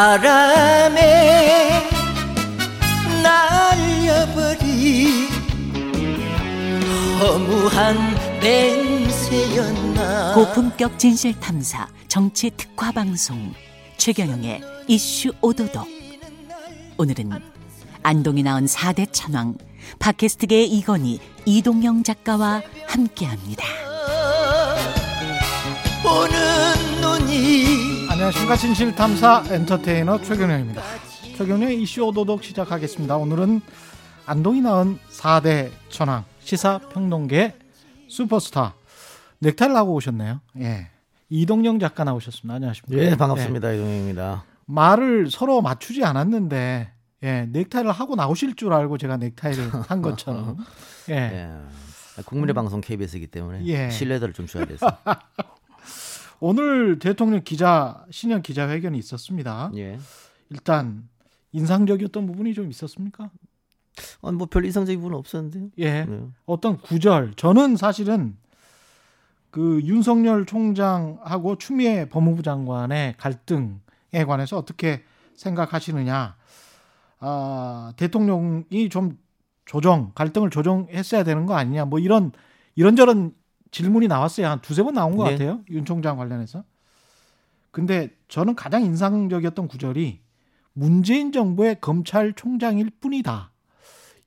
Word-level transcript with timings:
바람에 0.00 1.86
날려버린 3.22 5.28
허무한 7.20 7.98
맹세였나 8.40 10.32
고품격 10.32 10.98
진실 10.98 11.38
탐사 11.38 11.86
정치 12.08 12.48
특화 12.48 12.92
방송 12.92 13.52
최경영의 13.98 14.62
이슈 14.88 15.34
오도독 15.42 15.86
오늘은 16.96 17.32
안동이 18.02 18.42
나온 18.42 18.64
4대 18.64 19.06
천왕 19.12 19.58
팟캐스트계의 19.98 20.66
이건희 20.66 21.20
이동영 21.44 22.04
작가와 22.04 22.62
함께합니다. 22.86 23.66
눈이 26.02 26.49
안녕하십니까 28.20 28.54
진실탐사 28.54 29.44
엔터테이너 29.50 30.20
최경영입니다. 30.20 30.82
최경영의 31.38 31.80
이슈 31.80 32.02
오도독 32.02 32.44
시작하겠습니다. 32.44 33.16
오늘은 33.16 33.62
안동이 34.26 34.60
낳은 34.60 34.98
4대 35.10 35.70
천왕 35.88 36.26
시사평론계 36.40 37.56
슈퍼스타 38.08 38.74
넥타이를 39.38 39.74
하고 39.74 39.94
오셨네요. 39.94 40.42
예. 40.58 40.88
이동영 41.30 41.78
작가 41.78 42.04
나오셨습니다. 42.04 42.56
안녕하십니까? 42.56 43.02
예, 43.02 43.16
반갑습니다. 43.16 43.72
이동영입니다. 43.72 44.44
말을 44.66 45.30
서로 45.30 45.62
맞추지 45.62 46.04
않았는데 46.04 46.92
예, 47.22 47.48
넥타이를 47.50 47.90
하고 47.90 48.16
나오실 48.16 48.54
줄 48.54 48.74
알고 48.74 48.98
제가 48.98 49.16
넥타이를 49.16 49.70
한 49.88 50.02
것처럼 50.02 50.58
예. 51.08 51.14
예. 51.14 52.22
국민의 52.26 52.52
방송 52.52 52.82
KBS이기 52.82 53.28
때문에 53.28 53.64
예. 53.64 53.88
신뢰도를 53.88 54.34
좀 54.34 54.46
줘야 54.46 54.66
돼서. 54.66 54.86
오늘 56.40 56.98
대통령 56.98 57.42
기자 57.44 58.04
신년 58.10 58.42
기자회견이 58.42 58.98
있었습니다. 58.98 59.70
예. 59.76 59.98
일단 60.48 61.08
인상적이었던 61.52 62.26
부분이 62.26 62.54
좀 62.54 62.70
있었습니까? 62.70 63.30
아, 64.22 64.32
뭐별 64.32 64.64
이상적인 64.64 64.98
부분은 65.00 65.18
없었는데요. 65.18 65.68
예. 65.78 66.04
네. 66.04 66.20
어떤 66.46 66.78
구절 66.78 67.34
저는 67.36 67.76
사실은 67.76 68.36
그 69.50 69.80
윤석열 69.84 70.46
총장하고 70.46 71.58
추미애 71.58 72.08
법무부 72.08 72.42
장관의 72.42 73.16
갈등에 73.18 74.24
관해서 74.26 74.56
어떻게 74.56 75.04
생각하시느냐 75.34 76.36
아, 77.18 77.92
대통령이 77.96 78.88
좀 78.90 79.18
조정 79.66 80.12
갈등을 80.14 80.50
조정했어야 80.50 81.22
되는 81.22 81.46
거 81.46 81.54
아니냐 81.54 81.84
뭐 81.84 81.98
이런 81.98 82.32
이런저런 82.76 83.34
질문이 83.70 84.08
나왔어요 84.08 84.48
한 84.48 84.60
두세 84.60 84.82
번 84.82 84.94
나온 84.94 85.16
것 85.16 85.24
네. 85.24 85.32
같아요 85.32 85.60
윤 85.70 85.84
총장 85.84 86.16
관련해서 86.16 86.64
근데 87.70 88.10
저는 88.28 88.54
가장 88.56 88.82
인상적이었던 88.84 89.68
구절이 89.68 90.20
문재인 90.72 91.32
정부의 91.32 91.80
검찰총장일 91.80 92.90
뿐이다 93.00 93.50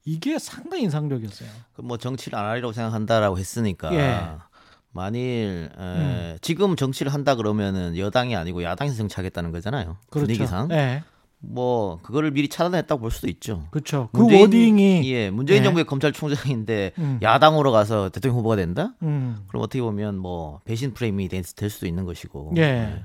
이게 0.06 0.38
상당히 0.38 0.84
인상적이었어요. 0.84 1.50
그뭐 1.74 1.98
정치를 1.98 2.38
안 2.38 2.46
하리라고 2.46 2.74
생각한다라고 2.74 3.38
했으니까 3.38 3.94
예. 3.94 4.38
만일 4.92 5.70
에, 5.74 5.82
음. 5.82 6.38
지금 6.42 6.76
정치를 6.76 7.14
한다 7.14 7.36
그러면은 7.36 7.98
여당이 7.98 8.36
아니고 8.36 8.64
야당에서 8.64 8.96
정치하겠다는 8.98 9.52
거잖아요. 9.52 9.98
분위기상. 10.12 10.70
예. 10.72 11.04
뭐 11.46 12.00
그거를 12.04 12.32
미리 12.32 12.48
차단했다고 12.48 13.02
볼 13.02 13.12
수도 13.12 13.28
있죠. 13.28 13.68
그렇죠. 13.70 14.08
그 14.14 14.22
문재인- 14.22 14.42
워딩이 14.42 15.12
예, 15.14 15.30
문재인 15.30 15.60
예. 15.60 15.64
정부의 15.64 15.86
검찰총장인데 15.86 16.94
음. 16.98 17.20
야당으로 17.22 17.72
가서 17.74 18.10
대통령 18.10 18.38
후보가 18.40 18.56
된다? 18.56 18.94
음. 19.02 19.38
그럼 19.48 19.62
어떻게 19.64 19.82
보면 19.82 20.18
뭐 20.18 20.62
배신 20.64 20.94
프레임이 20.94 21.28
될, 21.28 21.44
될 21.44 21.70
수도 21.70 21.86
있는 21.86 22.06
것이고. 22.06 22.54
예. 22.58 23.04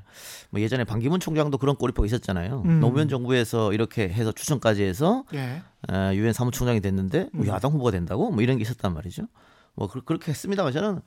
뭐 0.51 0.61
예전에 0.61 0.85
반기문 0.85 1.19
총장도 1.21 1.59
그런 1.59 1.75
꼬리표가 1.77 2.07
있었잖아요. 2.07 2.63
음. 2.65 2.81
노무현 2.81 3.09
정부에서 3.09 3.73
이렇게 3.73 4.09
해서 4.09 4.31
추천까지 4.31 4.85
해서 4.85 5.25
예. 5.35 5.63
어, 5.93 6.11
유엔 6.15 6.33
사무총장이 6.33 6.81
됐는데 6.81 7.29
뭐 7.33 7.45
음. 7.45 7.49
야당 7.49 7.73
후보가 7.73 7.91
된다고 7.91 8.31
뭐 8.31 8.41
이런 8.43 8.57
게 8.57 8.63
있었단 8.63 8.95
말이죠. 8.95 9.25
뭐 9.75 9.89
그, 9.89 10.01
렇게 10.13 10.31
했습니다만 10.31 10.73
저는 10.73 11.01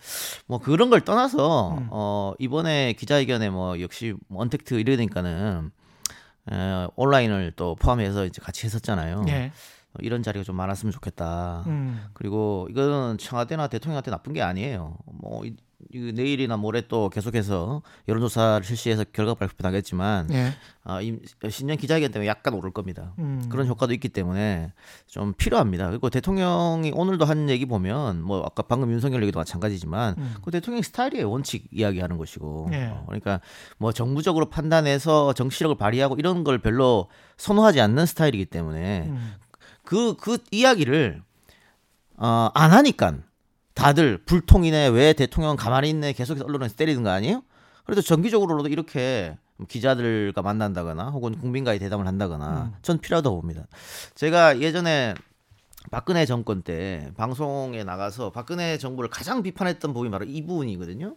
뭐 0.47 0.59
그런 0.59 0.89
걸 0.89 1.01
떠나서 1.01 1.77
음. 1.77 1.87
어 1.91 2.33
이번에 2.39 2.93
기자회견에 2.93 3.49
뭐 3.49 3.79
역시 3.81 4.13
뭐 4.27 4.41
언택트 4.41 4.75
이러니까는 4.75 5.71
에, 6.49 6.87
온라인을 6.95 7.53
또 7.55 7.75
포함해서 7.75 8.25
이제 8.25 8.41
같이 8.41 8.65
했었잖아요. 8.65 9.25
예. 9.27 9.51
어, 9.93 9.99
이런 9.99 10.23
자리가 10.23 10.43
좀 10.43 10.55
많았으면 10.55 10.91
좋겠다. 10.91 11.63
음. 11.67 12.05
그리고 12.13 12.67
이거는 12.69 13.17
청와대나 13.17 13.67
대통령한테 13.67 14.11
나쁜 14.11 14.33
게 14.33 14.41
아니에요. 14.41 14.97
뭐 15.05 15.43
내일이나 15.93 16.57
모레 16.57 16.87
또 16.87 17.09
계속해서 17.09 17.81
여론조사를 18.07 18.63
실시해서 18.63 19.03
결과 19.11 19.33
발표 19.33 19.55
나겠지만 19.59 20.31
예. 20.31 20.53
아, 20.83 21.01
이 21.01 21.17
신년 21.49 21.77
기자회견 21.77 22.11
때문에 22.11 22.27
약간 22.27 22.53
오를 22.53 22.71
겁니다. 22.71 23.13
음. 23.19 23.47
그런 23.49 23.67
효과도 23.67 23.93
있기 23.93 24.09
때문에 24.09 24.73
좀 25.07 25.33
필요합니다. 25.33 25.89
그리고 25.89 26.09
대통령이 26.09 26.91
오늘도 26.93 27.25
한 27.25 27.49
얘기 27.49 27.65
보면 27.65 28.21
뭐 28.21 28.43
아까 28.45 28.63
방금 28.63 28.91
윤석열 28.91 29.21
얘기도 29.23 29.39
마찬가지지만 29.39 30.15
음. 30.17 30.35
그 30.43 30.51
대통령 30.51 30.81
스타일이에요. 30.81 31.29
원칙 31.29 31.67
이야기하는 31.71 32.17
것이고. 32.17 32.69
예. 32.73 32.85
어, 32.85 33.03
그러니까 33.05 33.41
뭐 33.77 33.91
정부적으로 33.91 34.49
판단해서 34.49 35.33
정치력을 35.33 35.75
발휘하고 35.77 36.15
이런 36.17 36.43
걸 36.43 36.59
별로 36.59 37.07
선호하지 37.37 37.81
않는 37.81 38.05
스타일이기 38.05 38.45
때문에 38.45 39.05
음. 39.07 39.33
그, 39.83 40.15
그 40.15 40.37
이야기를, 40.51 41.21
어, 42.17 42.49
안 42.53 42.71
하니까 42.71 43.17
다들 43.81 44.19
불통이네, 44.19 44.89
왜 44.89 45.13
대통령 45.13 45.55
가만히 45.55 45.89
있네, 45.89 46.13
계속해서 46.13 46.45
언론에서 46.45 46.75
때리는 46.75 47.01
거 47.03 47.09
아니에요? 47.09 47.41
그래도 47.83 48.01
정기적으로도 48.01 48.69
이렇게 48.69 49.35
기자들과 49.67 50.43
만난다거나 50.43 51.09
혹은 51.09 51.37
국민과의 51.39 51.79
대담을 51.79 52.05
한다거나 52.05 52.71
음. 52.71 52.77
전 52.83 52.99
필요하다고 52.99 53.41
봅니다. 53.41 53.65
제가 54.13 54.59
예전에 54.59 55.15
박근혜 55.89 56.27
정권 56.27 56.61
때 56.61 57.11
방송에 57.17 57.83
나가서 57.83 58.31
박근혜 58.31 58.77
정부를 58.77 59.09
가장 59.09 59.41
비판했던 59.41 59.93
부분이 59.93 60.11
바로 60.11 60.25
이 60.25 60.45
부분이거든요. 60.45 61.15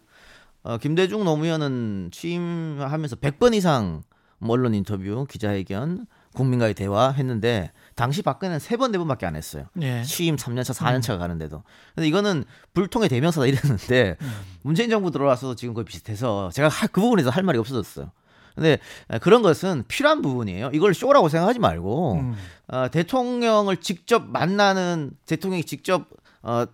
어, 0.63 0.77
김대중 0.79 1.23
노무현은 1.23 2.09
취임하면서 2.11 3.17
100번 3.17 3.53
이상 3.53 4.01
뭐 4.39 4.53
언론 4.53 4.73
인터뷰, 4.73 5.25
기자회견, 5.29 6.07
국민과의 6.33 6.73
대화 6.73 7.11
했는데 7.11 7.71
당시 7.95 8.21
박근혜는 8.21 8.59
세 8.59 8.75
번, 8.77 8.91
네 8.91 8.97
번밖에 8.97 9.25
안 9.25 9.35
했어요. 9.35 9.65
예. 9.81 10.03
취임 10.03 10.35
3년차, 10.35 10.73
4년차가 10.75 11.17
가는데도. 11.17 11.63
근데 11.95 12.07
이거는 12.07 12.43
불통의 12.73 13.07
대명사다 13.09 13.47
이랬는데 13.47 14.17
음. 14.21 14.33
문재인 14.63 14.89
정부 14.89 15.11
들어와서 15.11 15.55
지금 15.55 15.73
거의 15.73 15.85
비슷해서 15.85 16.49
제가 16.53 16.67
하- 16.67 16.87
그 16.87 16.99
부분에서 17.01 17.29
할 17.29 17.43
말이 17.43 17.57
없어졌어요. 17.57 18.11
근데 18.53 18.79
그런 19.21 19.41
것은 19.41 19.83
필요한 19.87 20.21
부분이에요. 20.21 20.71
이걸 20.73 20.93
쇼라고 20.93 21.27
생각하지 21.29 21.59
말고 21.59 22.13
음. 22.15 22.35
어, 22.67 22.87
대통령을 22.89 23.77
직접 23.77 24.25
만나는 24.25 25.11
대통령이 25.25 25.63
직접 25.63 26.07
어, 26.41 26.65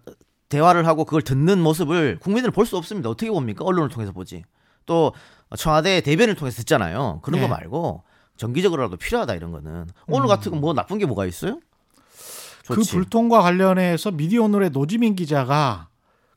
대화를 0.49 0.85
하고 0.87 1.05
그걸 1.05 1.21
듣는 1.21 1.59
모습을 1.61 2.17
국민들은 2.19 2.51
볼 2.51 2.65
수 2.65 2.77
없습니다. 2.77 3.09
어떻게 3.09 3.31
봅니까? 3.31 3.63
언론을 3.63 3.89
통해서 3.89 4.11
보지. 4.11 4.43
또 4.85 5.13
청와대 5.57 6.01
대변을 6.01 6.35
통해서 6.35 6.57
듣잖아요. 6.57 7.19
그런 7.23 7.39
네. 7.41 7.47
거 7.47 7.53
말고 7.53 8.03
정기적으로라도 8.41 8.97
필요하다 8.97 9.35
이런 9.35 9.51
거는 9.51 9.85
오늘 10.07 10.27
같은 10.27 10.51
건 10.51 10.61
뭐 10.61 10.73
나쁜 10.73 10.97
게 10.97 11.05
뭐가 11.05 11.25
있어요? 11.27 11.59
그 12.67 12.75
좋지. 12.75 12.91
불통과 12.91 13.41
관련해서 13.41 14.11
미디어 14.11 14.43
오늘의 14.43 14.71
노지민 14.71 15.15
기자가 15.15 15.89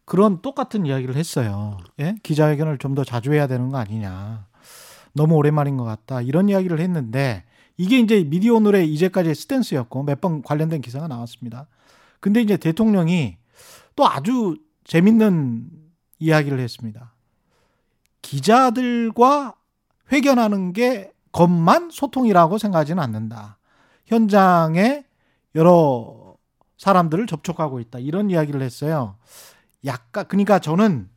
그런 0.05 0.43
똑같은 0.43 0.85
이야기를 0.87 1.17
했어요. 1.17 1.79
예? 2.01 2.15
기자회견을 2.23 2.77
좀 2.79 2.95
더 2.95 3.05
자주 3.05 3.33
해야 3.33 3.47
되는 3.47 3.71
거 3.71 3.79
아니냐. 3.79 4.47
너무 5.15 5.35
오랜만인 5.37 5.77
것 5.79 5.85
같다. 5.85 6.21
이런 6.21 6.49
이야기를 6.51 6.79
했는데 6.81 7.45
이게 7.79 7.99
이제 7.99 8.23
미디어 8.25 8.55
오늘의 8.55 8.93
이제까지의 8.93 9.35
스탠스였고 9.35 10.03
몇 10.03 10.21
번 10.21 10.43
관련된 10.43 10.83
기사가 10.83 11.09
나왔습니다. 11.09 11.67
근데 12.21 12.41
이제 12.43 12.57
대통령이 12.59 13.39
또 13.97 14.07
아주 14.07 14.59
재밌는 14.85 15.71
이야기를 16.19 16.61
했습니다. 16.61 17.15
기자들과 18.23 19.55
회견하는 20.13 20.73
게 20.75 21.14
것만 21.35 21.91
소통이라고 21.91 22.59
생각하지는 22.59 23.03
않는다. 23.03 23.59
현장에 24.07 25.05
여러 25.57 26.37
사람들을 26.79 27.27
접촉하고 27.27 27.81
있다. 27.81 27.99
이런 27.99 28.31
이야기를 28.31 28.63
했어요. 28.63 29.17
약간 29.85 30.27
그러니까 30.29 30.61
저는 30.61 31.09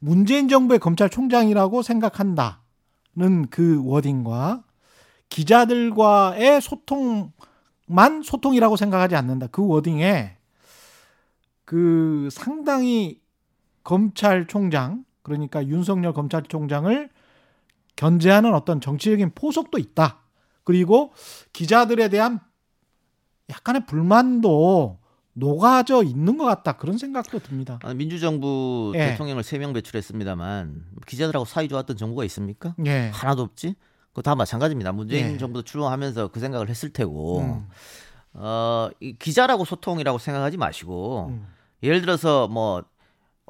문재인 0.00 0.48
정부의 0.48 0.80
검찰총장이라고 0.80 1.82
생각한다는 1.82 2.58
그 3.50 3.80
워딩과 3.84 4.64
기자들과의 5.28 6.60
소통만 6.60 8.22
소통이라고 8.24 8.74
생각하지 8.74 9.14
않는다. 9.14 9.46
그 9.46 9.64
워딩에 9.64 10.36
그 11.64 12.28
상당히 12.32 13.20
검찰총장 13.84 15.04
그러니까 15.22 15.64
윤석열 15.64 16.12
검찰총장을 16.12 17.08
견제하는 18.00 18.54
어떤 18.54 18.80
정치적인 18.80 19.32
포석도 19.34 19.76
있다. 19.76 20.20
그리고 20.64 21.12
기자들에 21.52 22.08
대한 22.08 22.40
약간의 23.50 23.84
불만도 23.84 24.98
녹아져 25.34 26.02
있는 26.02 26.38
것 26.38 26.46
같다 26.46 26.78
그런 26.78 26.96
생각도 26.96 27.40
듭니다. 27.40 27.78
아, 27.82 27.92
민주정부 27.92 28.92
예. 28.94 29.10
대통령을 29.10 29.42
세 29.42 29.58
명 29.58 29.74
배출했습니다만 29.74 30.86
기자들하고 31.06 31.44
사이 31.44 31.68
좋았던 31.68 31.98
정부가 31.98 32.24
있습니까? 32.24 32.74
예. 32.86 33.10
하나도 33.12 33.42
없지. 33.42 33.74
그거 34.08 34.22
다 34.22 34.34
마찬가지입니다. 34.34 34.92
문재인 34.92 35.34
예. 35.34 35.38
정부도 35.38 35.62
출범하면서 35.62 36.28
그 36.28 36.40
생각을 36.40 36.70
했을 36.70 36.94
테고 36.94 37.40
음. 37.40 37.68
어, 38.32 38.88
이 39.00 39.14
기자라고 39.18 39.66
소통이라고 39.66 40.16
생각하지 40.16 40.56
마시고 40.56 41.26
음. 41.28 41.46
예를 41.82 42.00
들어서 42.00 42.48
뭐 42.48 42.82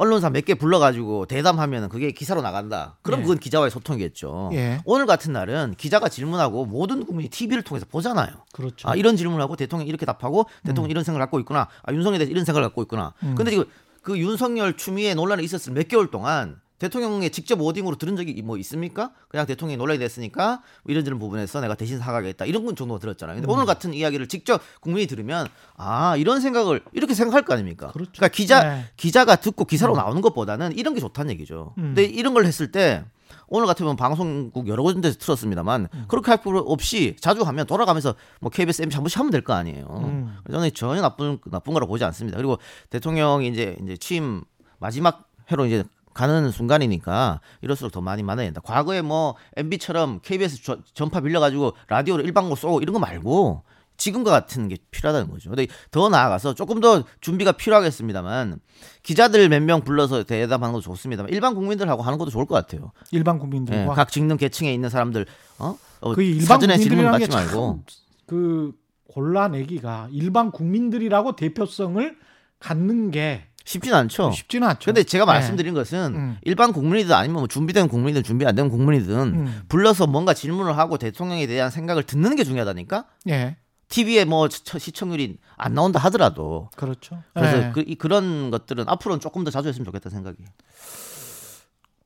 언론사 0.01 0.31
몇 0.31 0.41
개 0.47 0.55
불러가지고 0.55 1.27
대담하면 1.27 1.91
그게 1.91 2.11
기사로 2.11 2.41
나간다. 2.41 2.97
그럼 3.03 3.21
예. 3.21 3.23
그건 3.25 3.39
기자와의 3.39 3.71
소통이겠죠. 3.71 4.49
예. 4.55 4.81
오늘 4.87 5.05
같은 5.05 5.35
날은 5.35 5.75
기자가 5.77 6.09
질문하고 6.09 6.65
모든 6.65 7.05
국민이 7.05 7.29
TV를 7.29 7.63
통해서 7.63 7.85
보잖아요. 7.87 8.31
그렇죠. 8.53 8.89
아 8.89 8.95
이런 8.97 9.17
질문을 9.19 9.43
하고 9.43 9.57
대통령이 9.57 9.87
이렇게 9.91 10.07
답하고 10.07 10.47
대통령 10.65 10.89
이 10.89 10.93
이런 10.93 11.05
생각을 11.05 11.23
갖고 11.27 11.39
있구나. 11.41 11.69
아 11.83 11.93
윤석열에 11.93 12.17
대해서 12.19 12.31
이런 12.31 12.47
생각을 12.47 12.67
갖고 12.69 12.81
있구나. 12.81 13.13
음. 13.25 13.35
근데 13.35 13.51
지금 13.51 13.67
그 14.01 14.19
윤석열 14.19 14.75
추미애 14.79 15.13
논란이 15.13 15.45
있었을 15.45 15.75
몇 15.75 15.87
개월 15.87 16.11
동안 16.11 16.59
대통령의 16.81 17.31
직접 17.31 17.61
워딩으로 17.61 17.97
들은 17.97 18.17
적이 18.17 18.41
뭐 18.43 18.57
있습니까? 18.59 19.13
그냥 19.29 19.47
대통령이 19.47 19.77
논란이 19.77 19.99
됐으니까 20.01 20.63
뭐 20.83 20.91
이런저런 20.91 21.19
부분에서 21.21 21.61
내가 21.61 21.75
대신 21.77 21.99
사과하겠다 21.99 22.47
이런 22.47 22.65
건 22.65 22.75
정도가 22.75 22.99
들었잖아요. 22.99 23.37
근데 23.37 23.47
음. 23.47 23.55
오늘 23.55 23.67
같은 23.67 23.95
이야기를 23.95 24.27
직접 24.27 24.61
국민이 24.81 25.07
들으면 25.07 25.47
아 25.77 26.17
이런 26.17 26.41
생각을 26.41 26.81
이렇게 26.93 27.15
생각할 27.15 27.43
거 27.43 27.53
아닙니까? 27.55 27.93
그렇죠. 27.93 28.11
러니까 28.17 28.29
기자 28.35 28.65
네. 28.65 28.85
기자가 28.97 29.37
듣고 29.37 29.67
기사로 29.67 29.95
나오는 29.95 30.21
것보다는 30.23 30.77
이런 30.77 30.95
게 30.95 31.01
좋다는 31.01 31.31
얘기죠. 31.33 31.75
음. 31.79 31.95
근데 31.95 32.05
이런 32.05 32.35
걸 32.35 32.47
했을 32.47 32.73
때 32.73 33.05
오늘 33.47 33.67
같으면 33.67 33.97
방송국 33.97 34.67
여러 34.67 34.83
군데서 34.83 35.19
틀었습니다만 35.19 35.89
음. 35.93 36.05
그렇게 36.09 36.31
할 36.31 36.41
필요 36.41 36.59
없이 36.61 37.15
자주 37.21 37.43
하면 37.43 37.67
돌아가면서 37.67 38.15
뭐 38.41 38.51
KBS 38.51 38.83
MBC 38.83 38.97
한 38.97 39.05
번씩 39.05 39.19
하면 39.19 39.31
될 39.31 39.43
거 39.43 39.53
아니에요. 39.53 39.85
음. 40.05 40.37
저는 40.51 40.71
전혀 40.75 41.03
나쁜 41.03 41.39
나쁜 41.51 41.75
거라 41.75 41.85
보지 41.87 42.03
않습니다. 42.05 42.39
그리고 42.39 42.59
대통령이 42.89 43.49
이제 43.49 43.77
이제 43.83 43.97
취임 43.99 44.43
마지막 44.79 45.29
회로 45.53 45.67
이제 45.67 45.85
가는 46.15 46.51
순간이니까 46.51 47.41
이럴수록 47.63 47.93
더 47.93 48.01
많이 48.01 48.23
만나야 48.23 48.47
된다. 48.47 48.61
과거에 48.65 49.03
뭐 49.03 49.37
MB처럼 49.57 50.21
KBS 50.23 50.63
저- 50.63 50.79
전파 50.95 51.21
빌려가지고 51.21 51.75
라디오를 51.89 52.25
일방으로 52.25 52.57
쏘고 52.57 52.81
이런 52.81 52.93
거 52.95 52.99
말고 52.99 53.63
지금과 53.97 54.31
같은 54.31 54.69
게 54.69 54.77
필요하다는 54.91 55.31
거죠. 55.31 55.51
근데 55.51 55.67
더 55.91 56.09
나아가서 56.09 56.55
조금 56.55 56.81
더 56.81 57.05
준비가 57.21 57.53
필요하겠습니다만 57.53 58.59
기자들 59.03 59.49
몇 59.51 59.61
명 59.63 59.83
불러서 59.83 60.23
대담하는 60.25 60.73
것도 60.73 60.83
좋습니다만 60.83 61.31
일반 61.33 61.55
국민들하고 61.55 62.03
하는 62.03 62.17
것도 62.19 62.31
좋을 62.31 62.47
것 62.47 62.55
같아요. 62.55 62.93
일반 63.13 63.37
예, 63.37 63.41
국민들과 63.41 63.95
각 63.95 64.11
직능 64.11 64.37
계층에 64.39 64.73
있는 64.73 64.89
사람들 64.89 65.27
어, 65.59 65.77
어 66.01 66.15
그 66.15 66.23
일반 66.23 66.47
사전에 66.47 66.79
질문 66.79 67.05
받지 67.11 67.29
말고 67.29 67.83
게참그 67.87 68.73
골라내기가 69.13 70.09
일반 70.13 70.51
국민들이라고 70.51 71.37
대표성을 71.37 72.17
갖는 72.59 73.11
게 73.11 73.49
쉽지는 73.65 73.97
않죠. 73.99 74.33
쉽지는 74.33 74.67
않죠. 74.69 74.87
근데 74.87 75.03
제가 75.05 75.25
네. 75.25 75.33
말씀드린 75.33 75.75
것은 75.75 76.15
음. 76.15 76.39
일반 76.43 76.73
국민이든 76.73 77.15
아니면 77.15 77.41
뭐 77.41 77.47
준비된 77.47 77.89
국민이든 77.89 78.23
준비 78.23 78.47
안 78.47 78.55
된 78.55 78.69
국민이든 78.69 79.15
음. 79.19 79.63
불러서 79.69 80.07
뭔가 80.07 80.35
질문을 80.35 80.77
하고 80.77 80.99
대통령에 80.99 81.47
대한 81.47 81.71
생각을 81.71 82.03
듣는 82.05 82.37
게 82.37 82.45
중요하다니까. 82.45 83.05
예, 83.29 83.57
TV에 83.89 84.25
뭐 84.25 84.49
시- 84.49 84.63
시청률이 84.79 85.39
안 85.57 85.75
나온다 85.75 85.99
하더라도 86.01 86.71
그렇죠. 86.77 87.23
그래서 87.35 87.59
예. 87.59 87.71
그, 87.75 87.85
이- 87.87 87.97
그런 87.97 88.51
것들은 88.51 88.85
앞으로는 88.89 89.21
조금 89.21 89.45
더 89.45 89.51
자주 89.51 89.69
했으면 89.69 89.85
좋겠다 89.85 90.11
생각이. 90.11 90.39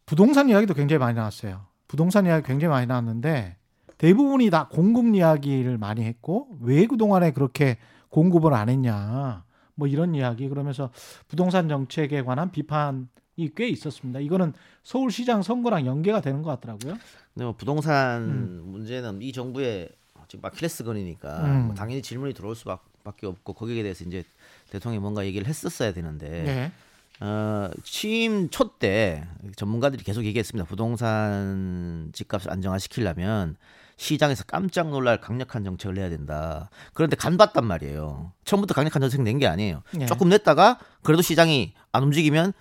부동산 0.06 0.48
이야기도 0.48 0.74
굉장히 0.74 0.98
많이 0.98 1.16
나왔어요. 1.16 1.62
부동산 1.88 2.26
이야기 2.26 2.46
굉장히 2.46 2.70
많이 2.70 2.86
나왔는데 2.86 3.56
대부분이 3.98 4.50
다 4.50 4.68
공급 4.70 5.14
이야기를 5.14 5.78
많이 5.78 6.04
했고 6.04 6.48
왜 6.60 6.86
그동안에 6.86 7.30
그렇게 7.32 7.78
공급을 8.10 8.52
안 8.52 8.68
했냐 8.68 9.44
뭐 9.74 9.88
이런 9.88 10.14
이야기 10.14 10.48
그러면서 10.48 10.90
부동산 11.28 11.68
정책에 11.68 12.22
관한 12.22 12.50
비판 12.50 13.08
이 13.36 13.50
꽤 13.54 13.68
있었습니다. 13.68 14.20
이거는 14.20 14.52
서울시장 14.84 15.42
선거랑 15.42 15.86
연계가 15.86 16.20
되는 16.20 16.42
것 16.42 16.50
같더라고요. 16.50 16.96
근데 17.34 17.44
뭐 17.44 17.54
부동산 17.56 18.62
문제는 18.70 19.22
이 19.22 19.32
정부의 19.32 19.88
지금 20.28 20.44
아킬레스건이니까 20.44 21.44
음. 21.44 21.66
뭐 21.66 21.74
당연히 21.74 22.00
질문이 22.00 22.32
들어올 22.32 22.54
수밖에 22.54 23.26
없고 23.26 23.52
거기에 23.54 23.82
대해서 23.82 24.04
이제 24.04 24.24
대통령이 24.70 25.00
뭔가 25.02 25.26
얘기를 25.26 25.46
했었어야 25.48 25.92
되는데 25.92 26.28
네. 26.44 26.72
어, 27.20 27.70
취임 27.84 28.48
초 28.50 28.78
때 28.78 29.24
전문가들이 29.56 30.02
계속 30.04 30.24
얘기했습니다. 30.24 30.66
부동산 30.68 32.10
집값을 32.12 32.50
안정화시키려면 32.50 33.56
시장에서 33.96 34.42
깜짝 34.44 34.90
놀랄 34.90 35.20
강력한 35.20 35.62
정책을 35.64 35.94
내야 35.94 36.08
된다. 36.10 36.68
그런데 36.92 37.14
간봤단 37.16 37.64
말이에요. 37.64 38.32
처음부터 38.44 38.74
강력한 38.74 39.00
정책 39.00 39.22
낸 39.22 39.38
게 39.38 39.46
아니에요. 39.46 39.82
예. 40.00 40.06
조금 40.06 40.28
냈다가 40.28 40.80
그래도 41.02 41.22
시장이 41.22 41.74
안 41.92 42.02
움직이면 42.02 42.52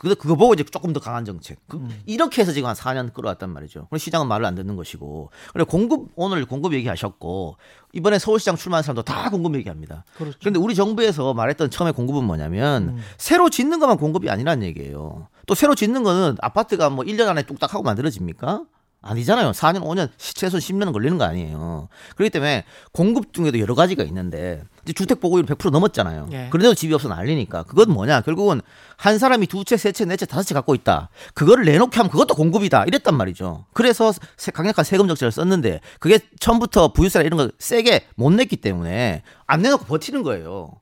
그거, 0.00 0.14
그거 0.14 0.34
보고 0.34 0.54
이제 0.54 0.64
조금 0.64 0.94
더 0.94 0.98
강한 1.00 1.26
정책. 1.26 1.58
그- 1.68 1.76
음. 1.76 2.00
이렇게 2.06 2.40
해서 2.40 2.52
지금 2.52 2.70
한 2.70 2.74
4년 2.74 3.12
끌어왔단 3.12 3.50
말이죠. 3.50 3.86
그래서 3.90 4.02
시장은 4.02 4.28
말을 4.28 4.46
안 4.46 4.54
듣는 4.54 4.74
것이고. 4.74 5.28
그리고 5.52 5.70
공급, 5.70 6.08
오늘 6.16 6.46
공급 6.46 6.72
얘기하셨고, 6.72 7.56
이번에 7.92 8.18
서울시장 8.18 8.56
출마한 8.56 8.82
사람도 8.82 9.02
다 9.02 9.28
공급 9.28 9.54
얘기합니다. 9.56 10.04
그렇죠. 10.16 10.38
근데 10.42 10.58
우리 10.58 10.74
정부에서 10.74 11.34
말했던 11.34 11.68
처음에 11.68 11.90
공급은 11.92 12.24
뭐냐면 12.24 12.88
음. 12.88 13.02
새로 13.18 13.50
짓는 13.50 13.78
것만 13.78 13.98
공급이 13.98 14.30
아니란 14.30 14.62
얘기예요. 14.62 15.28
또 15.46 15.54
새로 15.54 15.74
짓는 15.74 16.02
거는 16.02 16.36
아파트가 16.40 16.88
뭐 16.88 17.04
1년 17.04 17.28
안에 17.28 17.42
뚝딱 17.42 17.74
하고 17.74 17.82
만들어집니까? 17.82 18.64
아니잖아요. 19.02 19.52
4년, 19.52 19.80
5년, 19.82 20.10
최소 20.18 20.58
10년은 20.58 20.92
걸리는 20.92 21.16
거 21.16 21.24
아니에요. 21.24 21.88
그렇기 22.16 22.30
때문에 22.30 22.64
공급 22.92 23.32
중에도 23.32 23.58
여러 23.58 23.74
가지가 23.74 24.02
있는데 24.04 24.62
이제 24.84 24.92
주택 24.92 25.20
보고율 25.20 25.46
100% 25.46 25.70
넘었잖아요. 25.70 26.28
예. 26.32 26.48
그런데도 26.50 26.74
집이 26.74 26.92
없어 26.92 27.08
난리니까. 27.08 27.62
그건 27.62 27.90
뭐냐? 27.92 28.20
결국은 28.20 28.60
한 28.96 29.18
사람이 29.18 29.46
두 29.46 29.64
채, 29.64 29.78
세 29.78 29.92
채, 29.92 30.04
네 30.04 30.16
채, 30.16 30.26
다섯 30.26 30.42
채 30.42 30.52
갖고 30.54 30.74
있다. 30.74 31.08
그거를 31.32 31.64
내놓게 31.64 31.96
하면 31.96 32.10
그것도 32.10 32.34
공급이다. 32.34 32.84
이랬단 32.84 33.14
말이죠. 33.16 33.64
그래서 33.72 34.12
세- 34.36 34.50
강력한 34.52 34.84
세금 34.84 35.08
정책을 35.08 35.32
썼는데 35.32 35.80
그게 35.98 36.18
처음부터 36.38 36.92
부유세나 36.92 37.24
이런 37.24 37.38
거 37.38 37.50
세게 37.58 38.06
못 38.16 38.30
냈기 38.32 38.56
때문에 38.56 39.22
안 39.46 39.62
내놓고 39.62 39.86
버티는 39.86 40.22
거예요. 40.22 40.72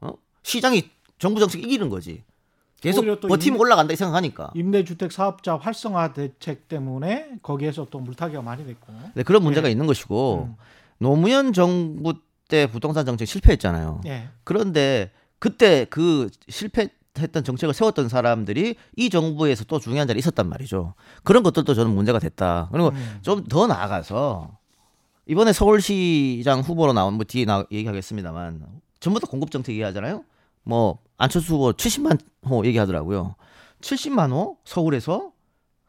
어? 0.00 0.10
시장이 0.42 0.90
정부 1.20 1.38
정책 1.38 1.62
이기는 1.62 1.88
거지. 1.88 2.24
계속 2.84 3.20
버티면 3.28 3.56
임- 3.56 3.60
올라간다 3.60 3.92
이 3.92 3.96
생각하니까. 3.96 4.50
임대주택 4.54 5.10
사업자 5.12 5.56
활성화 5.56 6.12
대책 6.12 6.68
때문에 6.68 7.30
거기에서 7.42 7.86
또 7.90 7.98
물타기가 8.00 8.42
많이 8.42 8.64
됐고. 8.66 8.92
네, 9.14 9.22
그런 9.22 9.42
문제가 9.42 9.68
예. 9.68 9.72
있는 9.72 9.86
것이고 9.86 10.48
음. 10.50 10.56
노무현 10.98 11.52
정부 11.52 12.14
때 12.48 12.66
부동산 12.66 13.04
정책 13.06 13.26
실패했잖아요. 13.26 14.02
예. 14.06 14.28
그런데 14.44 15.10
그때 15.38 15.86
그 15.90 16.28
실패했던 16.48 17.42
정책을 17.44 17.74
세웠던 17.74 18.08
사람들이 18.08 18.76
이 18.96 19.10
정부에서 19.10 19.64
또 19.64 19.78
중요한 19.80 20.06
자리에 20.06 20.18
있었단 20.18 20.48
말이죠. 20.48 20.94
그런 21.22 21.42
것들도 21.42 21.72
저는 21.74 21.92
문제가 21.94 22.18
됐다. 22.18 22.68
그리고 22.70 22.88
음. 22.90 23.18
좀더 23.22 23.66
나아가서 23.66 24.58
이번에 25.26 25.52
서울시장 25.54 26.60
후보로 26.60 26.92
나온 26.92 27.14
뭐 27.14 27.24
뒤에 27.24 27.46
나 27.46 27.64
얘기하겠습니다만 27.72 28.62
전부 29.00 29.20
다 29.20 29.26
공급 29.28 29.50
정책 29.50 29.72
얘기하잖아요. 29.72 30.22
뭐 30.64 30.98
안철수 31.16 31.54
후보 31.54 31.72
70만 31.72 32.18
호 32.46 32.64
얘기하더라고요. 32.66 33.34
70만 33.80 34.30
호 34.32 34.56
서울에서 34.64 35.30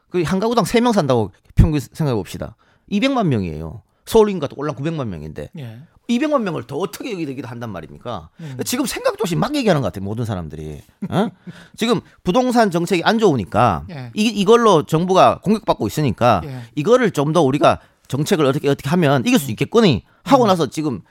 그 0.09 0.24
한 0.24 0.39
가구당 0.39 0.63
3명 0.63 0.93
산다고 0.93 1.31
평균 1.55 1.79
생각해 1.79 2.15
봅시다. 2.15 2.55
200만 2.91 3.27
명이에요. 3.27 3.81
서울 4.05 4.29
인구가 4.29 4.47
또 4.47 4.55
올라 4.57 4.74
900만 4.74 5.07
명인데 5.07 5.50
예. 5.57 5.79
200만 6.07 6.41
명을 6.43 6.67
더 6.67 6.77
어떻게 6.77 7.12
여기저기다 7.12 7.50
한단 7.50 7.71
말입니까? 7.71 8.29
음. 8.39 8.57
지금 8.63 8.85
생각도 8.85 9.24
없이 9.24 9.35
막 9.35 9.55
얘기하는 9.55 9.81
것 9.81 9.88
같아요. 9.91 10.05
모든 10.05 10.24
사람들이. 10.24 10.81
어? 11.09 11.29
지금 11.75 12.00
부동산 12.24 12.69
정책이 12.69 13.03
안 13.03 13.17
좋으니까 13.17 13.85
예. 13.89 14.12
이, 14.13 14.27
이걸로 14.27 14.83
정부가 14.83 15.39
공격받고 15.41 15.88
있으니까 15.88 16.41
예. 16.45 16.62
이거를 16.75 17.12
좀 17.12 17.33
더 17.33 17.41
우리가 17.41 17.79
정책을 18.07 18.45
어떻게 18.45 18.69
어떻게 18.69 18.88
하면 18.89 19.24
이길 19.25 19.39
수 19.39 19.50
있겠거니 19.51 20.03
음. 20.05 20.12
하고 20.24 20.45
나서 20.45 20.69
지금 20.69 21.01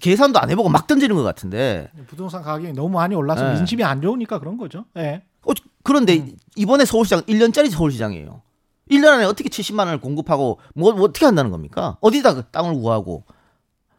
계산도 0.00 0.38
안 0.38 0.50
해보고 0.50 0.68
막 0.68 0.86
던지는 0.86 1.16
것 1.16 1.22
같은데 1.22 1.90
부동산 2.06 2.42
가격이 2.42 2.72
너무 2.74 2.90
많이 2.90 3.14
올라서 3.14 3.50
예. 3.50 3.54
민심이 3.54 3.82
안 3.84 4.02
좋으니까 4.02 4.38
그런 4.38 4.58
거죠. 4.58 4.84
예. 4.96 5.22
어, 5.46 5.52
그런데 5.82 6.18
음. 6.18 6.36
이번에 6.56 6.84
서울시장 6.84 7.22
1년짜리 7.22 7.70
서울시장이에요. 7.70 8.42
1년 8.90 9.08
안에 9.08 9.24
어떻게 9.24 9.48
70만 9.48 9.80
원을 9.80 10.00
공급하고 10.00 10.58
뭐, 10.74 10.92
뭐 10.92 11.04
어떻게 11.04 11.24
한다는 11.24 11.50
겁니까? 11.50 11.96
어디다 12.00 12.34
그 12.34 12.44
땅을 12.50 12.74
구하고. 12.74 13.24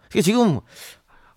그게 0.08 0.22
지금 0.22 0.60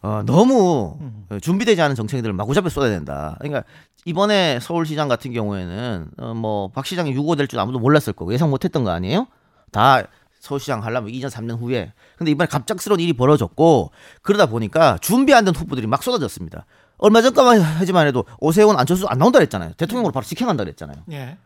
어, 0.02 0.22
너무 0.26 0.98
음. 1.00 1.26
준비되지 1.40 1.80
않은 1.80 1.94
정책들을 1.94 2.34
마구잡이 2.34 2.68
쏟아야 2.68 2.90
된다. 2.90 3.36
그러니까 3.38 3.64
이번에 4.04 4.58
서울시장 4.60 5.08
같은 5.08 5.32
경우에는 5.32 6.10
어, 6.18 6.34
뭐박 6.34 6.86
시장이 6.86 7.12
유고될 7.12 7.48
줄 7.48 7.60
아무도 7.60 7.78
몰랐을 7.78 8.12
거고 8.14 8.32
예상 8.34 8.50
못했던 8.50 8.84
거 8.84 8.90
아니에요? 8.90 9.28
다 9.70 10.02
서울시장 10.42 10.82
하려면 10.84 11.12
2년 11.12 11.30
3년 11.30 11.58
후에. 11.60 11.92
근데 12.18 12.32
이번에 12.32 12.48
갑작스러운 12.48 12.98
일이 13.00 13.12
벌어졌고 13.12 13.92
그러다 14.22 14.46
보니까 14.46 14.98
준비 15.00 15.32
안 15.32 15.44
된 15.44 15.54
후보들이 15.54 15.86
막 15.86 16.02
쏟아졌습니다. 16.02 16.66
얼마 16.98 17.22
전까만 17.22 17.60
하지만 17.60 18.06
해도 18.08 18.24
오세훈 18.40 18.76
안철수 18.78 19.06
안 19.06 19.18
나온다 19.18 19.38
그랬잖아요. 19.38 19.72
대통령으로 19.76 20.12
바로 20.12 20.24
직행한다 20.26 20.64
그랬잖아요. 20.64 20.96
예. 21.12 21.36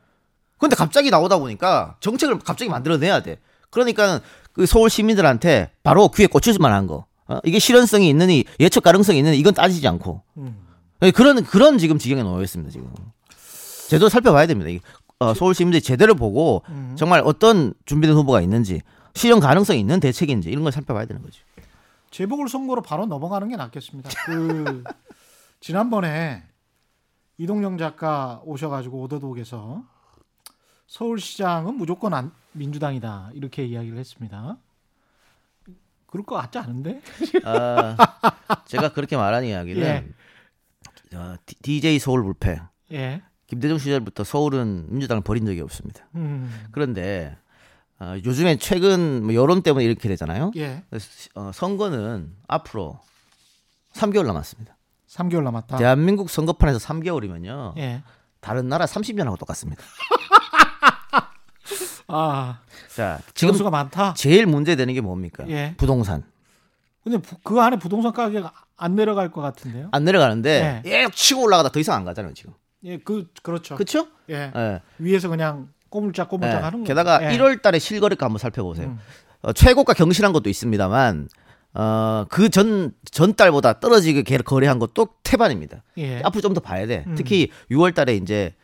근데 0.59 0.75
갑자기 0.77 1.11
나오다 1.11 1.39
보니까 1.39 1.97
정책을 2.01 2.39
갑자기 2.41 2.71
만들어내야 2.71 3.23
돼. 3.23 3.39
그러니까 3.71 4.21
그 4.55 4.65
서울 4.65 4.89
시민들한테 4.89 5.71
바로 5.83 6.09
귀에 6.09 6.27
꽂힐 6.27 6.57
만한 6.59 6.87
거. 6.87 7.05
어? 7.29 7.39
이게 7.45 7.59
실현성이 7.59 8.09
있느니 8.09 8.45
예측 8.61 8.83
가능성이 8.83 9.19
있느니 9.19 9.39
이건 9.39 9.53
따지지 9.53 9.87
않고 9.87 10.23
음. 10.39 10.57
예, 11.03 11.11
그런 11.11 11.45
그런 11.45 11.77
지금 11.77 11.99
지경에 11.99 12.23
놓여 12.23 12.43
있습니다 12.43 12.71
지금. 12.73 12.91
제대로 13.89 14.09
살펴봐야 14.09 14.47
됩니다. 14.47 14.85
이, 15.21 15.25
어, 15.25 15.35
서울 15.35 15.55
시민들이 15.55 15.81
제대로 15.83 16.15
보고 16.15 16.63
음. 16.69 16.95
정말 16.97 17.23
어떤 17.25 17.73
준비된 17.87 18.15
후보가 18.17 18.41
있는지 18.43 18.83
실현 19.15 19.41
가능성이 19.41 19.81
있는 19.81 19.99
대책인지 20.01 20.51
이런 20.51 20.63
걸 20.63 20.73
살펴봐야 20.73 21.07
되는 21.07 21.23
거죠. 21.23 21.43
재보궐 22.11 22.49
선거로 22.49 22.83
바로 22.83 23.07
넘어가는 23.07 23.49
게 23.49 23.57
낫겠습니다. 23.57 24.11
그 24.27 24.85
지난번에 25.61 26.43
이동영 27.39 27.79
작가 27.79 28.41
오셔가지고 28.45 29.03
오더독에서 29.03 29.83
서울시장은 30.87 31.75
무조건 31.75 32.15
안, 32.15 32.33
민주당이다 32.53 33.31
이렇게 33.35 33.65
이야기를 33.65 33.99
했습니다. 33.99 34.57
그럴 36.07 36.25
것 36.25 36.37
같지 36.37 36.59
않은데? 36.59 37.03
아, 37.45 37.97
제가 38.67 38.93
그렇게 38.93 39.17
말한 39.17 39.45
이야기는 39.45 39.83
예. 41.13 41.17
어, 41.17 41.37
디- 41.45 41.57
DJ 41.63 41.99
서울 41.99 42.23
불패 42.23 42.61
예. 42.93 43.23
김대중 43.47 43.79
시절부터 43.79 44.25
서울은 44.25 44.87
민주당을 44.89 45.23
버린 45.23 45.47
적이 45.47 45.61
없습니다. 45.61 46.05
음. 46.15 46.67
그런데 46.73 47.37
어, 47.99 48.15
요즘에 48.25 48.57
최근 48.57 49.23
뭐 49.25 49.35
여론 49.35 49.63
때문에 49.63 49.85
이렇게 49.85 50.09
되잖아요. 50.09 50.51
예. 50.57 50.83
어, 51.35 51.51
선거는 51.55 52.35
앞으로 52.49 53.01
3개월 53.95 54.27
남았습니다. 54.27 54.77
3개월 55.09 55.43
남았다. 55.45 55.77
대한민국 55.79 56.29
선거판에서 56.29 56.79
3개월이면요. 56.81 57.77
예. 57.79 58.03
다른 58.41 58.69
나라 58.69 58.85
30년하고 58.85 59.39
똑같습니다. 59.39 59.83
아, 62.09 62.61
자, 62.95 63.19
지금 63.35 63.55
수가 63.55 63.71
많다. 63.71 64.15
제일 64.15 64.47
문제되는 64.47 64.93
게 64.95 65.01
뭡니까? 65.01 65.45
예. 65.49 65.75
부동산. 65.77 66.23
근데 67.03 67.19
부- 67.19 67.37
그 67.43 67.61
안에 67.61 67.79
부동산 67.79 68.13
가격이 68.13 68.47
안 68.77 68.95
내려갈 68.95 69.31
것 69.31 69.41
같은데요? 69.41 69.89
안 69.93 70.05
내려가는데 70.05 70.83
예 70.85 71.07
치고 71.13 71.43
올라가다 71.43 71.69
더 71.71 71.79
이상 71.81 71.95
안 71.97 72.05
가잖아요, 72.05 72.35
지금. 72.35 72.53
예, 72.85 72.99
그 72.99 73.27
그렇죠. 73.43 73.75
그렇죠? 73.77 74.09
예. 74.31 74.53
예. 74.55 74.81
위에서 74.99 75.29
그냥 75.29 75.69
꼬물짝 75.89 76.29
꼬물짝 76.29 76.59
예. 76.61 76.65
하는 76.65 76.81
거. 76.81 76.85
게다가 76.87 77.21
예. 77.33 77.37
1월 77.37 77.61
달에 77.63 77.79
실거래가 77.79 78.27
한번 78.27 78.39
살펴보세요. 78.39 78.89
음. 78.89 78.99
어, 79.43 79.53
최고가 79.53 79.95
경신한 79.95 80.33
것도 80.33 80.49
있습니다만 80.51 81.29
어, 81.75 82.25
그전 82.31 82.93
전달보다 83.11 83.81
떨어지게 83.81 84.23
개- 84.23 84.39
거래한 84.39 84.79
것도 84.79 85.09
태반입니다. 85.23 85.83
예. 85.99 86.21
앞으로 86.23 86.41
좀 86.43 86.55
더 86.55 86.61
봐야 86.61 86.87
돼. 86.87 87.05
음. 87.07 87.15
특히 87.17 87.51
6월 87.71 87.95
달에 87.95 88.15
이제 88.17 88.55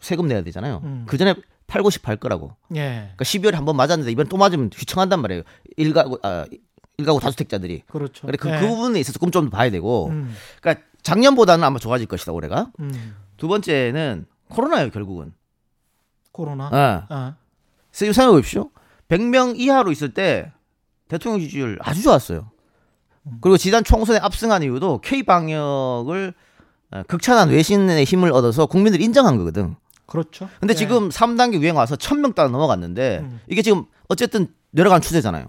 세금 0.00 0.26
내야 0.28 0.42
되잖아요. 0.42 0.80
음. 0.84 1.04
그 1.06 1.16
전에 1.16 1.34
팔고씩 1.66 2.02
팔 2.02 2.16
거라고. 2.16 2.52
예. 2.74 3.10
그러니까 3.16 3.24
12월에 3.24 3.52
한 3.54 3.64
번 3.64 3.76
맞았는데 3.76 4.10
이번 4.12 4.28
또 4.28 4.36
맞으면 4.36 4.70
휘청한단 4.74 5.20
말이에요. 5.22 5.42
일가구 5.76 6.18
아, 6.22 6.44
일가구 6.98 7.20
다주택자들이. 7.20 7.82
그렇죠. 7.88 8.26
그래 8.26 8.36
그, 8.38 8.48
예. 8.50 8.58
그 8.60 8.66
부분에 8.68 9.00
있어서 9.00 9.14
조금 9.14 9.30
좀 9.30 9.50
봐야 9.50 9.70
되고. 9.70 10.08
음. 10.08 10.34
그러니까 10.60 10.84
작년보다는 11.02 11.64
아마 11.64 11.78
좋아질 11.78 12.06
것이다 12.08 12.32
올해가. 12.32 12.70
음. 13.36 13.38
두 13.38 13.48
번째는 13.48 14.26
코로나예요 14.48 14.90
결국은. 14.90 15.32
코로나. 16.32 16.66
어. 16.66 17.06
아. 17.08 17.34
그래서 17.96 18.12
생각해 18.12 18.36
보십시오. 18.38 18.70
100명 19.08 19.58
이하로 19.58 19.92
있을 19.92 20.12
때 20.12 20.52
대통령 21.08 21.40
지지율 21.40 21.78
아주 21.80 22.02
좋았어요. 22.02 22.50
그리고 23.40 23.56
지난 23.56 23.82
총선에 23.84 24.18
압승한 24.18 24.62
이유도 24.62 25.00
K 25.00 25.22
방역을 25.24 26.34
어, 26.92 27.02
극찬한 27.08 27.48
외신의 27.48 28.04
힘을 28.04 28.32
얻어서 28.32 28.66
국민들이 28.66 29.04
인정한 29.04 29.36
거거든. 29.36 29.74
그렇죠. 30.06 30.48
근데 30.60 30.72
예. 30.72 30.76
지금 30.76 31.08
3단계 31.08 31.60
유행 31.60 31.76
와서 31.76 31.96
1000명 31.96 32.34
따라 32.34 32.48
넘어갔는데 32.48 33.20
음. 33.22 33.40
이게 33.48 33.62
지금 33.62 33.86
어쨌든 34.08 34.46
내려간 34.70 35.00
추세잖아요. 35.00 35.46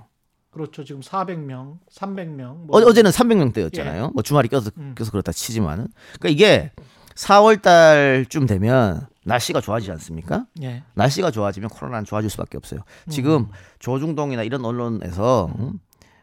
그렇죠. 0.49 0.83
지금 0.83 1.01
400명, 1.01 1.77
300명. 1.91 2.73
어, 2.73 2.77
어제는 2.79 3.11
300명대였잖아요. 3.11 4.13
뭐 4.13 4.23
주말이 4.23 4.47
껴서 4.47 4.71
음. 4.77 4.95
껴서 4.97 5.11
그렇다 5.11 5.31
치지만은. 5.31 5.87
그러니까 6.19 6.29
이게 6.29 6.71
4월 7.17 7.61
달쯤 7.61 8.45
되면 8.45 9.07
날씨가 9.23 9.59
좋아지지 9.59 9.91
않습니까? 9.93 10.45
예. 10.61 10.83
날씨가 10.93 11.31
좋아지면 11.31 11.69
코로나는 11.69 12.05
좋아질 12.05 12.29
수밖에 12.29 12.57
없어요. 12.57 12.81
음. 13.07 13.09
지금 13.09 13.47
조중동이나 13.79 14.43
이런 14.43 14.63
언론에서 14.63 15.51
음, 15.59 15.79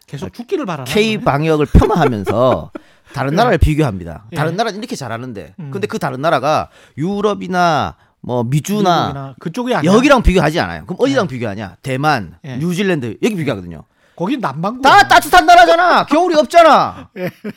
계속 0.06 0.32
죽기를 0.32 0.64
바라는 0.64 0.90
K. 0.90 1.18
방역을 1.18 1.66
폄하하면서 1.66 2.70
다른 3.12 3.34
나라를 3.34 3.58
비교합니다. 3.58 4.26
예. 4.32 4.36
다른 4.36 4.56
나라는 4.56 4.78
이렇게 4.78 4.96
잘하는데, 4.96 5.54
음. 5.58 5.70
근데 5.70 5.86
그 5.86 5.98
다른 5.98 6.20
나라가 6.22 6.70
유럽이나 6.96 7.96
뭐 8.20 8.42
미주나 8.44 9.34
그쪽이 9.38 9.74
아니야. 9.74 9.92
여기랑 9.92 10.22
비교하지 10.22 10.58
않아요. 10.60 10.86
그럼 10.86 10.96
어디랑 11.00 11.26
비교하냐? 11.26 11.76
대만, 11.82 12.38
예. 12.44 12.56
뉴질랜드 12.56 13.18
여기 13.22 13.34
비교하거든요. 13.34 13.82
거기 14.16 14.36
남반구. 14.36 14.82
다 14.82 15.06
따뜻한 15.08 15.44
나라잖아. 15.46 16.06
겨울이 16.06 16.36
없잖아. 16.36 17.10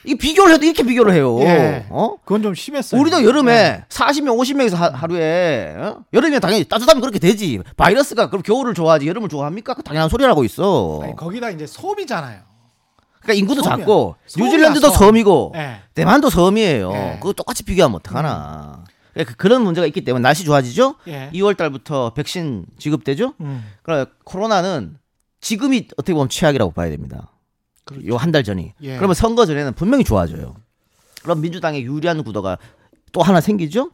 이 0.04 0.16
비교를 0.16 0.54
해도 0.56 0.66
이렇게 0.66 0.84
비교를 0.84 1.14
해요. 1.14 1.38
예. 1.42 1.86
어? 1.90 2.16
그건 2.26 2.42
좀 2.42 2.56
심했어요. 2.56 3.00
우리도 3.00 3.24
여름에 3.24 3.86
40명, 3.90 4.38
50명에서 4.38 4.76
하, 4.76 5.06
루에 5.08 5.76
어? 5.78 5.98
여름이면 6.14 6.42
당연히 6.42 6.64
따뜻하면 6.64 7.02
그렇게 7.02 7.20
되지. 7.20 7.60
바이러스가 7.76 8.30
그럼 8.30 8.42
겨울을 8.42 8.74
좋아하지 8.74 9.08
여름을 9.08 9.30
좋아합니까? 9.30 9.76
그 9.76 9.84
당연한 9.84 10.10
소리라고 10.10 10.44
있어. 10.46 11.02
아니, 11.04 11.16
거기다 11.16 11.52
이제 11.52 11.68
섬이잖아요. 11.68 12.40
그러니까 13.22 13.34
인구도 13.40 13.62
섬이야. 13.62 13.78
작고 13.78 14.16
섬이야, 14.26 14.46
뉴질랜드도 14.50 14.90
섬. 14.90 15.08
섬이고 15.08 15.54
예. 15.58 15.82
대만도 15.94 16.30
섬이에요. 16.30 16.92
예. 16.94 17.18
그거 17.20 17.34
똑같이 17.34 17.64
비교하면 17.64 17.98
어떡하나. 17.98 18.84
그러니까 19.14 19.36
그런 19.38 19.64
문제가 19.64 19.86
있기 19.88 20.04
때문에 20.06 20.22
날씨 20.24 20.44
좋아지죠. 20.44 20.96
예. 21.08 21.30
2월 21.34 21.58
달부터 21.58 22.14
백신 22.14 22.66
지급되죠. 22.80 23.34
음. 23.42 23.64
그러니까 23.84 24.12
코로나는 24.24 24.98
지금이 25.48 25.88
어떻게 25.94 26.14
보면 26.14 26.28
최악이라고 26.28 26.72
봐야 26.72 26.90
됩니다. 26.90 27.30
그렇죠. 27.86 28.06
요한 28.10 28.32
달 28.34 28.44
전이. 28.44 28.74
예. 28.82 28.98
그러면 28.98 29.14
선거 29.14 29.46
전에는 29.46 29.74
분명히 29.74 30.04
좋아져요. 30.04 30.56
그럼 31.24 31.40
민주당의 31.40 31.84
유리한 31.84 32.22
구도가 32.22 32.58
또 33.14 33.22
하나 33.22 33.40
생기죠. 33.40 33.92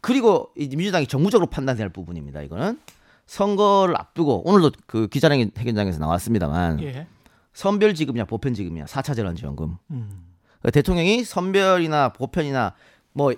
그리고 0.00 0.50
이 0.56 0.66
민주당이 0.68 1.06
정무적으로 1.06 1.46
판단해야 1.50 1.84
할 1.84 1.90
부분입니다. 1.90 2.40
이거는 2.40 2.80
선거를 3.26 3.96
앞두고 3.98 4.48
오늘도 4.48 4.70
그 4.86 5.08
기자회견장에서 5.08 5.98
나왔습니다만 5.98 6.82
예. 6.82 7.06
선별 7.52 7.94
지급이냐 7.94 8.24
보편 8.24 8.54
지급이냐 8.54 8.86
4차 8.86 9.14
재난 9.14 9.36
지원금. 9.36 9.76
음. 9.90 10.24
그러니까 10.60 10.70
대통령이 10.70 11.24
선별이나 11.24 12.14
보편이나 12.14 12.72
뭐 13.12 13.34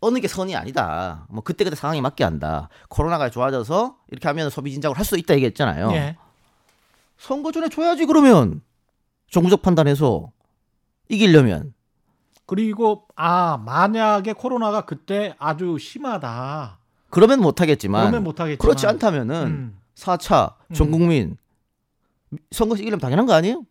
어느 0.00 0.18
게 0.20 0.26
선이 0.26 0.56
아니다. 0.56 1.26
뭐 1.28 1.42
그때그때 1.42 1.76
상황에 1.76 2.00
맞게 2.00 2.24
한다. 2.24 2.70
코로나가 2.88 3.28
좋아져서 3.28 3.96
이렇게 4.10 4.26
하면 4.28 4.48
소비 4.48 4.72
진작을 4.72 4.96
할 4.96 5.04
수 5.04 5.18
있다 5.18 5.34
얘기했잖아요. 5.34 5.92
예. 5.92 6.16
선거 7.20 7.52
전에 7.52 7.68
줘야지 7.68 8.06
그러면 8.06 8.62
정부적 9.30 9.60
판단해서 9.60 10.32
이기려면 11.10 11.74
그리고 12.46 13.06
아 13.14 13.58
만약에 13.58 14.32
코로나가 14.32 14.86
그때 14.86 15.36
아주 15.38 15.76
심하다. 15.78 16.78
그러면 17.10 17.40
못하겠지만 17.40 18.06
그러면 18.06 18.24
못하겠지만 18.24 18.58
그렇지 18.58 18.86
않다면은 18.86 19.46
음. 19.46 19.78
4차 19.94 20.54
음. 20.70 20.74
전 20.74 20.90
국민 20.90 21.36
선거 22.52 22.74
이기려면 22.74 23.00
당연한 23.00 23.26
거 23.26 23.34
아니에요? 23.34 23.66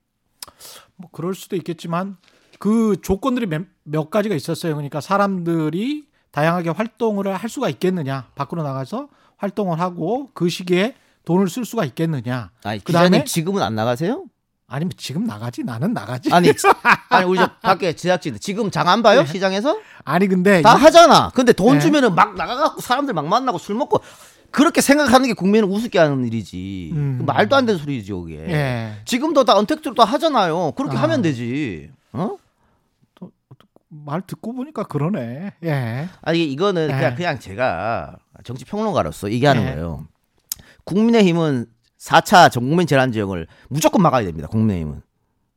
뭐 0.96 1.10
그럴 1.12 1.34
수도 1.34 1.56
있겠지만 1.56 2.18
그 2.60 2.98
조건들이 3.02 3.48
몇, 3.48 3.64
몇 3.84 4.12
가지가 4.12 4.36
있었어요. 4.36 4.76
그러니까 4.76 5.02
사람들이 5.02 6.08
다양하게 6.32 6.70
활동을 6.70 7.34
할 7.34 7.50
수가 7.50 7.70
있겠느냐, 7.70 8.30
밖으로 8.36 8.62
나가서 8.62 9.10
활동을 9.38 9.80
하고 9.80 10.30
그 10.36 10.50
시기에 10.50 10.94
돈을 11.26 11.50
쓸 11.50 11.66
수가 11.66 11.86
있겠느냐. 11.86 12.52
아니 12.64 12.80
그다음에- 12.80 12.86
기자님 12.86 13.26
지금은 13.26 13.62
안 13.62 13.76
나가세요? 13.76 14.26
아니면 14.72 14.92
지금 14.98 15.24
나가지, 15.24 15.64
나는 15.64 15.94
나가지. 15.94 16.32
아니 16.32 16.52
아니 17.10 17.26
우리 17.26 17.40
저 17.40 17.48
밖에 17.62 17.94
제작진 17.94 18.38
지금 18.40 18.70
장 18.70 18.88
안 18.88 19.02
봐요 19.02 19.22
네. 19.22 19.26
시장에서 19.28 19.80
아니 20.06 20.28
근데 20.28 20.62
다 20.62 20.76
이- 20.78 20.82
하잖아. 20.82 21.32
근데 21.34 21.54
돈 21.54 21.76
네. 21.76 21.80
주면은 21.80 22.14
막 22.16 22.36
나가갖고 22.36 22.82
사람들 22.82 23.14
막 23.14 23.26
만나고 23.28 23.58
술 23.58 23.76
먹고 23.76 24.02
그렇게 24.52 24.82
생각하는 24.82 25.28
게 25.28 25.34
국민을 25.34 25.68
우습게 25.70 26.00
하는 26.00 26.26
일이지. 26.26 26.92
음. 26.94 27.18
그 27.20 27.24
말도 27.24 27.56
안 27.56 27.66
되는 27.66 27.80
소리지 27.80 28.12
그게. 28.12 28.36
예. 28.50 28.94
지금도 29.06 29.44
다 29.46 29.56
언택트로 29.58 29.94
다 29.96 30.04
하잖아요. 30.06 30.72
그렇게 30.74 30.98
아. 30.98 31.04
하면 31.04 31.22
되지. 31.22 31.92
어? 32.14 32.36
말 33.90 34.22
듣고 34.22 34.54
보니까 34.54 34.84
그러네. 34.84 35.54
예. 35.64 36.10
아니 36.22 36.44
이거는 36.46 36.88
네. 36.90 36.94
그냥 36.96 37.16
그냥 37.16 37.40
제가 37.40 38.16
정치 38.44 38.66
평론가로서 38.66 39.32
얘기하는 39.32 39.66
네. 39.66 39.72
거예요. 39.72 40.08
국민의힘은 40.90 41.66
4차 42.00 42.52
전국민 42.52 42.88
재난 42.88 43.12
지역을 43.12 43.48
무조건 43.70 44.02
막아야 44.02 44.26
됩니다. 44.26 44.48
국민의힘은 44.48 45.02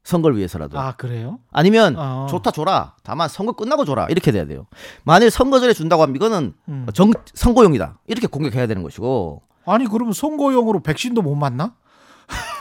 선거를 0.05 0.37
위해서라도. 0.37 0.79
아 0.79 0.93
그래요? 0.93 1.39
아니면 1.53 1.95
어. 1.97 2.27
좋다 2.29 2.51
줘라. 2.51 2.97
다만 3.05 3.29
선거 3.29 3.53
끝나고 3.53 3.85
줘라. 3.85 4.07
이렇게 4.11 4.33
돼야 4.33 4.45
돼요. 4.47 4.67
만일 5.05 5.31
선거 5.31 5.61
전에 5.61 5.73
준다고 5.73 6.03
하면 6.03 6.17
이거는 6.17 6.55
음. 6.69 6.87
정 6.93 7.13
선거용이다. 7.35 8.01
이렇게 8.09 8.27
공격해야 8.27 8.67
되는 8.67 8.83
것이고. 8.83 9.43
아니 9.65 9.87
그러면 9.87 10.13
선거용으로 10.13 10.81
백신도 10.81 11.23
못 11.23 11.37
맞나? 11.37 11.75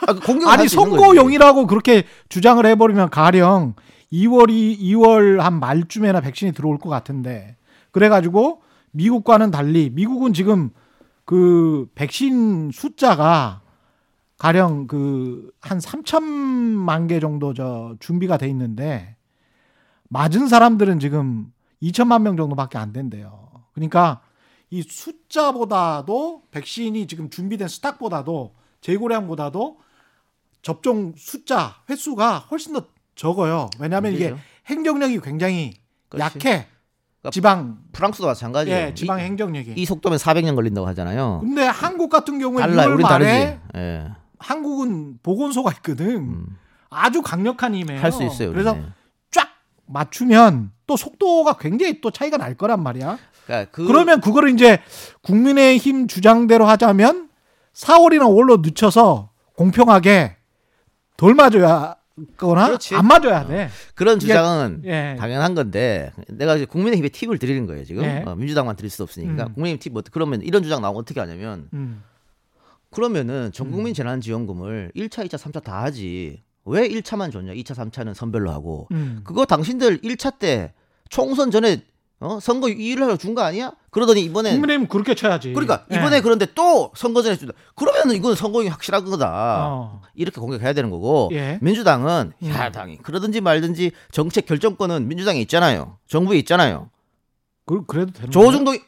아, 0.07 0.13
그 0.13 0.39
거지. 0.39 0.67
선거용이라고 0.67 1.65
그렇게 1.65 2.03
주장을 2.29 2.63
해버리면 2.63 3.09
가령 3.09 3.75
2월이 4.11 4.79
2월 4.79 5.39
한 5.39 5.59
말쯤에나 5.59 6.21
백신이 6.21 6.51
들어올 6.51 6.77
것 6.77 6.89
같은데 6.89 7.55
그래가지고 7.91 8.61
미국과는 8.91 9.51
달리 9.51 9.89
미국은 9.89 10.33
지금 10.33 10.71
그 11.31 11.89
백신 11.95 12.71
숫자가 12.73 13.61
가령 14.37 14.87
그 14.87 15.49
한 15.61 15.77
3천만 15.77 17.07
개 17.07 17.21
정도 17.21 17.53
저 17.53 17.95
준비가 18.01 18.35
돼 18.35 18.49
있는데 18.49 19.15
맞은 20.09 20.49
사람들은 20.49 20.99
지금 20.99 21.53
2천만 21.81 22.23
명 22.23 22.35
정도밖에 22.35 22.77
안 22.77 22.91
된대요. 22.91 23.49
그러니까 23.71 24.21
이 24.69 24.81
숫자보다도 24.81 26.43
백신이 26.51 27.07
지금 27.07 27.29
준비된 27.29 27.69
스탁보다도 27.69 28.53
재고량보다도 28.81 29.79
접종 30.61 31.13
숫자 31.15 31.81
횟수가 31.89 32.47
훨씬 32.51 32.73
더 32.73 32.87
적어요. 33.15 33.69
왜냐하면 33.79 34.11
이게. 34.11 34.35
행정력이 34.65 35.21
굉장히 35.21 35.75
그렇지. 36.09 36.37
약해. 36.37 36.67
그러니까 37.21 37.29
지방 37.31 37.77
프랑스도 37.91 38.27
마찬가지예요. 38.27 38.87
예, 38.87 38.93
지방 38.93 39.19
이, 39.19 39.23
행정력이. 39.23 39.73
이 39.75 39.85
속도면 39.85 40.17
400년 40.17 40.55
걸린다고 40.55 40.87
하잖아요. 40.87 41.39
근데 41.41 41.63
한국 41.65 42.09
같은 42.09 42.39
경우에 42.39 42.61
달라요. 42.61 42.89
6월 42.89 42.93
우린 42.95 43.03
말에. 43.07 43.59
예. 43.75 44.07
한국은 44.39 45.19
보건소가 45.21 45.71
있거든. 45.77 46.07
음. 46.17 46.45
아주 46.89 47.21
강력한 47.21 47.75
힘이에요. 47.75 48.01
할 48.01 48.11
수 48.11 48.23
있어요. 48.23 48.51
그래서 48.51 48.71
우리는. 48.71 48.91
쫙 49.29 49.47
맞추면 49.85 50.71
또 50.87 50.97
속도가 50.97 51.57
굉장히 51.57 52.01
또 52.01 52.09
차이가 52.11 52.37
날 52.37 52.55
거란 52.55 52.81
말이야. 52.81 53.17
그러니까 53.45 53.71
그 53.71 53.85
그러면 53.85 54.19
그거를 54.19 54.49
이제 54.49 54.79
국민의힘 55.21 56.07
주장대로 56.07 56.65
하자면 56.65 57.29
4월이나 57.73 58.23
5월로 58.23 58.61
늦춰서 58.61 59.29
공평하게 59.55 60.37
덜 61.17 61.35
맞아야 61.35 61.95
거나 62.37 62.67
그렇지. 62.67 62.95
안 62.95 63.07
맞아야 63.07 63.45
돼. 63.47 63.69
그런 63.95 64.17
이게- 64.17 64.27
주장은 64.27 64.81
예. 64.85 65.15
당연한 65.19 65.55
건데 65.55 66.11
내가 66.27 66.55
이제 66.55 66.65
국민의힘에 66.65 67.09
팁을 67.09 67.37
드리는 67.37 67.65
거예요 67.67 67.83
지금 67.85 68.03
네. 68.03 68.23
어, 68.25 68.35
민주당만 68.35 68.75
드릴 68.75 68.89
수 68.89 69.03
없으니까 69.03 69.45
음. 69.47 69.53
국민의힘 69.53 69.79
팁 69.79 69.95
어떻게 69.97 70.13
그러면 70.13 70.41
이런 70.41 70.63
주장 70.63 70.81
나오면 70.81 70.99
어떻게 71.01 71.19
하냐면 71.19 71.67
음. 71.73 72.03
그러면은 72.89 73.51
전국민 73.53 73.93
재난지원금을 73.93 74.91
1차, 74.95 75.25
2차, 75.25 75.37
3차 75.37 75.63
다 75.63 75.81
하지 75.83 76.41
왜 76.65 76.87
1차만 76.87 77.31
줬냐 77.31 77.53
2차, 77.53 77.73
3차는 77.75 78.13
선별로 78.13 78.51
하고 78.51 78.87
음. 78.91 79.21
그거 79.23 79.45
당신들 79.45 79.99
1차 80.01 80.37
때 80.39 80.73
총선 81.09 81.51
전에 81.51 81.83
어? 82.21 82.39
선거 82.39 82.69
일을 82.69 83.03
하러 83.03 83.17
준 83.17 83.33
거 83.35 83.41
아니야? 83.41 83.73
그러더니 83.89 84.21
이번에 84.23 84.51
국민의힘 84.51 84.87
그렇게 84.87 85.15
쳐야지. 85.15 85.53
그러니까 85.53 85.85
예. 85.91 85.95
이번에 85.97 86.21
그런데 86.21 86.45
또 86.53 86.91
선거 86.95 87.21
전에 87.21 87.35
준다. 87.35 87.53
그러면 87.75 88.11
이건 88.15 88.35
선거용이 88.35 88.69
확실한 88.69 89.05
거다. 89.05 89.67
어. 89.67 90.01
이렇게 90.13 90.39
공격해야 90.39 90.73
되는 90.73 90.89
거고 90.91 91.29
예. 91.33 91.57
민주당은 91.61 92.33
음. 92.41 92.47
야당이 92.49 92.97
그러든지 92.97 93.41
말든지 93.41 93.91
정책 94.11 94.45
결정권은 94.45 95.07
민주당에 95.07 95.39
있잖아요. 95.41 95.97
정부에 96.07 96.37
있잖아요. 96.39 96.89
그, 97.65 97.85
그래도 97.85 98.11
되는? 98.11 98.29
조중동이 98.31 98.79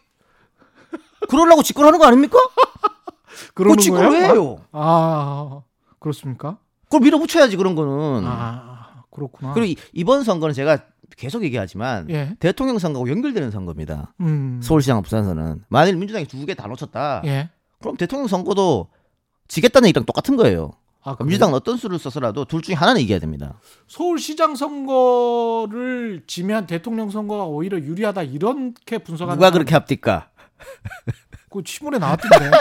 그러려고 1.30 1.64
집권하는 1.64 2.00
거 2.00 2.06
아닙니까? 2.06 2.38
그러는 3.56 3.78
그 3.84 3.90
거예요? 3.90 4.12
해요? 4.12 4.58
아 4.72 5.62
그렇습니까? 6.00 6.58
그걸 6.86 7.02
밀어붙여야지 7.02 7.58
그런 7.58 7.74
거는. 7.76 8.24
아 8.28 9.04
그렇구나. 9.10 9.54
그리고 9.54 9.68
이- 9.72 9.84
이번 9.94 10.24
선거는 10.24 10.54
제가 10.54 10.80
계속 11.18 11.44
얘기하지만 11.44 12.10
예. 12.10 12.36
대통령 12.40 12.80
선거하고 12.80 13.10
연결되는 13.10 13.52
선거입니다. 13.52 14.14
음. 14.22 14.60
서울시장 14.64 15.02
부산선은 15.02 15.64
만일 15.70 15.96
민주당이 15.98 16.26
두 16.26 16.46
개 16.46 16.54
다 16.56 16.68
놓쳤다. 16.68 17.22
예. 17.26 17.50
그럼 17.80 17.98
대통령 17.98 18.28
선거도 18.28 18.88
지겠다는 19.48 19.88
얘기랑 19.90 20.06
똑같은 20.06 20.38
거예요. 20.38 20.72
아, 21.04 21.16
그럼 21.16 21.28
민주당은 21.28 21.54
어떤 21.54 21.76
수를 21.76 22.00
써서라도 22.00 22.46
둘 22.46 22.62
중에 22.62 22.76
하나는 22.76 23.02
이겨야 23.02 23.20
됩니다. 23.20 23.60
서울시장 23.88 24.56
선거를 24.56 26.24
지면 26.28 26.66
대통령 26.66 27.10
선거가 27.10 27.44
오히려 27.44 27.78
유리하다 27.78 28.24
이렇게 28.24 29.00
분석하는 29.00 29.38
누가 29.38 29.52
그렇게 29.52 29.74
합니까? 29.76 30.30
그 31.52 31.62
신문에 31.66 31.98
나왔던데. 32.00 32.52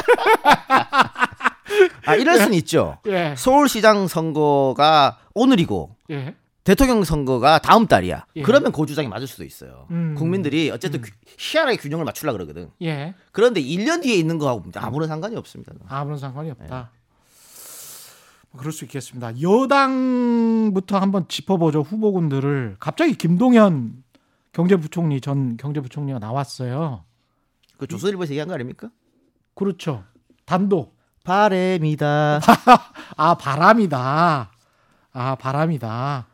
아 2.04 2.14
이럴 2.16 2.36
수는 2.38 2.54
있죠. 2.54 2.98
예. 3.06 3.34
서울시장 3.36 4.08
선거가 4.08 5.18
오늘이고 5.34 5.96
예. 6.10 6.34
대통령 6.64 7.02
선거가 7.02 7.58
다음 7.58 7.86
달이야. 7.86 8.26
예. 8.36 8.42
그러면 8.42 8.70
그 8.72 8.86
주장이 8.86 9.08
맞을 9.08 9.26
수도 9.26 9.44
있어요. 9.44 9.86
음. 9.90 10.14
국민들이 10.16 10.70
어쨌든 10.70 11.02
규- 11.02 11.10
희한하게 11.38 11.76
균형을 11.78 12.04
맞추려 12.04 12.32
그러거든. 12.32 12.70
예. 12.82 13.14
그런데 13.32 13.60
1년 13.60 14.02
뒤에 14.02 14.14
있는 14.14 14.38
거하고 14.38 14.62
아무런 14.76 15.08
상관이 15.08 15.34
없습니다. 15.36 15.72
아무런 15.88 16.18
상관이 16.18 16.50
없다. 16.52 16.64
네. 16.64 16.98
뭐 18.52 18.60
그럴 18.60 18.72
수 18.72 18.84
있겠습니다. 18.84 19.32
여당부터 19.40 20.98
한번 20.98 21.26
짚어보죠. 21.26 21.80
후보군들을 21.82 22.76
갑자기 22.78 23.14
김동연 23.14 24.04
경제부총리 24.52 25.20
전 25.20 25.56
경제부총리가 25.56 26.18
나왔어요. 26.20 27.04
그 27.78 27.86
조선일보에서 27.88 28.32
얘기한 28.34 28.46
거 28.48 28.54
아닙니까? 28.54 28.90
그렇죠. 29.54 30.04
단독. 30.44 30.96
바램이다. 31.24 32.40
아 33.16 33.34
바람이다. 33.34 34.50
아 35.12 35.34
바람이다. 35.36 36.26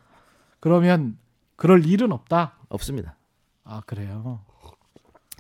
그러면 0.61 1.19
그럴 1.57 1.85
일은 1.87 2.13
없다. 2.13 2.55
없습니다. 2.69 3.17
아 3.65 3.83
그래요. 3.87 4.41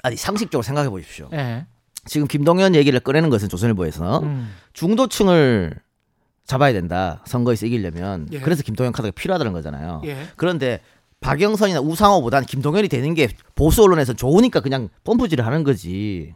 아니 0.02 0.16
상식적으로 0.16 0.62
생각해 0.62 0.88
보십시오. 0.88 1.28
예. 1.32 1.66
지금 2.04 2.26
김동연 2.26 2.74
얘기를 2.74 2.98
꺼내는 3.00 3.30
것은 3.30 3.48
조선일보에서 3.48 4.20
음. 4.20 4.54
중도층을 4.72 5.74
잡아야 6.44 6.72
된다. 6.72 7.22
선거에서 7.26 7.66
이기려면. 7.66 8.28
예. 8.32 8.40
그래서 8.40 8.62
김동연 8.62 8.92
카드가 8.92 9.12
필요하다는 9.12 9.52
거잖아요. 9.52 10.02
예. 10.04 10.26
그런데 10.36 10.80
박영선이나 11.20 11.80
우상호보다는 11.80 12.46
김동연이 12.46 12.88
되는 12.88 13.12
게 13.14 13.28
보수 13.54 13.82
언론에서 13.82 14.12
좋으니까 14.12 14.60
그냥 14.60 14.88
펌프질을 15.04 15.44
하는 15.44 15.64
거지. 15.64 16.34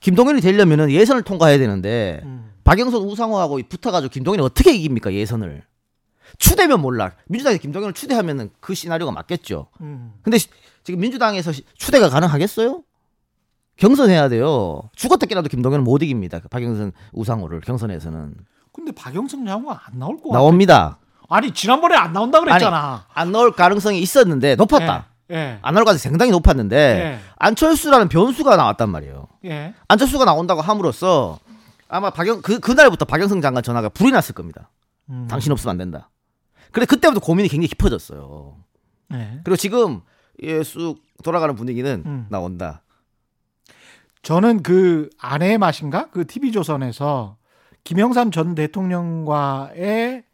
김동연이 0.00 0.40
되려면은 0.40 0.90
예선을 0.90 1.22
통과해야 1.22 1.58
되는데 1.58 2.20
음. 2.24 2.52
박영선 2.64 3.02
우상호하고 3.02 3.60
붙어가지고 3.68 4.10
김동연이 4.10 4.42
어떻게 4.42 4.74
이깁니까 4.74 5.12
예선을? 5.12 5.62
추대면 6.38 6.80
몰라. 6.80 7.12
민주당이 7.28 7.58
김동연을 7.58 7.92
추대하면은 7.94 8.50
그 8.60 8.74
시나리오가 8.74 9.12
맞겠죠. 9.12 9.66
음. 9.80 10.12
근데 10.22 10.38
시- 10.38 10.48
지금 10.84 11.00
민주당에서 11.00 11.52
시- 11.52 11.64
추대가 11.76 12.08
가능하겠어요? 12.08 12.82
경선해야 13.76 14.28
돼요. 14.28 14.82
죽었다 14.94 15.26
깨라도 15.26 15.48
김동연은 15.48 15.84
못 15.84 16.02
이깁니다. 16.02 16.40
박영선 16.50 16.92
우상호를 17.12 17.60
경선에서는 17.60 18.34
근데 18.72 18.92
박영선 18.92 19.46
장관 19.46 19.78
안 19.84 19.98
나올 19.98 20.16
것 20.16 20.24
같아. 20.28 20.38
나옵니다. 20.38 20.98
아니 21.28 21.52
지난번에 21.52 21.96
안 21.96 22.12
나온다 22.12 22.40
그랬잖아. 22.40 23.06
안 23.12 23.32
나올 23.32 23.52
가능성이 23.52 24.00
있었는데 24.00 24.56
높았다. 24.56 25.06
예. 25.30 25.34
예. 25.36 25.58
안 25.62 25.74
나올 25.74 25.84
가능성이 25.84 26.10
상당히 26.10 26.32
높았는데 26.32 26.76
예. 26.76 27.18
안철수라는 27.36 28.08
변수가 28.08 28.56
나왔단 28.56 28.90
말이에요. 28.90 29.28
예. 29.46 29.74
안철수가 29.88 30.24
나온다고 30.24 30.60
함으로써 30.60 31.38
아마 31.88 32.10
박영 32.10 32.42
그 32.42 32.58
그날부터 32.60 33.04
박영선 33.04 33.40
장관 33.40 33.62
전화가 33.62 33.88
불이 33.88 34.10
났을 34.12 34.34
겁니다. 34.34 34.70
음. 35.08 35.26
당신 35.30 35.52
없으면 35.52 35.70
안 35.72 35.78
된다. 35.78 36.10
근데 36.72 36.86
그때부터 36.86 37.20
고민이 37.20 37.48
굉장히 37.48 37.68
깊어졌어요. 37.68 38.56
예. 39.14 39.40
그리고 39.44 39.56
지금 39.56 40.00
예, 40.42 40.62
쑥 40.62 41.02
돌아가는 41.22 41.54
분위기는 41.54 42.02
음. 42.06 42.26
나 42.30 42.40
온다. 42.40 42.82
저는 44.22 44.62
그 44.62 45.08
아내의 45.18 45.58
맛인가 45.58 46.10
그 46.10 46.26
TV 46.26 46.52
조선에서 46.52 47.36
김영삼 47.84 48.30
전 48.30 48.54
대통령과의 48.54 50.24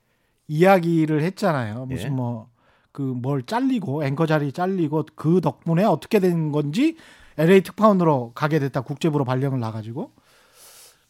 이야기를 0.49 1.23
했잖아요. 1.23 1.87
무슨 1.87 2.07
예. 2.07 2.11
뭐그뭘 2.11 3.43
잘리고 3.47 4.05
앵커 4.05 4.27
자리 4.27 4.53
잘리고 4.53 5.07
그 5.15 5.41
덕분에 5.41 5.85
어떻게 5.85 6.19
된 6.21 6.53
건지 6.53 6.97
LA 7.39 7.63
특파원으로 7.63 8.33
가게 8.35 8.59
됐다 8.59 8.81
국제부로 8.81 9.25
발령을 9.25 9.61
나가지고 9.61 10.13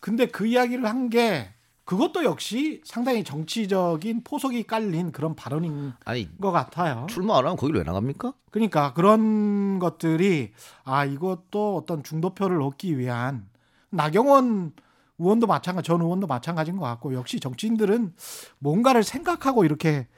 근데 0.00 0.26
그 0.26 0.46
이야기를 0.46 0.84
한 0.86 1.08
게 1.08 1.50
그것도 1.86 2.24
역시 2.24 2.80
상당히 2.84 3.22
정치적인 3.22 4.24
포석이 4.24 4.64
깔린 4.64 5.12
그런 5.12 5.34
발언인 5.36 5.92
아니 6.04 6.28
것 6.38 6.50
같아요. 6.50 7.06
출마 7.08 7.38
안 7.38 7.44
하면 7.44 7.56
거기를 7.56 7.80
왜 7.80 7.84
나갑니까? 7.84 8.34
그러니까 8.50 8.92
그런 8.92 9.78
것들이 9.78 10.52
아 10.84 11.04
이것도 11.04 11.76
어떤 11.76 12.02
중도표를 12.02 12.60
얻기 12.60 12.98
위한 12.98 13.46
나경원 13.90 14.72
의원도 15.18 15.46
마찬가지 15.46 15.86
전 15.86 16.00
의원도 16.02 16.26
마찬가지인 16.26 16.76
것 16.76 16.84
같고 16.86 17.14
역시 17.14 17.38
정치인들은 17.38 18.14
뭔가를 18.58 19.04
생각하고 19.04 19.64
이렇게 19.64 20.08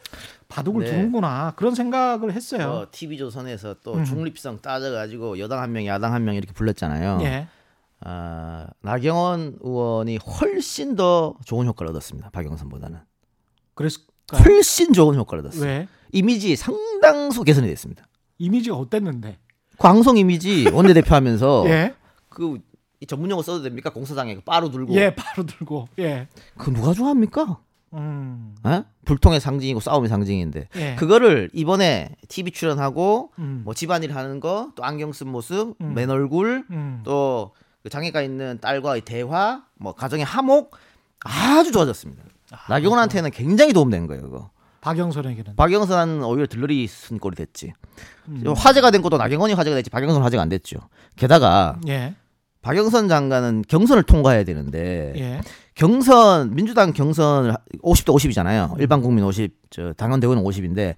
바둑을 0.49 0.85
네. 0.85 0.91
두는구나 0.91 1.53
그런 1.55 1.75
생각을 1.75 2.33
했어요. 2.33 2.67
어, 2.69 2.87
TV 2.91 3.19
조선에서 3.19 3.77
또 3.85 3.93
음. 3.95 4.05
중립성 4.07 4.61
따져가지고 4.63 5.39
여당 5.39 5.61
한 5.61 5.73
명, 5.73 5.85
야당 5.87 6.15
한 6.15 6.25
명 6.25 6.35
이렇게 6.35 6.53
불렀잖아요. 6.55 7.19
예. 7.25 7.47
아, 8.01 8.67
나경원 8.83 9.59
의원이 9.61 10.19
훨씬 10.19 10.95
더 10.97 11.35
좋은 11.45 11.67
효과를 11.67 11.91
얻었습니다. 11.91 12.31
박영선보다는 12.31 12.99
그랬을까요? 13.75 14.43
훨씬 14.45 14.93
좋은 14.93 15.17
효과를 15.17 15.45
얻었어요. 15.47 15.65
왜 15.65 15.89
이미지 16.13 16.55
상당수 16.57 17.43
개선이 17.45 17.67
됐습니다. 17.69 18.07
이미지가 18.39 18.77
어땠는데? 18.77 19.39
광성 19.79 20.17
이미지 20.17 20.69
원내대표 20.73 21.15
하면서 21.15 21.65
예. 21.69 21.95
그이 22.29 22.61
전문 23.07 23.31
용어 23.31 23.43
써도 23.43 23.63
됩니까? 23.63 23.91
공사장에 23.93 24.35
그 24.35 24.41
바로 24.43 24.71
들고 24.71 24.95
예, 24.95 25.15
바로 25.15 25.45
들고. 25.47 25.89
예. 25.99 26.29
그 26.57 26.73
누가 26.73 26.93
좋아합니까? 26.93 27.59
음. 27.95 28.55
에? 28.67 28.83
불통의 29.07 29.41
상징이고 29.41 29.81
싸움의 29.81 30.09
상징인데 30.09 30.69
예. 30.77 30.95
그거를 30.97 31.49
이번에 31.55 32.15
TV 32.29 32.53
출연하고 32.53 33.33
음. 33.39 33.63
뭐 33.65 33.73
집안일 33.75 34.15
하는 34.15 34.41
거 34.41 34.73
또 34.77 34.85
안경 34.85 35.13
쓴 35.13 35.29
모습 35.29 35.75
음. 35.81 35.95
맨 35.95 36.11
얼굴 36.11 36.65
음. 36.71 37.01
또 37.05 37.53
그 37.89 37.91
장애가 37.91 38.21
있는 38.21 38.59
딸과의 38.61 39.01
대화 39.01 39.63
뭐 39.79 39.95
가정의 39.95 40.25
화목 40.27 40.77
아주 41.25 41.73
좋아졌습니다. 41.73 42.23
나경원한테는 42.69 43.31
굉장히 43.31 43.73
도움된 43.73 44.07
거예요. 44.07 44.23
그거. 44.23 44.51
박영선에게는. 44.83 45.57
박영선은 45.57 46.23
오히려 46.23 46.47
들러리 46.47 46.87
쓴 46.87 47.19
꼴이 47.19 47.35
됐지. 47.35 47.73
음. 48.29 48.45
화제가 48.55 48.91
된 48.91 49.01
것도 49.01 49.17
나경원이 49.17 49.55
화제가 49.55 49.75
됐지 49.77 49.91
박영선 49.91 50.23
화제가 50.23 50.43
안 50.43 50.51
됐죠. 50.51 50.79
게다가 51.17 51.81
예. 51.89 52.15
박영선 52.61 53.09
장관은 53.09 53.65
경선을 53.67 54.03
통과해야 54.03 54.45
되는데 54.45 55.15
예. 55.17 55.41
경선 55.75 56.55
민주당 56.55 56.93
경선을 56.93 57.55
50대 57.83 58.15
50이잖아요. 58.15 58.79
일반 58.81 59.01
국민 59.01 59.25
50, 59.25 59.51
저 59.71 59.93
당원 59.95 60.21
대우는 60.21 60.45
50인데 60.45 60.95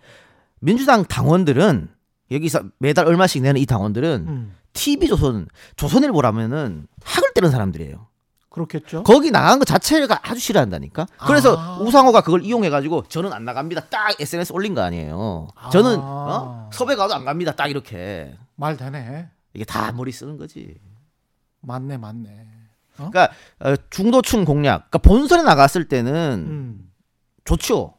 민주당 0.59 1.05
당원들은 1.05 1.88
여기서 2.31 2.62
매달 2.79 3.07
얼마씩 3.07 3.43
내는 3.43 3.61
이 3.61 3.66
당원들은 3.66 4.25
음. 4.29 4.55
TV 4.73 5.09
조선 5.09 5.49
조선일보라면은 5.77 6.87
학을 7.03 7.33
때는 7.35 7.51
사람들이에요. 7.51 8.07
그렇겠죠. 8.51 9.05
거기 9.05 9.31
나간 9.31 9.59
것 9.61 9.64
자체가 9.64 10.21
아주 10.23 10.40
싫어한다니까. 10.40 11.07
그래서 11.27 11.57
아. 11.57 11.79
우상호가 11.79 12.21
그걸 12.21 12.45
이용해가지고 12.45 13.05
저는 13.09 13.33
안 13.33 13.45
나갑니다. 13.45 13.87
딱 13.87 14.21
SNS 14.21 14.53
올린 14.53 14.75
거 14.75 14.83
아니에요. 14.83 15.49
저는 15.73 15.99
아. 15.99 16.01
어? 16.03 16.71
섭외 16.73 16.97
가도 16.97 17.14
안 17.14 17.25
갑니다. 17.25 17.53
딱 17.53 17.69
이렇게 17.69 18.37
말 18.57 18.77
되네. 18.77 19.29
이게 19.55 19.64
다 19.64 19.93
머리 19.93 20.11
쓰는 20.11 20.37
거지. 20.37 20.79
맞네, 21.61 21.99
맞네. 21.99 22.47
그러니까 22.97 23.31
어, 23.61 23.75
중도층 23.88 24.45
공략. 24.45 24.90
그러니까 24.90 24.99
본선에 24.99 25.43
나갔을 25.43 25.88
때는 25.88 26.47
음. 26.49 26.90
좋죠. 27.45 27.95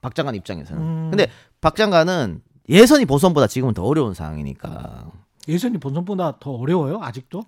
박 0.00 0.14
장관 0.14 0.34
입장에서는. 0.36 0.82
음. 0.82 1.10
근데 1.10 1.28
박 1.60 1.74
장관은 1.76 2.42
예선이 2.68 3.04
보선보다 3.04 3.46
지금은 3.46 3.74
더 3.74 3.82
어려운 3.84 4.14
상황이니까. 4.14 5.10
예선이 5.48 5.78
본선보다 5.78 6.38
더 6.40 6.52
어려워요, 6.52 7.00
아직도? 7.02 7.42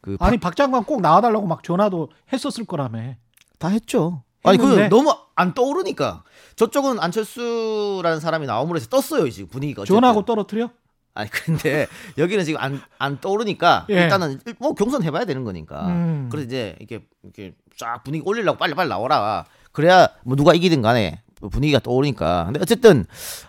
그 0.00 0.16
박- 0.16 0.28
아니 0.28 0.38
박 0.38 0.54
장관 0.54 0.84
꼭 0.84 1.00
나와달라고 1.00 1.46
막 1.46 1.64
전화도 1.64 2.10
했었을 2.32 2.64
거라며. 2.64 3.14
다 3.58 3.68
했죠. 3.68 4.22
아니 4.44 4.56
그 4.56 4.64
했는데. 4.64 4.88
너무 4.88 5.12
안 5.34 5.52
떠오르니까 5.54 6.22
저쪽은 6.54 7.00
안철수라는 7.00 8.20
사람이 8.20 8.46
나옴으로 8.46 8.76
해서 8.76 8.88
떴어요 8.88 9.28
지금 9.30 9.48
분위기가. 9.48 9.82
어쨌든. 9.82 9.96
전화하고 9.96 10.24
떨어뜨려? 10.24 10.70
아니 11.14 11.28
근데 11.30 11.88
여기는 12.16 12.44
지금 12.44 12.60
안 12.60 12.80
안 12.98 13.20
떠오르니까 13.20 13.86
예. 13.90 14.02
일단은 14.04 14.38
일- 14.46 14.54
뭐 14.60 14.74
경선 14.74 15.02
해봐야 15.02 15.24
되는 15.24 15.42
거니까. 15.42 15.88
음. 15.88 16.28
그래서 16.30 16.46
이제 16.46 16.76
이렇게 16.78 17.04
이렇게 17.24 17.54
쫙 17.76 18.04
분위기 18.04 18.22
올리려고 18.24 18.56
빨리 18.58 18.74
빨리 18.74 18.88
나오라. 18.88 19.44
그래야 19.72 20.08
뭐 20.24 20.36
누가 20.36 20.54
이기든 20.54 20.80
간에 20.82 21.20
분위기가 21.50 21.78
떠오르니까. 21.78 22.44
근데 22.46 22.60
어쨌든 22.60 23.04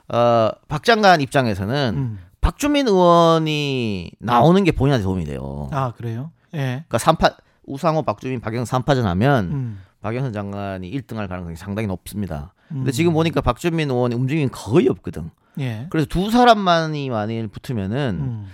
어 0.08 0.52
박 0.67 0.84
장관 0.84 1.21
입장에서는 1.21 1.93
음. 1.97 2.19
박주민 2.41 2.88
의원이 2.88 4.12
나오는 4.19 4.63
게 4.63 4.71
본인한테 4.71 5.04
도움이 5.04 5.25
돼요. 5.25 5.69
아 5.71 5.91
그래요? 5.97 6.32
예. 6.54 6.84
그러니까 6.88 6.97
삼파 6.97 7.32
우상호, 7.65 8.02
박주민, 8.04 8.39
박영선 8.39 8.84
3파전 8.84 9.04
하면 9.04 9.45
음. 9.52 9.80
박영선 10.02 10.34
장관이 10.34 10.89
1등할 10.91 11.28
가능성이 11.28 11.56
상당히 11.56 11.88
높습니다. 11.88 12.54
근데 12.69 12.89
음. 12.89 12.91
지금 12.91 13.13
보니까 13.13 13.41
박주민 13.41 13.89
의원의 13.91 14.17
움직임이 14.17 14.47
거의 14.52 14.88
없거든. 14.88 15.30
예. 15.60 15.88
그래서 15.89 16.08
두 16.08 16.32
사람만이 16.32 17.10
만일 17.10 17.47
붙으면은 17.47 18.19
음. 18.21 18.47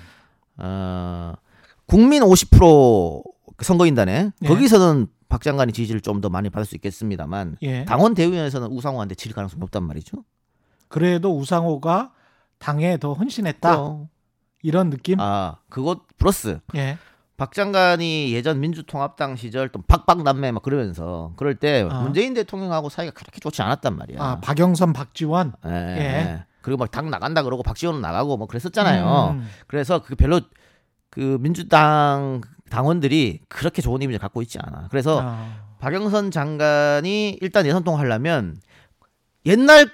어, 0.57 1.33
국민 1.85 2.23
50% 2.23 3.23
선거인단에 3.61 4.31
예. 4.41 4.47
거기서는 4.47 5.07
박 5.29 5.41
장관이 5.41 5.73
지지를 5.73 6.01
좀 6.01 6.21
더 6.21 6.29
많이 6.29 6.49
받을 6.49 6.65
수 6.65 6.75
있겠습니다만 6.75 7.57
예. 7.63 7.85
당원 7.85 8.13
대의원에서는 8.13 8.67
우상호한테 8.69 9.15
질 9.15 9.33
가능성이 9.33 9.59
높단 9.59 9.83
말이죠. 9.83 10.23
그래도 10.87 11.37
우상호가 11.37 12.11
당에 12.59 12.97
더 12.97 13.13
헌신했다 13.13 13.69
그럼. 13.75 14.09
이런 14.63 14.89
느낌? 14.89 15.19
아 15.19 15.57
그것 15.69 16.01
플러스 16.17 16.59
예. 16.75 16.97
박 17.37 17.51
장관이 17.53 18.31
예전 18.33 18.61
민주통합당 18.61 19.35
시절 19.35 19.67
또 19.69 19.81
박박 19.81 20.23
남매 20.23 20.53
막 20.53 20.63
그러면서 20.63 21.33
그럴 21.35 21.55
때 21.55 21.85
아. 21.89 22.01
문재인 22.01 22.33
대통령하고 22.33 22.87
사이가 22.89 23.11
그렇게 23.11 23.39
좋지 23.41 23.61
않았단 23.61 23.95
말이야. 23.97 24.21
아 24.23 24.39
박영선, 24.39 24.93
박지원. 24.93 25.53
예. 25.65 25.69
예. 25.71 26.45
그리고 26.61 26.77
막 26.79 26.91
당 26.91 27.09
나간다 27.09 27.43
그러고 27.43 27.61
박지원은 27.61 27.99
나가고 28.01 28.37
뭐 28.37 28.47
그랬었잖아요. 28.47 29.31
음. 29.37 29.47
그래서 29.67 30.01
그 30.01 30.15
별로 30.15 30.39
그 31.09 31.37
민주당 31.41 32.41
당원들이 32.69 33.41
그렇게 33.47 33.81
좋은 33.81 34.01
이미지를 34.01 34.19
갖고 34.19 34.41
있지 34.41 34.57
않아. 34.61 34.87
그래서 34.89 35.21
아. 35.23 35.65
박영선 35.79 36.31
장관이 36.31 37.37
일단 37.41 37.65
예선 37.65 37.83
통하려면 37.83 38.57
옛날 39.45 39.89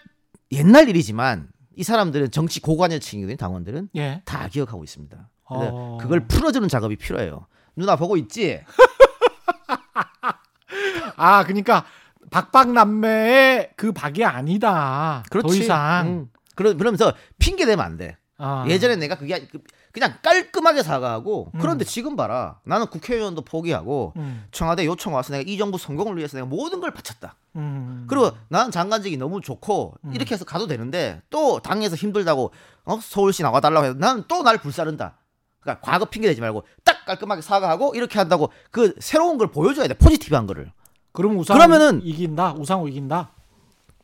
옛날 0.51 0.89
일이지만 0.89 1.49
이 1.75 1.83
사람들은 1.83 2.31
정치 2.31 2.59
고관여층이거든요. 2.61 3.37
당원들은 3.37 3.89
예. 3.95 4.21
다 4.25 4.47
기억하고 4.47 4.83
있습니다. 4.83 5.29
어. 5.45 5.97
그걸 5.99 6.27
풀어주는 6.27 6.67
작업이 6.69 6.95
필요해요. 6.95 7.47
누나 7.75 7.95
보고 7.95 8.17
있지? 8.17 8.61
아 11.17 11.43
그러니까 11.43 11.85
박박남매의 12.29 13.71
그 13.75 13.91
박이 13.91 14.23
아니다. 14.23 15.23
더 15.29 15.41
이상. 15.53 16.07
응. 16.07 16.29
그러, 16.55 16.75
그러면서 16.75 17.13
핑계 17.39 17.65
대면 17.65 17.85
안 17.85 17.97
돼. 17.97 18.17
아. 18.37 18.65
예전에 18.67 18.95
내가 18.95 19.17
그게 19.17 19.35
아니- 19.35 19.47
그- 19.91 19.99
그냥 19.99 20.13
깔끔하게 20.21 20.83
사과하고 20.83 21.51
음. 21.53 21.59
그런데 21.59 21.83
지금 21.85 22.15
봐라. 22.15 22.59
나는 22.63 22.87
국회의원도 22.87 23.41
포기하고 23.43 24.13
음. 24.15 24.45
청와대 24.51 24.85
요청 24.85 25.13
와서 25.13 25.33
내가 25.33 25.43
이 25.47 25.57
정부 25.57 25.77
성공을 25.77 26.17
위해서 26.17 26.37
내가 26.37 26.47
모든 26.47 26.79
걸 26.79 26.91
바쳤다. 26.91 27.35
음. 27.57 28.05
그리고 28.09 28.31
나는 28.47 28.71
장관직이 28.71 29.17
너무 29.17 29.41
좋고 29.41 29.95
음. 30.05 30.13
이렇게 30.13 30.33
해서 30.33 30.45
가도 30.45 30.67
되는데 30.67 31.21
또 31.29 31.59
당에서 31.59 31.95
힘들다고 31.95 32.51
어? 32.85 32.99
서울시 33.01 33.43
나와달라고 33.43 33.85
해서 33.85 33.95
나는 33.99 34.23
또 34.27 34.43
날 34.43 34.57
불사른다. 34.57 35.17
그러니까 35.59 35.81
과거 35.85 36.05
핑계 36.05 36.27
대지 36.27 36.41
말고 36.41 36.63
딱 36.83 37.05
깔끔하게 37.05 37.41
사과하고 37.41 37.93
이렇게 37.95 38.17
한다고 38.17 38.49
그 38.71 38.95
새로운 38.99 39.37
걸 39.37 39.51
보여줘야 39.51 39.87
돼. 39.87 39.93
포지티브한 39.93 40.47
거를. 40.47 40.71
그럼 41.11 41.37
우상호 41.37 41.59
그러면은- 41.59 41.99
이긴다. 42.03 42.53
우상호 42.53 42.87
이긴다. 42.87 43.29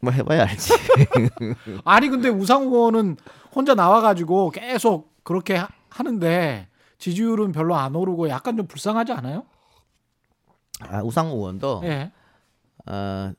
뭐 0.01 0.11
해봐야 0.11 0.43
알지. 0.43 0.73
아니 1.85 2.09
근데 2.09 2.29
우상호는 2.29 3.17
혼자 3.55 3.73
나와가지고 3.73 4.51
계속 4.51 5.15
그렇게 5.23 5.59
하, 5.89 5.99
하는데 5.99 6.67
지지율은 6.97 7.51
별로 7.51 7.75
안 7.75 7.95
오르고 7.95 8.29
약간 8.29 8.57
좀 8.57 8.67
불쌍하지 8.67 9.11
않아요? 9.13 9.45
아, 10.81 11.01
우상호 11.01 11.35
의원도 11.37 11.81
예. 11.85 12.11
어, 12.85 13.31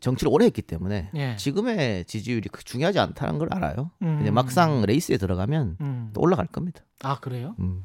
정치를 0.00 0.32
오래 0.32 0.46
했기 0.46 0.62
때문에 0.62 1.10
예. 1.14 1.36
지금의 1.36 2.04
지지율이 2.06 2.48
그 2.50 2.64
중요하지 2.64 2.98
않다는 2.98 3.38
걸 3.38 3.48
알아요. 3.52 3.90
음. 4.02 4.18
이제 4.22 4.30
막상 4.30 4.82
레이스에 4.82 5.16
들어가면 5.16 5.76
음. 5.80 6.10
또 6.14 6.20
올라갈 6.20 6.46
겁니다. 6.46 6.82
아 7.02 7.18
그래요? 7.20 7.54
음. 7.58 7.84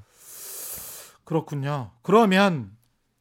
그렇군요. 1.23 1.91
그러면 2.03 2.71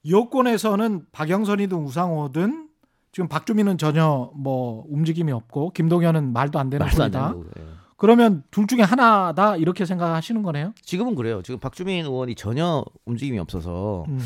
여권에서는 0.08 1.06
박영선이든 1.12 1.76
우상호든 1.78 2.68
지금 3.12 3.28
박주민은 3.28 3.78
전혀 3.78 4.30
뭐 4.34 4.84
움직임이 4.88 5.32
없고 5.32 5.70
김동연은 5.70 6.32
말도 6.32 6.58
안 6.58 6.68
되는 6.68 6.84
말도 6.84 7.02
안 7.02 7.12
소리다. 7.12 7.32
되는. 7.32 7.63
그러면 7.96 8.42
둘 8.50 8.66
중에 8.66 8.80
하나다 8.82 9.56
이렇게 9.56 9.84
생각하시는 9.84 10.42
거네요. 10.42 10.72
지금은 10.82 11.14
그래요. 11.14 11.42
지금 11.42 11.60
박주민 11.60 12.04
의원이 12.04 12.34
전혀 12.34 12.84
움직임이 13.04 13.38
없어서 13.38 14.04
음. 14.08 14.20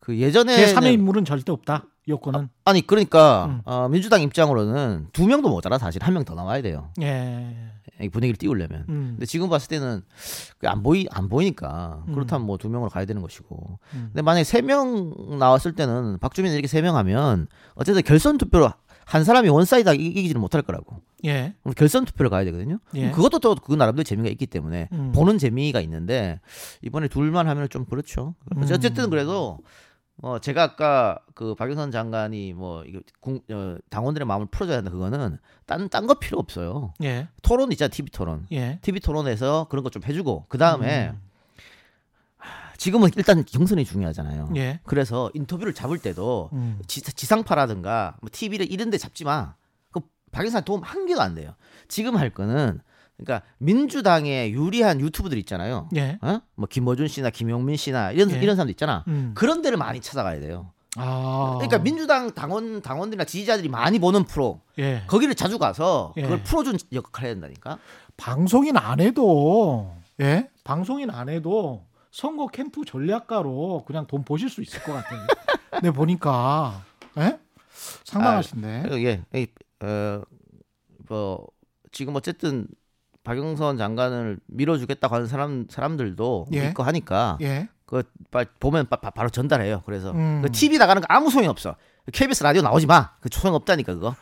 그 0.00 0.18
예전에 0.18 0.56
제 0.56 0.74
3의 0.74 0.92
인물은 0.94 1.24
절대 1.24 1.52
없다. 1.52 1.84
여권은. 2.06 2.48
아 2.64 2.72
니 2.72 2.86
그러니까 2.86 3.46
음. 3.46 3.60
어, 3.64 3.88
민주당 3.88 4.22
입장으로는 4.22 5.08
두 5.12 5.26
명도 5.26 5.48
모자라 5.50 5.78
사실 5.78 6.02
한 6.02 6.14
명 6.14 6.24
더 6.24 6.34
나와야 6.34 6.62
돼요. 6.62 6.90
예. 7.02 7.54
이 8.00 8.08
분위기를 8.08 8.36
띄우려면. 8.36 8.84
음. 8.88 9.06
근데 9.16 9.26
지금 9.26 9.48
봤을 9.50 9.68
때는 9.68 10.02
그안 10.58 10.82
보이 10.82 11.06
안 11.10 11.28
보이니까 11.28 12.04
음. 12.08 12.14
그렇다면 12.14 12.46
뭐 12.46 12.56
두 12.56 12.68
명으로 12.70 12.88
가야 12.90 13.04
되는 13.04 13.20
것이고. 13.22 13.78
음. 13.94 14.04
근데 14.12 14.22
만약에 14.22 14.44
세 14.44 14.62
명 14.62 15.12
나왔을 15.38 15.72
때는 15.74 16.18
박주민 16.20 16.52
이렇게 16.52 16.66
세 16.68 16.80
명 16.80 16.96
하면 16.96 17.48
어쨌든 17.74 18.02
결선 18.02 18.38
투표로 18.38 18.70
한 19.08 19.24
사람이 19.24 19.48
one 19.48 19.65
side 19.65 19.88
이기지는 19.94 20.38
못할 20.40 20.60
거라고. 20.62 21.00
예. 21.24 21.54
그럼 21.62 21.74
결선 21.74 22.04
투표를 22.04 22.28
가야 22.30 22.44
되거든요. 22.44 22.78
예. 22.94 23.10
그것도 23.10 23.38
또 23.38 23.54
그 23.54 23.72
나름대로 23.74 24.04
재미가 24.04 24.28
있기 24.28 24.46
때문에 24.46 24.88
음. 24.92 25.12
보는 25.14 25.38
재미가 25.38 25.80
있는데 25.80 26.40
이번에 26.82 27.08
둘만 27.08 27.48
하면 27.48 27.68
좀 27.70 27.86
그렇죠. 27.86 28.34
음. 28.54 28.62
어쨌든 28.70 29.08
그래도 29.08 29.60
어 30.20 30.38
제가 30.40 30.62
아까 30.62 31.18
그 31.34 31.54
박영선 31.54 31.90
장관이 31.90 32.52
뭐 32.52 32.84
이거 32.84 33.00
공- 33.20 33.40
어, 33.50 33.76
당원들의 33.88 34.26
마음을 34.26 34.46
풀어줘야 34.50 34.78
한다 34.78 34.90
그거는 34.90 35.38
딴딴 35.66 36.06
거 36.06 36.14
필요 36.18 36.38
없어요. 36.38 36.92
예. 37.02 37.28
토론 37.42 37.72
있잖아 37.72 37.88
TV 37.88 38.10
토론. 38.10 38.46
예. 38.52 38.78
TV 38.82 39.00
토론에서 39.00 39.68
그런 39.70 39.82
거 39.84 39.90
좀 39.90 40.02
해주고 40.04 40.44
그 40.48 40.58
다음에 40.58 41.10
음. 41.14 41.20
지금은 42.78 43.10
일단 43.16 43.44
경선이 43.44 43.84
중요하잖아요. 43.84 44.52
예. 44.56 44.80
그래서 44.84 45.30
인터뷰를 45.34 45.74
잡을 45.74 45.98
때도 45.98 46.48
음. 46.52 46.78
지, 46.86 47.02
지상파라든가 47.02 48.16
뭐 48.22 48.30
TV를 48.32 48.70
이런 48.70 48.88
데 48.88 48.96
잡지 48.96 49.24
마. 49.24 49.54
그 49.90 50.00
박영선 50.30 50.64
도움 50.64 50.82
한 50.82 51.04
개도 51.04 51.20
안 51.20 51.34
돼요. 51.34 51.54
지금 51.88 52.16
할 52.16 52.30
거는 52.30 52.80
그러니까 53.16 53.44
민주당에 53.58 54.50
유리한 54.50 55.00
유튜브들 55.00 55.36
있잖아요. 55.38 55.88
예. 55.96 56.18
어? 56.22 56.40
뭐 56.54 56.68
김어준 56.70 57.08
씨나 57.08 57.30
김용민 57.30 57.76
씨나 57.76 58.12
이런 58.12 58.30
예. 58.30 58.38
이런 58.40 58.54
사람들 58.54 58.70
있잖아. 58.70 59.04
음. 59.08 59.32
그런 59.34 59.60
데를 59.60 59.76
많이 59.76 60.00
찾아가야 60.00 60.38
돼요. 60.38 60.70
아. 60.96 61.54
그러니까 61.56 61.78
민주당 61.78 62.32
당원 62.32 62.80
당원들이나 62.80 63.24
지지자들이 63.24 63.68
많이 63.68 63.98
보는 63.98 64.22
프로 64.24 64.60
예. 64.78 65.02
거기를 65.08 65.34
자주 65.34 65.58
가서 65.58 66.14
예. 66.16 66.22
그걸 66.22 66.42
풀어준 66.44 66.78
역할을 66.92 67.26
해야 67.26 67.34
된다니까. 67.34 67.78
방송인 68.16 68.76
안 68.76 69.00
해도 69.00 69.92
예 70.20 70.48
방송인 70.62 71.10
안 71.10 71.28
해도 71.28 71.84
선거 72.10 72.46
캠프 72.48 72.84
전략가로 72.84 73.84
그냥 73.86 74.06
돈 74.06 74.24
보실 74.24 74.48
수 74.48 74.62
있을 74.62 74.82
것 74.82 74.92
같아요. 74.92 75.20
근데 75.70 75.90
보니까 75.92 76.82
예 77.18 77.38
상당하신데. 78.04 78.82
그리고 78.88 79.00
예, 79.08 79.22
이, 79.34 79.46
어, 79.84 80.22
뭐 81.08 81.46
지금 81.92 82.16
어쨌든 82.16 82.66
박영선 83.24 83.76
장관을 83.76 84.38
밀어주겠다고 84.46 85.14
하는 85.14 85.26
사람 85.26 85.66
사람들도 85.68 86.46
예. 86.54 86.68
있고 86.68 86.82
하니까 86.82 87.38
예. 87.42 87.68
그 87.86 88.02
바- 88.30 88.44
보면 88.58 88.86
바, 88.88 89.22
로 89.22 89.28
전달해요. 89.30 89.82
그래서 89.86 90.10
음. 90.12 90.40
그 90.42 90.50
TV 90.50 90.78
나가는 90.78 91.00
거 91.00 91.06
아무 91.08 91.30
소용이 91.30 91.48
없어. 91.48 91.76
KBS 92.12 92.42
라디오 92.42 92.62
나오지 92.62 92.86
마. 92.86 93.10
그 93.20 93.28
소용 93.30 93.54
없다니까 93.54 93.94
그거. 93.94 94.14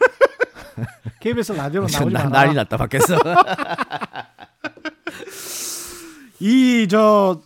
KBS 1.20 1.52
라디오로 1.52 1.86
나오지 1.90 2.12
나- 2.12 2.24
마라. 2.24 2.28
난리 2.30 2.54
났다 2.54 2.76
밖에서. 2.76 3.16
이 6.40 6.86
저 6.88 7.40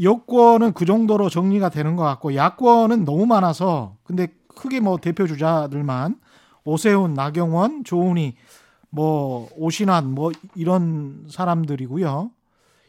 여권은 0.00 0.72
그 0.74 0.84
정도로 0.84 1.28
정리가 1.28 1.70
되는 1.70 1.96
것 1.96 2.02
같고 2.04 2.34
야권은 2.34 3.04
너무 3.04 3.26
많아서 3.26 3.96
근데 4.04 4.28
크게 4.48 4.80
뭐 4.80 4.98
대표 4.98 5.26
주자들만 5.26 6.20
오세훈, 6.64 7.14
나경원, 7.14 7.84
조은희, 7.84 8.34
뭐 8.90 9.48
오신환 9.56 10.12
뭐 10.12 10.32
이런 10.54 11.26
사람들이고요. 11.30 12.30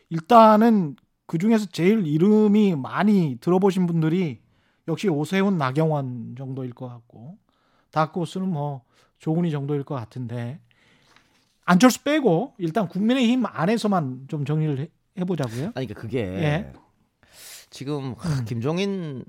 일단은 0.09 0.95
그 1.25 1.37
중에서 1.37 1.67
제일 1.67 2.05
이름이 2.07 2.75
많이 2.75 3.37
들어보신 3.41 3.87
분들이 3.87 4.39
역시 4.87 5.09
오세훈, 5.09 5.57
나경원 5.57 6.35
정도일 6.37 6.73
것 6.73 6.87
같고 6.87 7.37
다크호스는 7.91 8.49
뭐 8.49 8.81
조은희 9.19 9.51
정도일 9.51 9.83
것 9.83 9.95
같은데 9.95 10.59
안철수 11.65 12.03
빼고 12.03 12.53
일단 12.57 12.87
국민의힘 12.87 13.45
안에서만 13.45 14.25
좀 14.29 14.45
정리를 14.45 14.79
해- 14.79 14.89
해보자고요. 15.19 15.71
아니 15.75 15.87
그러니까 15.87 16.01
그게 16.01 16.19
예. 16.19 16.71
지금 17.69 18.15
하, 18.17 18.43
김종인 18.43 19.23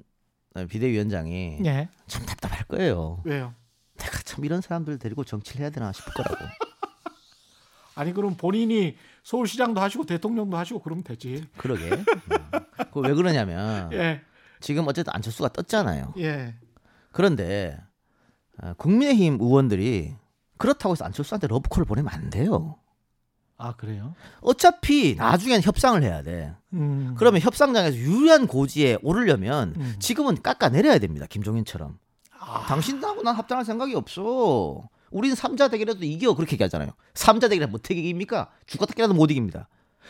비대위원장이 0.69 1.61
예. 1.65 1.89
참 2.07 2.25
답답할 2.27 2.65
거예요. 2.65 3.21
왜요? 3.25 3.55
내가 3.97 4.19
참 4.23 4.45
이런 4.45 4.61
사람들 4.61 4.99
데리고 4.99 5.25
정치를 5.25 5.61
해야 5.63 5.71
되나 5.71 5.93
싶을 5.93 6.13
거라고. 6.13 6.37
아니 7.95 8.13
그럼 8.13 8.37
본인이 8.37 8.97
서울시장도 9.25 9.81
하시고 9.81 10.07
대통령도 10.07 10.57
하시고 10.57 10.81
그러면 10.81 11.03
되지. 11.03 11.45
그러게. 11.57 11.91
음. 11.91 12.05
그왜 12.93 13.15
그러냐면 13.15 13.93
예. 13.93 14.21
지금 14.61 14.87
어쨌든 14.87 15.13
안철수가 15.15 15.49
떴잖아요. 15.51 16.15
예. 16.19 16.55
그런데 17.13 17.79
어, 18.63 18.75
국민의힘 18.75 19.39
의원들이 19.41 20.15
그렇다고 20.59 20.93
해서 20.93 21.05
안철수한테 21.05 21.47
러브콜을 21.49 21.85
보내면 21.85 22.13
안 22.13 22.31
돼요. 22.31 22.77
아 23.59 23.73
그래요? 23.73 24.15
어차피 24.41 25.17
나중엔 25.17 25.63
협상을 25.63 26.01
해야 26.03 26.23
돼. 26.23 26.55
음. 26.75 27.17
그러면 27.19 27.41
협상장에서 27.41 27.97
유리한 27.97 28.47
고지에 28.47 28.99
오르려면 29.03 29.75
음. 29.77 29.97
지금은 29.99 30.43
깎아 30.43 30.69
내려야 30.69 30.99
됩니다. 30.99 31.27
김종인처럼. 31.29 31.99
아. 32.39 32.65
당신하고 32.67 33.23
난 33.23 33.35
합당할 33.35 33.65
생각이 33.65 33.95
없어. 33.97 34.89
우린 35.11 35.35
삼자 35.35 35.69
대결에도 35.69 36.05
이겨 36.05 36.35
그렇게 36.35 36.53
얘기하잖아요. 36.53 36.91
삼자 37.15 37.49
대결에 37.49 37.67
못 37.67 37.91
이깁니까? 37.91 38.49
죽었다기라도 38.67 39.15
못 39.15 39.31
이깁니다. 39.33 39.69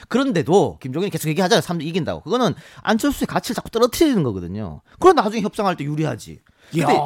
그런데도 0.09 0.79
김종인이 0.81 1.11
계속 1.11 1.29
얘기하잖아요. 1.29 1.63
삼자 1.63 1.85
이긴다고. 1.85 2.21
그거는 2.23 2.55
안철수의 2.83 3.27
가치를 3.27 3.55
자꾸 3.55 3.71
떨어뜨리는 3.71 4.23
거거든요. 4.23 4.83
그럼 4.99 5.17
나중에 5.17 5.43
협상할 5.43 5.77
때 5.77 5.85
유리하지. 5.85 6.41
근데 6.71 6.99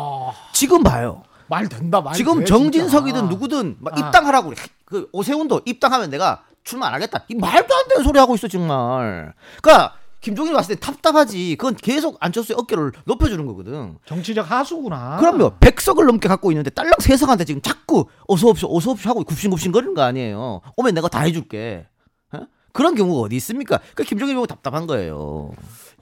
지금 0.53 0.83
봐요. 0.83 1.23
말 1.53 1.69
된다 1.69 2.01
말. 2.01 2.15
지금 2.15 2.39
돼, 2.41 2.45
정진석이든 2.47 3.21
진짜. 3.21 3.31
누구든 3.31 3.77
막 3.81 3.95
아. 3.97 4.01
입당하라고 4.07 4.49
그래. 4.51 4.59
그 4.87 5.09
오세훈도 5.13 5.61
입당하면 5.67 6.09
내가 6.11 6.45
출마 6.65 6.87
안 6.87 6.95
하겠다. 6.95 7.25
이 7.29 7.35
말도 7.35 7.75
안 7.75 7.89
되는 7.89 8.03
소리 8.03 8.19
하고 8.19 8.35
있어 8.35 8.49
정말. 8.49 9.35
그러니까 9.63 9.95
김종인이 10.23 10.55
봤을 10.55 10.77
때 10.77 10.81
답답하지. 10.81 11.57
그건 11.59 11.75
계속 11.75 12.17
안철수의 12.21 12.57
어깨를 12.59 12.93
높여주는 13.05 13.45
거거든. 13.45 13.99
정치적 14.07 14.49
하수구나. 14.51 15.19
그럼요. 15.19 15.55
백석을 15.61 16.07
넘게 16.07 16.29
갖고 16.29 16.51
있는데 16.53 16.71
딸랑 16.71 16.95
세석한테 17.01 17.45
지금 17.45 17.61
자꾸 17.61 18.07
어서 18.29 18.49
옵쇼 18.49 18.69
어서 18.75 18.93
옵쇼 18.93 19.11
하고 19.11 19.25
굽신굽신 19.25 19.73
거리는 19.73 19.95
거 19.95 20.03
아니에요. 20.03 20.61
오면 20.77 20.95
내가 20.95 21.09
다 21.09 21.21
해줄게. 21.23 21.87
어? 22.33 22.41
그런 22.73 22.95
경우가 22.95 23.21
어디 23.23 23.37
있습니까? 23.37 23.81
그 23.95 24.05
김종인 24.05 24.37
보고 24.37 24.47
답답한 24.47 24.87
거예요. 24.87 25.51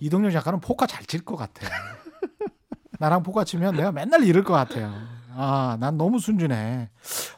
이동열 0.01 0.31
작가는 0.33 0.61
포카 0.61 0.87
잘 0.87 1.05
칠 1.07 1.25
것 1.25 1.37
같아. 1.37 1.67
나랑 2.99 3.23
포카 3.23 3.45
치면 3.45 3.77
내가 3.77 3.91
맨날 3.93 4.25
이럴 4.25 4.45
것 4.45 4.53
같아요. 4.53 4.93
아, 5.43 5.77
난 5.81 5.97
너무 5.97 6.19
순진해. 6.19 6.91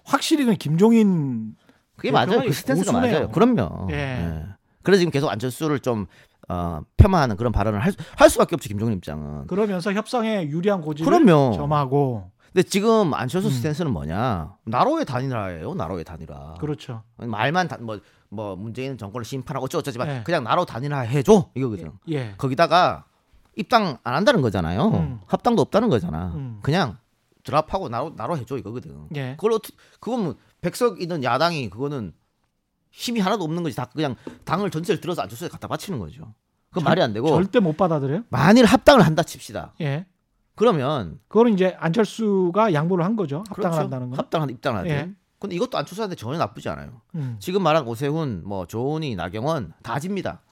확실히 0.04 0.44
그 0.44 0.54
김종인 0.54 1.54
그게 1.96 2.10
네, 2.10 2.12
맞아요. 2.12 2.42
그 2.42 2.52
스탠스가 2.52 2.92
고수네요. 2.92 3.12
맞아요. 3.12 3.28
그럼요. 3.30 3.88
예. 3.92 3.96
예. 3.96 4.44
그래서 4.82 4.98
지금 4.98 5.12
계속 5.12 5.28
안철수를 5.30 5.78
좀 5.80 6.06
어, 6.48 6.80
폄하하는 6.96 7.36
그런 7.36 7.52
발언을 7.52 7.78
할, 7.78 7.92
수- 7.92 7.98
할 8.16 8.28
수밖에 8.28 8.56
없죠. 8.56 8.68
김종인 8.68 8.96
입장은. 8.96 9.46
그러면서 9.46 9.92
협상에 9.92 10.48
유리한 10.48 10.80
고지를 10.80 11.08
그럼요. 11.10 11.52
점하고 11.54 12.30
근데 12.52 12.64
지금 12.68 13.14
안철수 13.14 13.48
음. 13.48 13.52
스탠스는 13.52 13.92
뭐냐? 13.92 14.56
나로의 14.64 15.04
단일화예요. 15.06 15.74
나로의 15.74 16.04
단일화. 16.04 16.54
그렇죠. 16.60 17.02
말만 17.16 17.68
다, 17.68 17.78
뭐, 17.80 18.00
뭐 18.28 18.56
문재인 18.56 18.98
정권을 18.98 19.24
심판하고 19.24 19.64
어쩌고저쩌지만 19.66 20.08
네. 20.08 20.22
그냥 20.24 20.42
나로 20.44 20.64
단일화 20.64 21.00
해줘 21.00 21.50
이거거든. 21.54 21.92
예. 22.08 22.34
거기다가 22.36 23.04
입당 23.56 23.98
안 24.02 24.14
한다는 24.14 24.42
거잖아요. 24.42 24.88
음. 24.88 25.20
합당도 25.26 25.62
없다는 25.62 25.88
거잖아. 25.88 26.32
음. 26.34 26.58
그냥 26.62 26.98
드랍하고 27.44 27.88
나로 27.88 28.12
나로 28.16 28.36
해줘 28.36 28.56
이거거든. 28.58 29.08
예. 29.16 29.32
그걸 29.36 29.52
어떻게 29.52 29.74
그건 30.00 30.24
뭐 30.24 30.36
백석 30.60 31.00
있는 31.00 31.24
야당이 31.24 31.70
그거는 31.70 32.12
힘이 32.90 33.20
하나도 33.20 33.44
없는 33.44 33.62
거지. 33.62 33.74
다 33.76 33.86
그냥 33.86 34.16
당을 34.44 34.70
전체를 34.70 35.00
들어서 35.00 35.22
안철수에 35.22 35.48
갖다 35.48 35.66
바치는 35.68 35.98
거죠. 35.98 36.34
그건 36.70 36.84
말이 36.84 37.02
안 37.02 37.12
되고 37.12 37.28
절대 37.28 37.60
못 37.60 37.76
받아들여요? 37.76 38.24
만일 38.28 38.64
합당을 38.64 39.04
한다 39.04 39.22
칩시다. 39.22 39.74
예. 39.80 40.06
그러면 40.54 41.18
그거는 41.28 41.54
이제 41.54 41.76
안철수가 41.78 42.74
양보를 42.74 43.04
한 43.04 43.16
거죠. 43.16 43.38
합당을 43.48 43.54
그렇죠. 43.54 43.78
한다는 43.78 44.10
건. 44.10 44.18
합당한 44.18 44.50
입당을 44.50 44.80
하되. 44.80 44.90
예. 44.90 45.10
근데 45.38 45.56
이것도 45.56 45.76
안철수한테 45.76 46.14
전혀 46.14 46.38
나쁘지 46.38 46.68
않아요. 46.68 47.00
음. 47.16 47.36
지금 47.40 47.62
말한 47.64 47.86
오세훈, 47.88 48.42
뭐 48.46 48.66
조은희, 48.66 49.16
나경원 49.16 49.72
다 49.82 49.98
집니다. 49.98 50.42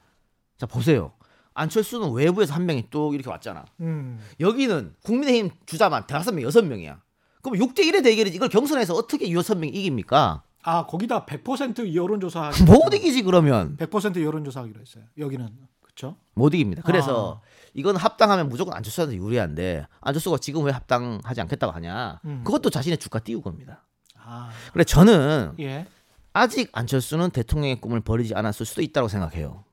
자 0.59 0.67
보세요. 0.67 1.13
안철수는 1.61 2.13
외부에서 2.13 2.55
한 2.55 2.67
명이 2.67 2.87
또 2.91 3.13
이렇게 3.13 3.29
왔잖아. 3.29 3.65
음. 3.81 4.19
여기는 4.41 4.95
국민의힘 5.03 5.51
주자만 5.67 6.07
다섯 6.07 6.33
명, 6.33 6.43
여섯 6.43 6.65
명이야. 6.65 7.03
그럼 7.43 7.59
6대 7.59 7.81
1의 7.81 8.03
대결이지. 8.03 8.37
이걸 8.37 8.49
경선에서 8.49 8.95
어떻게 8.95 9.31
여섯 9.33 9.57
명이 9.57 9.73
이깁니까? 9.73 10.43
아 10.63 10.87
거기다 10.87 11.25
100% 11.25 11.95
여론조사 11.95 12.51
못 12.67 12.93
이기지 12.93 13.23
그러면 13.23 13.77
100% 13.79 14.23
여론조사하기로 14.23 14.81
했어요. 14.81 15.05
여기는 15.17 15.49
그렇죠. 15.81 16.17
못 16.35 16.53
이깁니다. 16.55 16.83
그래서 16.83 17.41
아. 17.43 17.47
이건 17.73 17.97
합당하면 17.97 18.49
무조건 18.49 18.75
안철수한테 18.75 19.17
유리한데 19.17 19.87
안철수가 20.01 20.39
지금 20.39 20.65
왜 20.65 20.73
합당하지 20.73 21.41
않겠다고 21.41 21.73
하냐? 21.73 22.21
음. 22.27 22.43
그것도 22.45 22.69
자신의 22.71 22.99
주가 22.99 23.19
띄운 23.21 23.41
겁니다. 23.43 23.87
아 24.17 24.51
그래 24.73 24.85
저는 24.85 25.55
예. 25.61 25.87
아직 26.33 26.69
안철수는 26.73 27.31
대통령의 27.31 27.81
꿈을 27.81 28.01
버리지 28.01 28.35
않았을 28.35 28.67
수도 28.67 28.83
있다고 28.83 29.09
생각해요. 29.09 29.65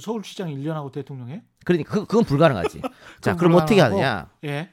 서울시장 0.00 0.48
1년 0.50 0.72
하고 0.72 0.90
대통령에? 0.92 1.42
그러니까 1.64 1.92
그, 1.94 2.06
그건 2.06 2.24
불가능하지. 2.24 2.82
자, 3.20 3.36
그럼 3.36 3.54
어떻게 3.54 3.76
불가능하고. 3.76 4.02
하느냐? 4.02 4.30
예. 4.44 4.70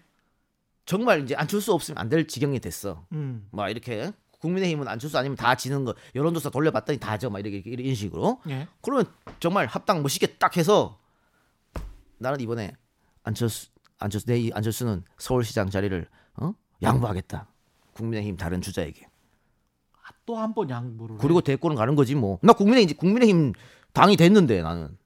정말 0.86 1.24
이제 1.24 1.36
안철수 1.36 1.74
없으면 1.74 1.98
안 1.98 2.10
될 2.10 2.28
지경이 2.28 2.60
됐어. 2.60 3.06
음. 3.14 3.48
막 3.52 3.70
이렇게 3.70 4.12
국민의힘은 4.40 4.88
안철수 4.88 5.18
아니면 5.18 5.36
다 5.36 5.56
지는 5.56 5.84
거 5.86 5.96
여론조사 6.14 6.50
돌려봤더니 6.52 7.00
다죠. 7.00 7.30
막 7.30 7.40
이렇게 7.40 7.58
이런 7.66 7.96
식으로. 7.96 8.42
예. 8.50 8.68
그러면 8.82 9.06
정말 9.40 9.66
합당 9.66 10.02
멋있게 10.04 10.36
딱 10.38 10.56
해서 10.58 11.00
나는 12.20 12.40
이번에 12.42 12.74
안철수 13.24 13.70
안철수 13.98 14.28
내 14.28 14.38
이 14.40 14.52
안철수는 14.54 15.04
서울시장 15.18 15.70
자리를 15.70 16.08
어? 16.36 16.54
양보하겠다. 16.84 17.48
국민의힘 17.94 18.38
다른 18.38 18.62
주자에게. 18.62 19.08
또한 20.28 20.54
번 20.56 20.70
양보를. 20.70 21.18
그리고 21.20 21.40
대권은 21.42 21.76
가는 21.78 21.96
거지 21.96 22.16
뭐. 22.16 22.40
나 22.42 22.54
국민의힘 22.54 22.98
국민의힘 22.98 23.54
당이 23.94 24.18
됐는데 24.18 24.62
나는 24.64 24.98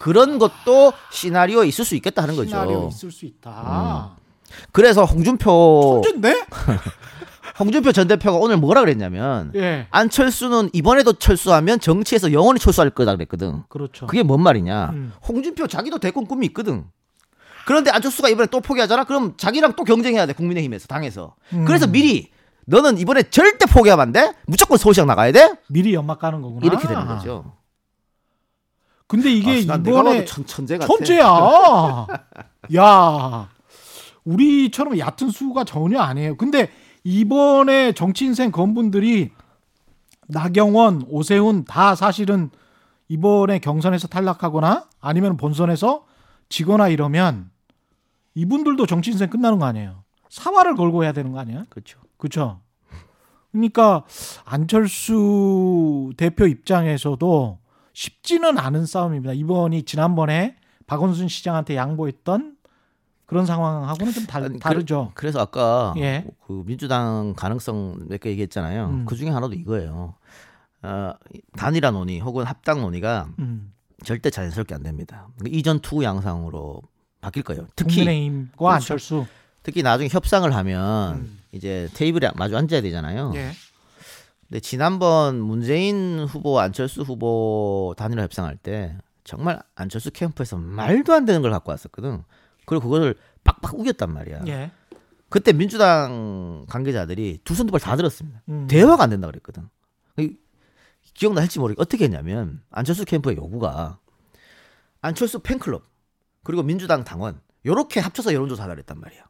그런 0.00 0.38
것도 0.38 0.94
시나리오에 1.10 1.68
있을 1.68 1.84
수 1.84 1.94
있겠다 1.94 2.22
하는 2.22 2.34
거죠. 2.34 2.48
음. 2.48 2.48
시나리오 2.48 2.88
있을 2.88 3.12
수 3.12 3.26
있다. 3.26 4.16
그래서 4.72 5.04
홍준표 5.04 6.00
천재인데? 6.02 6.46
홍준표 7.58 7.92
전 7.92 8.08
대표가 8.08 8.38
오늘 8.38 8.56
뭐라 8.56 8.80
그랬냐면 8.80 9.52
예. 9.54 9.86
안철수는 9.90 10.70
이번에도 10.72 11.12
철수하면 11.12 11.80
정치에서 11.80 12.32
영원히 12.32 12.58
철수할 12.58 12.88
거다 12.88 13.14
그랬거든. 13.14 13.62
그렇죠. 13.68 14.06
그게 14.06 14.22
뭔 14.22 14.42
말이냐? 14.42 14.90
음. 14.94 15.12
홍준표 15.28 15.66
자기도 15.66 15.98
대권 15.98 16.24
꿈이 16.26 16.46
있거든. 16.46 16.84
그런데 17.66 17.90
안철수가 17.90 18.30
이번에 18.30 18.46
또 18.50 18.60
포기하잖아. 18.60 19.04
그럼 19.04 19.34
자기랑 19.36 19.74
또 19.76 19.84
경쟁해야 19.84 20.24
돼 20.24 20.32
국민의힘에서 20.32 20.86
당에서. 20.86 21.34
음. 21.52 21.66
그래서 21.66 21.86
미리 21.86 22.30
너는 22.64 22.96
이번에 22.96 23.24
절대 23.24 23.66
포기하면 23.66 24.02
안 24.02 24.12
돼. 24.12 24.32
무조건 24.46 24.78
서울시장 24.78 25.06
나가야 25.06 25.32
돼. 25.32 25.56
미리 25.68 25.92
연막 25.92 26.18
가는 26.20 26.40
거구나. 26.40 26.64
이렇게 26.64 26.88
되는 26.88 27.06
거죠. 27.06 27.59
근데 29.10 29.32
이게 29.32 29.62
아, 29.64 29.72
난 29.72 29.82
내가 29.82 30.02
이번에 30.02 30.24
천, 30.24 30.44
같아. 30.44 30.86
천재야. 30.86 31.26
야, 32.76 33.48
우리처럼 34.22 34.96
얕은 35.00 35.30
수가 35.30 35.64
전혀 35.64 35.98
아니에요. 35.98 36.36
근데 36.36 36.70
이번에 37.02 37.90
정치 37.90 38.24
인생 38.26 38.52
건분들이 38.52 39.32
나경원, 40.28 41.06
오세훈 41.08 41.64
다 41.64 41.96
사실은 41.96 42.50
이번에 43.08 43.58
경선에서 43.58 44.06
탈락하거나 44.06 44.86
아니면 45.00 45.36
본선에서 45.36 46.04
지거나 46.48 46.86
이러면 46.86 47.50
이분들도 48.36 48.86
정치 48.86 49.10
인생 49.10 49.28
끝나는 49.28 49.58
거 49.58 49.64
아니에요. 49.66 50.04
사활을 50.28 50.76
걸고 50.76 51.02
해야 51.02 51.10
되는 51.10 51.32
거 51.32 51.40
아니야? 51.40 51.64
그렇죠. 51.68 51.98
그렇죠. 52.16 52.60
그러니까 53.50 54.04
안철수 54.44 56.12
대표 56.16 56.46
입장에서도 56.46 57.59
쉽지는 57.92 58.58
않은 58.58 58.86
싸움입니다. 58.86 59.32
이번이 59.34 59.82
지난번에 59.84 60.56
박원순 60.86 61.28
시장한테 61.28 61.76
양보했던 61.76 62.56
그런 63.26 63.46
상황하고는 63.46 64.12
좀 64.12 64.26
달, 64.26 64.44
아니, 64.44 64.58
다르죠. 64.58 65.12
그 65.14 65.24
래서 65.24 65.40
아까 65.40 65.94
예. 65.98 66.24
그 66.46 66.64
민주당 66.66 67.32
가능성 67.36 68.06
몇 68.08 68.18
개 68.20 68.30
얘기했잖아요. 68.30 68.86
음. 68.86 69.04
그 69.04 69.14
중에 69.16 69.28
하나도 69.30 69.54
이거예요. 69.54 70.14
어, 70.82 71.12
단일화 71.56 71.90
논의 71.92 72.18
혹은 72.20 72.44
합당 72.44 72.80
논의가 72.80 73.28
음. 73.38 73.72
절대 74.04 74.30
자연스럽게 74.30 74.74
안 74.74 74.82
됩니다. 74.82 75.28
그러니까 75.38 75.56
이전투구 75.58 76.02
양상으로 76.02 76.82
바뀔 77.20 77.42
거예요. 77.44 77.66
특히 77.76 77.96
국민의힘과 77.96 78.56
그렇죠. 78.56 78.74
안철수. 78.74 79.26
특히 79.62 79.82
나중에 79.82 80.08
협상을 80.10 80.50
하면 80.52 81.14
음. 81.16 81.38
이제 81.52 81.88
테이블에 81.94 82.30
마주 82.34 82.56
앉아야 82.56 82.80
되잖아요. 82.80 83.32
예. 83.34 83.50
근데 84.50 84.58
지난번 84.60 85.40
문재인 85.40 86.18
후보, 86.28 86.58
안철수 86.58 87.02
후보 87.02 87.94
단일화 87.96 88.24
협상할 88.24 88.56
때 88.56 88.98
정말 89.22 89.62
안철수 89.76 90.10
캠프에서 90.10 90.56
말도 90.56 91.12
안 91.12 91.24
되는 91.24 91.40
걸 91.40 91.52
갖고 91.52 91.70
왔었거든. 91.70 92.24
그리고 92.66 92.82
그거를 92.82 93.14
빡빡 93.44 93.78
우겼단 93.78 94.12
말이야. 94.12 94.40
예. 94.48 94.72
그때 95.28 95.52
민주당 95.52 96.66
관계자들이 96.68 97.38
두 97.44 97.54
손 97.54 97.66
두 97.68 97.70
발 97.72 97.78
다 97.80 97.94
들었습니다. 97.94 98.42
음. 98.48 98.66
대화가 98.68 99.04
안 99.04 99.10
된다 99.10 99.28
그랬거든. 99.28 99.68
이- 100.18 100.36
기억나실지 101.14 101.60
모르겠 101.60 101.80
어떻게 101.80 102.04
했냐면 102.04 102.60
안철수 102.70 103.04
캠프의 103.04 103.36
요구가 103.36 103.98
안철수 105.00 105.38
팬클럽 105.40 105.82
그리고 106.42 106.62
민주당 106.64 107.04
당원 107.04 107.40
요렇게 107.66 108.00
합쳐서 108.00 108.34
여론조사 108.34 108.64
하라 108.64 108.74
그랬단 108.74 108.98
말이야. 108.98 109.22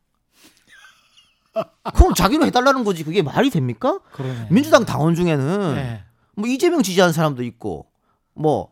그럼 1.95 2.15
자기로 2.15 2.47
해달라는 2.47 2.85
거지 2.85 3.05
그게 3.05 3.23
말이 3.23 3.51
됩니까? 3.51 4.01
그러네. 4.13 4.49
민주당 4.51 4.85
당원 4.85 5.15
중에는 5.15 5.75
예. 5.77 6.05
뭐 6.37 6.49
이재명 6.49 6.83
지지하는 6.83 7.13
사람도 7.13 7.43
있고 7.45 7.87
뭐 8.35 8.71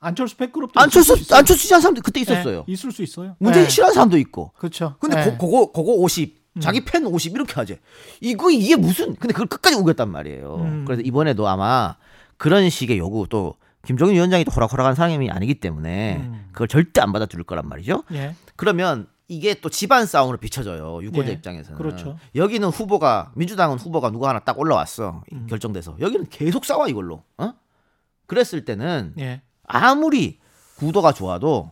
안철수 0.00 0.36
팬클럽도 0.36 0.80
안철수. 0.80 1.12
안철수 1.34 1.62
지지하는 1.62 1.82
사람도 1.82 2.02
그때 2.02 2.20
있었어요. 2.20 2.64
예, 2.68 2.72
있을 2.72 2.90
수 2.90 3.02
있어요. 3.02 3.36
문재인 3.38 3.66
예. 3.66 3.68
싫어하는 3.68 3.94
사람도 3.94 4.18
있고. 4.18 4.52
그렇죠. 4.56 4.96
근데 4.98 5.20
예. 5.20 5.24
고, 5.24 5.38
그거 5.38 5.72
그거 5.72 5.92
50 5.92 6.40
음. 6.56 6.60
자기 6.60 6.84
팬 6.84 7.06
50 7.06 7.34
이렇게 7.34 7.54
하지. 7.54 7.78
이거 8.20 8.50
이게 8.50 8.76
무슨? 8.76 9.14
근데 9.16 9.32
그걸 9.32 9.46
끝까지 9.46 9.76
우겼단 9.76 10.10
말이에요. 10.10 10.56
음. 10.56 10.84
그래서 10.86 11.02
이번에도 11.02 11.48
아마 11.48 11.96
그런 12.36 12.70
식의 12.70 12.98
요구 12.98 13.26
또 13.28 13.54
김종인 13.86 14.14
위원장이 14.14 14.44
또 14.44 14.50
호락호락한 14.50 14.94
사람이 14.94 15.30
아니기 15.30 15.54
때문에 15.54 16.16
음. 16.16 16.48
그걸 16.52 16.68
절대 16.68 17.00
안 17.00 17.12
받아줄 17.12 17.44
거란 17.44 17.68
말이죠. 17.68 18.04
예. 18.12 18.34
그러면 18.56 19.06
이게 19.30 19.54
또 19.54 19.68
집안 19.68 20.06
싸움으로 20.06 20.38
비춰져요. 20.38 21.04
유권자 21.04 21.30
예. 21.30 21.34
입장에서는. 21.34 21.78
그렇죠. 21.78 22.18
여기는 22.34 22.68
후보가 22.68 23.30
민주당은 23.36 23.78
후보가 23.78 24.10
누가 24.10 24.30
하나 24.30 24.40
딱 24.40 24.58
올라왔어. 24.58 25.22
음. 25.32 25.46
결정돼서. 25.48 25.96
여기는 26.00 26.28
계속 26.30 26.64
싸워 26.64 26.88
이걸로. 26.88 27.22
어? 27.38 27.54
그랬을 28.26 28.64
때는 28.64 29.14
예. 29.20 29.40
아무리 29.62 30.40
구도가 30.78 31.12
좋아도 31.12 31.70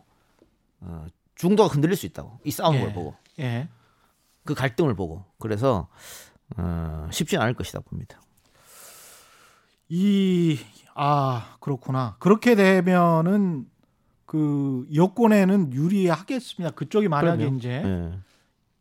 어, 0.80 1.06
중도가 1.34 1.74
흔들릴 1.74 1.96
수 1.96 2.06
있다고. 2.06 2.38
이 2.44 2.52
싸우는 2.52 2.78
예. 2.78 2.84
걸 2.84 2.92
보고. 2.92 3.16
예. 3.40 3.68
그 4.44 4.54
갈등을 4.54 4.94
보고. 4.94 5.24
그래서 5.40 5.88
어, 6.56 7.08
쉽지 7.10 7.38
않을 7.38 7.54
것이다 7.54 7.80
봅니다. 7.80 8.22
이, 9.88 10.60
아, 10.94 11.56
그렇구나. 11.58 12.14
그렇게 12.20 12.54
되면은 12.54 13.66
그 14.28 14.86
여권에는 14.94 15.72
유리하겠습니다. 15.72 16.74
그쪽이 16.74 17.08
만약에 17.08 17.38
그럼요. 17.38 17.56
이제 17.56 17.82
예. 17.82 18.10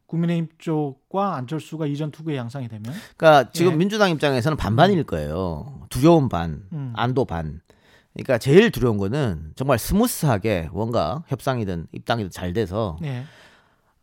국민의힘 0.06 0.50
쪽과 0.58 1.38
안철수가 1.38 1.86
이전 1.86 2.12
투구의 2.12 2.36
양상이 2.36 2.68
되면 2.68 2.94
그러니까 3.16 3.50
지금 3.54 3.72
예. 3.72 3.76
민주당 3.78 4.12
입장에서는 4.12 4.58
반반일 4.58 5.06
거예요. 5.06 5.86
두려움 5.90 6.28
반, 6.28 6.64
음. 6.74 6.92
안도 6.98 7.24
반. 7.24 7.62
그러니까 8.12 8.38
제일 8.40 8.72
두려운 8.72 8.98
거는 8.98 9.54
정말 9.56 9.80
스무스하게 9.80 10.68
뭔가 10.74 11.24
협상이든 11.28 11.88
입당이든 11.94 12.30
잘 12.30 12.52
돼서 12.52 12.98
예. 13.04 13.24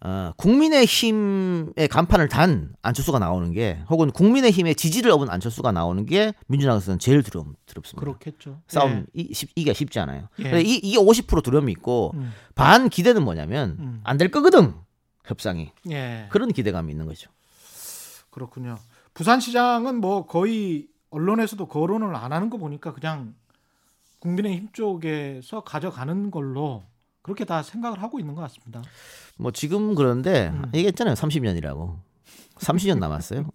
어, 0.01 0.33
국민의힘의 0.37 1.89
간판을 1.91 2.29
단 2.29 2.75
안철수가 2.83 3.19
나오는 3.19 3.53
게 3.53 3.81
혹은 3.89 4.11
국민의힘의 4.11 4.75
지지를 4.75 5.11
얻은 5.13 5.31
안철수가 5.31 5.73
나오는 5.73 6.05
게 6.05 6.35
민주당에서는 6.47 6.99
제일 6.99 7.23
두려움 7.23 7.55
두렵습니다. 7.67 8.01
그렇겠죠. 8.01 8.61
싸움 8.69 9.07
이, 9.15 9.33
쉽- 9.33 9.51
이기가 9.57 9.73
쉽지 9.73 9.99
않아요. 10.01 10.29
예. 10.41 10.43
근데 10.43 10.61
이, 10.63 10.75
이게 10.77 10.99
50% 10.99 11.43
두려움이 11.43 11.73
있고 11.73 12.13
음. 12.15 12.33
반 12.55 12.89
기대는 12.91 13.23
뭐냐면 13.25 13.77
음. 13.79 14.01
안될 14.05 14.31
거거든 14.31 14.75
협상이 15.25 15.73
예. 15.91 16.27
그런 16.31 16.53
기대감이 16.53 16.93
있는 16.93 17.07
거죠. 17.07 17.31
그렇군요. 18.31 18.79
부산시장은 19.15 20.01
뭐 20.01 20.27
거의 20.27 20.89
언론에서도 21.11 21.67
거론을 21.67 22.15
안 22.15 22.33
하는 22.33 22.51
거 22.51 22.59
보니까 22.59 22.93
그냥 22.93 23.35
국민의힘 24.19 24.69
쪽에서 24.73 25.61
가져가는 25.63 26.31
걸로 26.31 26.83
그렇게 27.23 27.45
다 27.45 27.63
생각을 27.63 28.03
하고 28.03 28.19
있는 28.19 28.35
것 28.35 28.43
같습니다. 28.43 28.83
뭐 29.39 29.51
지금 29.51 29.95
그런데 29.95 30.49
음. 30.49 30.71
얘기했잖아요 30.75 31.15
30년이라고 31.15 31.99
30년 32.57 32.99
남았어요. 32.99 33.47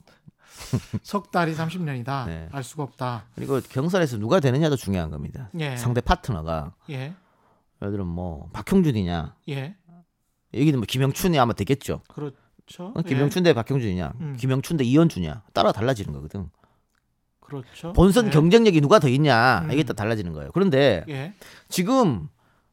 석 1.03 1.31
달이 1.31 1.55
30년이다. 1.55 2.25
네. 2.25 2.49
알 2.51 2.63
수가 2.63 2.83
없다. 2.83 3.25
그리고 3.35 3.59
경선에서 3.61 4.17
누가 4.17 4.39
되느냐도 4.39 4.75
중요한 4.75 5.09
겁니다. 5.09 5.49
예. 5.59 5.77
상대 5.77 6.01
파트너가 6.01 6.73
예. 6.89 7.13
예를 7.81 7.91
들면 7.91 8.07
뭐 8.07 8.49
박형준이냐 8.51 9.35
예. 9.49 9.75
여기는 10.53 10.79
뭐 10.79 10.85
김영춘이 10.85 11.39
아마 11.39 11.53
되겠죠. 11.53 12.01
그렇죠. 12.07 12.91
어, 12.95 13.01
김영춘 13.01 13.43
대 13.43 13.53
박형준이냐, 13.53 14.13
음. 14.19 14.37
김영춘 14.37 14.77
대 14.77 14.83
이현주냐 14.83 15.43
따라 15.53 15.71
달라지는 15.71 16.13
거거든. 16.13 16.41
예. 16.41 16.59
그렇죠. 17.39 17.93
본선 17.93 18.27
예. 18.27 18.29
경쟁력이 18.29 18.81
누가 18.81 18.99
더 18.99 19.07
있냐 19.07 19.61
음. 19.65 19.71
이게 19.71 19.83
또 19.83 19.93
달라지는 19.93 20.33
거예요. 20.33 20.51
그런데 20.53 21.03
예. 21.09 21.33
지금 21.67 22.29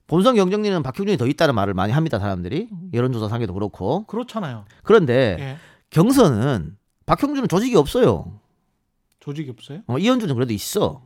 본선 0.07 0.37
경쟁력은 0.37 0.83
박형준이 0.83 1.17
더 1.17 1.27
있다는 1.27 1.55
말을 1.55 1.75
많이 1.75 1.93
합니다 1.93 2.19
사람들이 2.19 2.69
여론조사 2.93 3.29
상에도 3.29 3.55
그렇고 3.55 4.05
그렇잖아요. 4.07 4.65
그런데 4.83 5.37
예. 5.39 5.57
경선은 5.91 6.77
박형준은 7.07 7.49
조직이 7.49 7.77
없어요. 7.77 8.39
조직이 9.21 9.51
없어요. 9.51 9.81
어, 9.87 9.99
이현주는 9.99 10.33
그래도 10.35 10.53
있어. 10.53 11.03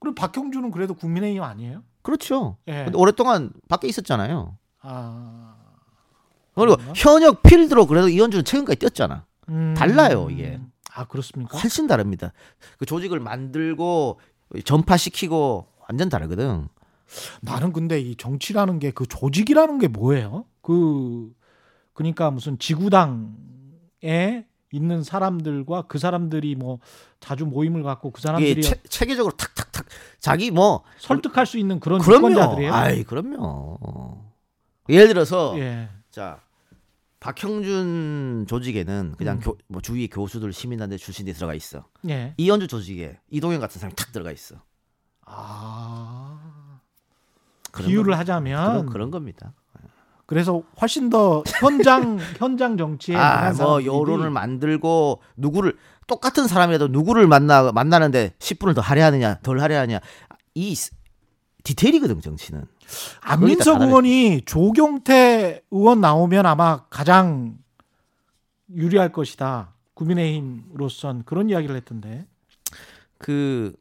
그럼 0.00 0.14
박형준은 0.14 0.70
그래도 0.72 0.94
국민의힘 0.94 1.42
아니에요? 1.42 1.82
그렇죠. 2.02 2.56
예. 2.66 2.84
근데 2.84 2.98
오랫동안 2.98 3.52
밖에 3.68 3.86
있었잖아요. 3.88 4.56
아. 4.80 5.54
그리고 6.54 6.76
그런가? 6.76 6.92
현역 6.96 7.42
필드로 7.42 7.86
그래도 7.86 8.08
이현주는 8.08 8.44
최근까지 8.44 8.78
뛰었잖아. 8.78 9.24
음. 9.48 9.74
달라요, 9.76 10.28
이게. 10.30 10.60
아 10.92 11.04
그렇습니까? 11.04 11.58
훨씬 11.58 11.86
다릅니다. 11.86 12.32
그 12.78 12.86
조직을 12.86 13.20
만들고 13.20 14.18
전파시키고 14.64 15.66
완전 15.88 16.08
다르거든. 16.08 16.68
나는 17.42 17.72
근데 17.72 18.00
이 18.00 18.16
정치라는 18.16 18.78
게 18.78 18.90
그 18.92 19.06
조직이라는 19.06 19.78
게 19.78 19.88
뭐예요? 19.88 20.44
그 20.62 21.32
그러니까 21.92 22.30
무슨 22.30 22.58
지구당에 22.58 24.46
있는 24.72 25.02
사람들과 25.02 25.82
그 25.82 25.98
사람들이 25.98 26.54
뭐 26.56 26.78
자주 27.20 27.46
모임을 27.46 27.82
갖고 27.82 28.10
그 28.10 28.20
사람들이 28.20 28.62
체, 28.62 28.74
체계적으로 28.88 29.34
탁탁탁 29.36 29.86
자기 30.18 30.50
뭐 30.50 30.82
설득할 30.98 31.46
수 31.46 31.58
있는 31.58 31.80
그런 31.80 32.00
그럼요. 32.00 32.30
유권자들이에요. 32.30 32.72
아이 32.74 33.04
그럼요. 33.04 34.24
예를 34.88 35.08
들어서 35.08 35.58
예. 35.58 35.88
자 36.10 36.40
박형준 37.20 38.46
조직에는 38.48 39.14
그냥 39.16 39.36
음. 39.36 39.40
교, 39.40 39.56
뭐 39.68 39.80
주위 39.80 40.08
교수들 40.08 40.52
시민단체 40.52 40.96
출신이 40.96 41.32
들어가 41.32 41.54
있어. 41.54 41.86
예. 42.08 42.34
이현주 42.36 42.66
조직에 42.68 43.18
이동현 43.30 43.60
같은 43.60 43.80
사람이 43.80 43.94
탁 43.96 44.12
들어가 44.12 44.30
있어. 44.32 44.56
아. 45.24 46.55
비유를 47.84 48.12
겁- 48.12 48.20
하자면 48.20 48.70
그런, 48.72 48.86
그런 48.86 49.10
겁니다. 49.10 49.52
그래서 50.26 50.62
훨씬 50.80 51.08
더 51.08 51.44
현장 51.60 52.18
현장 52.38 52.76
정치에 52.76 53.14
아, 53.16 53.44
뭐 53.52 53.52
사람들이 53.54 53.86
여론을 53.86 54.30
만들고 54.30 55.20
누구를 55.36 55.76
똑같은 56.08 56.46
사람이라도 56.48 56.88
누구를 56.88 57.26
만나 57.28 57.70
만나는데 57.72 58.34
10분을 58.38 58.74
더 58.74 58.80
할애하느냐, 58.80 59.38
덜 59.42 59.60
할애하냐 59.60 60.00
이 60.54 60.74
스- 60.74 60.92
디테일이거든 61.62 62.20
정치는. 62.20 62.64
안민석 63.22 63.72
거기다 63.74 63.86
의원이 63.86 64.42
조경태 64.46 65.62
의원 65.70 66.00
나오면 66.00 66.46
아마 66.46 66.84
가장 66.90 67.56
유리할 68.74 69.10
것이다. 69.12 69.72
국민의힘으로선 69.94 71.22
그런 71.24 71.50
이야기를 71.50 71.74
했던데. 71.76 72.26
그 73.18 73.74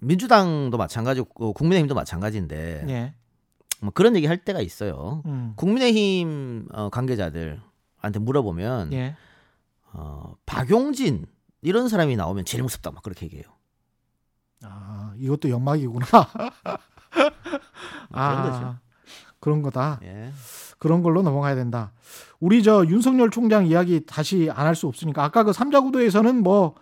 민주당도 0.00 0.76
마찬가지고 0.76 1.52
국민의힘도 1.54 1.94
마찬가지인데 1.94 2.84
예. 2.88 3.14
뭐 3.80 3.90
그런 3.92 4.16
얘기 4.16 4.26
할 4.26 4.38
때가 4.38 4.60
있어요. 4.60 5.22
음. 5.26 5.52
국민의힘 5.56 6.68
어, 6.72 6.88
관계자들한테 6.90 8.18
물어보면 8.20 8.92
예. 8.92 9.16
어, 9.92 10.34
박용진 10.46 11.26
이런 11.62 11.88
사람이 11.88 12.16
나오면 12.16 12.44
제일 12.44 12.62
무섭다 12.62 12.90
막 12.90 13.02
그렇게 13.02 13.26
얘기해요. 13.26 13.46
아, 14.62 15.12
이것도 15.18 15.50
연막이구나. 15.50 16.06
아, 18.10 18.30
그런 18.42 18.50
거죠. 18.50 18.76
그런 19.40 19.62
거다. 19.62 20.00
예. 20.02 20.32
그런 20.78 21.02
걸로 21.02 21.22
넘어가야 21.22 21.54
된다. 21.54 21.92
우리 22.40 22.62
저 22.62 22.84
윤석열 22.86 23.30
총장 23.30 23.66
이야기 23.66 24.04
다시 24.06 24.50
안 24.50 24.66
할 24.66 24.74
수 24.74 24.86
없으니까 24.88 25.24
아까 25.24 25.42
그 25.44 25.52
삼자 25.52 25.80
구도에서는 25.80 26.42
뭐 26.42 26.74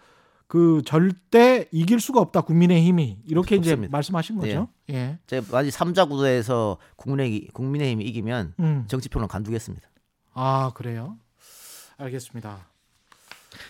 그 0.47 0.83
절대 0.85 1.67
이길 1.73 2.01
수가 2.01 2.21
없다 2.21 2.43
국민의힘이 2.43 3.19
이렇게 3.27 3.57
이제 3.57 3.73
없습니다. 3.73 3.93
말씀하신 3.97 4.39
거죠. 4.39 4.69
예. 4.91 5.19
제가 5.27 5.47
마지 5.51 5.71
3자 5.71 6.09
구도에서 6.09 6.79
국민의 6.97 7.49
국민의힘이 7.53 8.05
이기면 8.05 8.55
음. 8.61 8.85
정치표는 8.87 9.27
간두겠습니다. 9.29 9.89
아 10.35 10.71
그래요. 10.75 11.17
알겠습니다. 11.97 12.69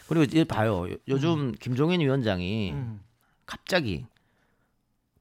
그리고 0.08 0.24
이제 0.24 0.44
봐요. 0.44 0.90
요- 0.90 0.96
요즘 1.08 1.52
김종인 1.52 2.00
위원장이 2.00 2.72
음. 2.72 3.00
갑자기 3.46 4.06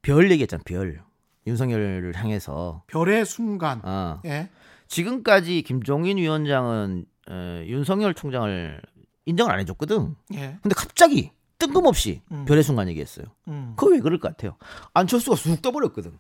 별 0.02 0.32
얘기했잖아. 0.32 0.64
별 0.66 1.04
윤석열을 1.46 2.14
향해서 2.16 2.84
별의 2.88 3.26
순간. 3.26 3.82
어. 3.84 4.22
예. 4.26 4.50
지금까지 4.88 5.62
김종인 5.64 6.18
위원장은 6.18 7.06
어, 7.30 7.64
윤석열 7.66 8.14
총장을 8.14 8.82
인정을 9.26 9.52
안 9.54 9.60
해줬거든. 9.60 10.16
예. 10.34 10.58
근데 10.62 10.76
갑자기 10.76 11.32
뜬금없이 11.68 12.22
음. 12.32 12.46
별의 12.46 12.64
순간 12.64 12.88
얘기했어요. 12.90 13.26
음. 13.48 13.74
그거 13.76 13.92
왜 13.92 14.00
그럴 14.00 14.20
것 14.20 14.28
같아요? 14.30 14.56
안철수가 14.94 15.36
쑥 15.36 15.62
떠버렸거든. 15.62 16.18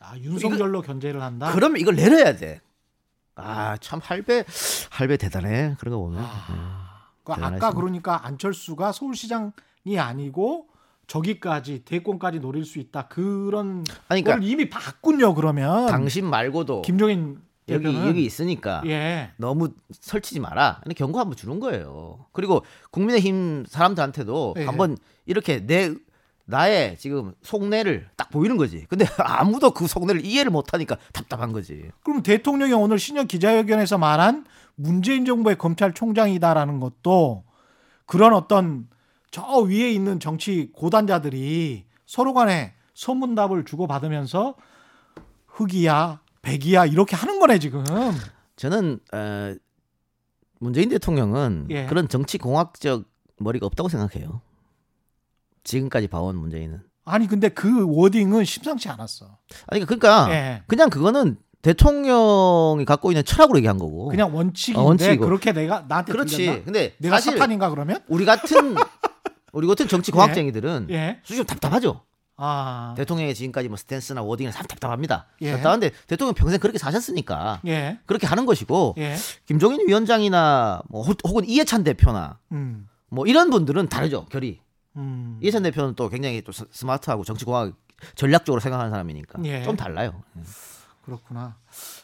아 0.00 0.16
윤석열로 0.18 0.82
견제를 0.82 1.22
한다. 1.22 1.52
그러면 1.52 1.80
이걸 1.80 1.96
내려야 1.96 2.36
돼. 2.36 2.60
아 3.34 3.76
참 3.80 4.00
할배 4.02 4.44
할배 4.90 5.16
대단해. 5.16 5.74
그런 5.78 5.94
거 5.94 6.00
보면. 6.00 6.22
아. 6.24 7.10
그 7.24 7.32
아까. 7.32 7.72
그러니까 7.72 8.24
안철수가 8.26 8.92
서울시장이 8.92 9.98
아니고 9.98 10.68
저기까지 11.06 11.84
대권까지 11.84 12.40
노릴 12.40 12.64
수 12.64 12.78
있다 12.78 13.08
그런 13.08 13.84
아니 14.08 14.22
걸 14.22 14.34
그러니까 14.34 14.50
이미 14.52 14.68
바꾼요 14.68 15.34
그러면 15.34 15.86
당신 15.86 16.28
말고도 16.28 16.82
김종인 16.82 17.40
여기 17.68 17.94
여기 17.94 18.24
있으니까 18.24 18.82
예 18.86 19.30
너무 19.36 19.70
설치지 19.92 20.40
마라. 20.40 20.80
근데 20.82 20.94
경고 20.94 21.18
한번 21.18 21.36
주는 21.36 21.58
거예요. 21.58 22.26
그리고 22.32 22.64
국민의힘 22.90 23.64
사람들한테도 23.68 24.54
예. 24.58 24.64
한번 24.64 24.96
이렇게 25.24 25.66
내 25.66 25.94
나의 26.44 26.96
지금 26.98 27.34
속내를 27.42 28.08
딱 28.16 28.30
보이는 28.30 28.56
거지. 28.56 28.86
근데 28.88 29.04
아무도 29.18 29.72
그 29.72 29.86
속내를 29.86 30.24
이해를 30.24 30.52
못하니까 30.52 30.96
답답한 31.12 31.52
거지. 31.52 31.90
그럼 32.04 32.22
대통령이 32.22 32.72
오늘 32.72 32.98
신년 32.98 33.26
기자회견에서 33.26 33.98
말한 33.98 34.46
문재인 34.76 35.24
정부의 35.24 35.58
검찰총장이다라는 35.58 36.78
것도 36.78 37.44
그런 38.06 38.32
어떤 38.32 38.88
저 39.32 39.42
위에 39.58 39.90
있는 39.90 40.20
정치 40.20 40.70
고단자들이 40.72 41.84
서로 42.06 42.32
간에 42.32 42.74
소문답을 42.94 43.64
주고받으면서 43.64 44.54
흑이야 45.46 46.20
백이야 46.46 46.86
이렇게 46.86 47.16
하는 47.16 47.40
거네 47.40 47.58
지금. 47.58 47.84
저는 48.54 49.00
어, 49.12 49.54
문재인 50.60 50.88
대통령은 50.88 51.66
예. 51.70 51.86
그런 51.86 52.08
정치 52.08 52.38
공학적 52.38 53.04
머리가 53.38 53.66
없다고 53.66 53.88
생각해요. 53.88 54.40
지금까지 55.64 56.06
봐온 56.06 56.36
문재인은. 56.36 56.80
아니 57.04 57.26
근데 57.26 57.48
그 57.48 57.86
워딩은 57.88 58.44
심상치 58.44 58.88
않았어. 58.88 59.38
아니 59.66 59.84
그러니까 59.84 60.28
예. 60.30 60.62
그냥 60.66 60.88
그거는 60.88 61.36
대통령이 61.62 62.84
갖고 62.84 63.10
있는 63.10 63.24
철학으로 63.24 63.58
얘기한 63.58 63.78
거고. 63.78 64.08
그냥 64.08 64.34
원칙인데 64.34 64.80
어, 64.80 64.84
원칙이고. 64.84 65.24
그렇게 65.24 65.52
내가 65.52 65.84
나한테 65.88 66.12
그렇지. 66.12 66.36
들렸나? 66.36 66.64
근데 66.64 66.94
내가 66.98 67.16
사실 67.16 67.32
사탄인가 67.32 67.70
그러면? 67.70 68.00
우리 68.06 68.24
같은 68.24 68.76
우리 69.52 69.66
같은 69.66 69.88
정치 69.88 70.12
공학쟁이들은 70.12 70.88
예. 70.90 71.20
좀 71.24 71.44
답답하죠. 71.44 72.02
아. 72.38 72.94
대통령의 72.96 73.34
지금까지 73.34 73.68
뭐 73.68 73.76
스탠스나 73.76 74.22
워딩이 74.22 74.50
참 74.52 74.66
답답합니다. 74.66 75.26
예. 75.40 75.52
답답한데 75.52 75.90
대통령 76.06 76.34
평생 76.34 76.60
그렇게 76.60 76.78
사셨으니까 76.78 77.60
예. 77.66 77.98
그렇게 78.06 78.26
하는 78.26 78.44
것이고 78.46 78.94
예. 78.98 79.16
김종인 79.46 79.86
위원장이나 79.88 80.82
뭐 80.88 81.02
혹- 81.02 81.18
혹은 81.26 81.44
이해찬 81.46 81.82
대표나 81.84 82.38
음. 82.52 82.88
뭐 83.08 83.26
이런 83.26 83.50
분들은 83.50 83.88
다르죠 83.88 84.26
결이. 84.26 84.60
음. 84.96 85.38
이해찬 85.42 85.62
대표는 85.62 85.94
또 85.94 86.08
굉장히 86.08 86.42
또 86.42 86.52
스- 86.52 86.66
스마트하고 86.70 87.24
정치 87.24 87.44
공학 87.44 87.72
전략적으로 88.14 88.60
생각하는 88.60 88.90
사람이니까 88.90 89.42
예. 89.44 89.62
좀 89.62 89.76
달라요. 89.76 90.22
그렇구나. 91.04 91.56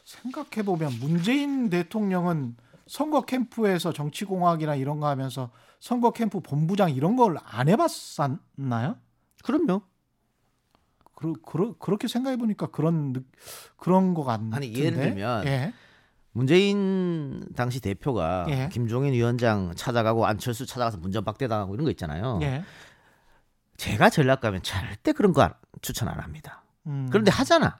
생각해 0.04 0.64
보면 0.64 0.92
문재인 1.00 1.68
대통령은 1.68 2.56
선거 2.86 3.22
캠프에서 3.22 3.92
정치 3.92 4.24
공학이나 4.24 4.74
이런 4.76 5.00
거 5.00 5.08
하면서 5.08 5.50
선거 5.80 6.12
캠프 6.12 6.40
본부장 6.40 6.90
이런 6.92 7.16
걸 7.16 7.36
안 7.44 7.68
해봤었나요? 7.68 8.96
그럼요. 9.42 9.82
그러, 11.22 11.34
그러, 11.44 11.72
그렇게 11.78 12.08
생각해 12.08 12.36
보니까 12.36 12.66
그런 12.66 13.12
느- 13.12 13.22
그런 13.76 14.14
거 14.14 14.24
같은데. 14.24 14.56
아니, 14.56 14.74
예를 14.74 14.98
들면 14.98 15.46
예. 15.46 15.72
문재인 16.32 17.46
당시 17.54 17.80
대표가 17.80 18.46
예. 18.48 18.68
김종인 18.72 19.12
위원장 19.12 19.72
찾아가고 19.76 20.26
안철수 20.26 20.66
찾아가서 20.66 20.98
문전박대 20.98 21.46
당하고 21.48 21.74
이런 21.74 21.84
거 21.84 21.90
있잖아요. 21.90 22.38
예. 22.42 22.64
제가 23.76 24.10
전략 24.10 24.40
가면 24.40 24.62
절대 24.62 25.12
그런 25.12 25.32
거 25.32 25.42
안- 25.42 25.54
추천 25.82 26.08
안 26.08 26.18
합니다. 26.20 26.64
음. 26.86 27.08
그런데 27.10 27.30
하잖아. 27.30 27.78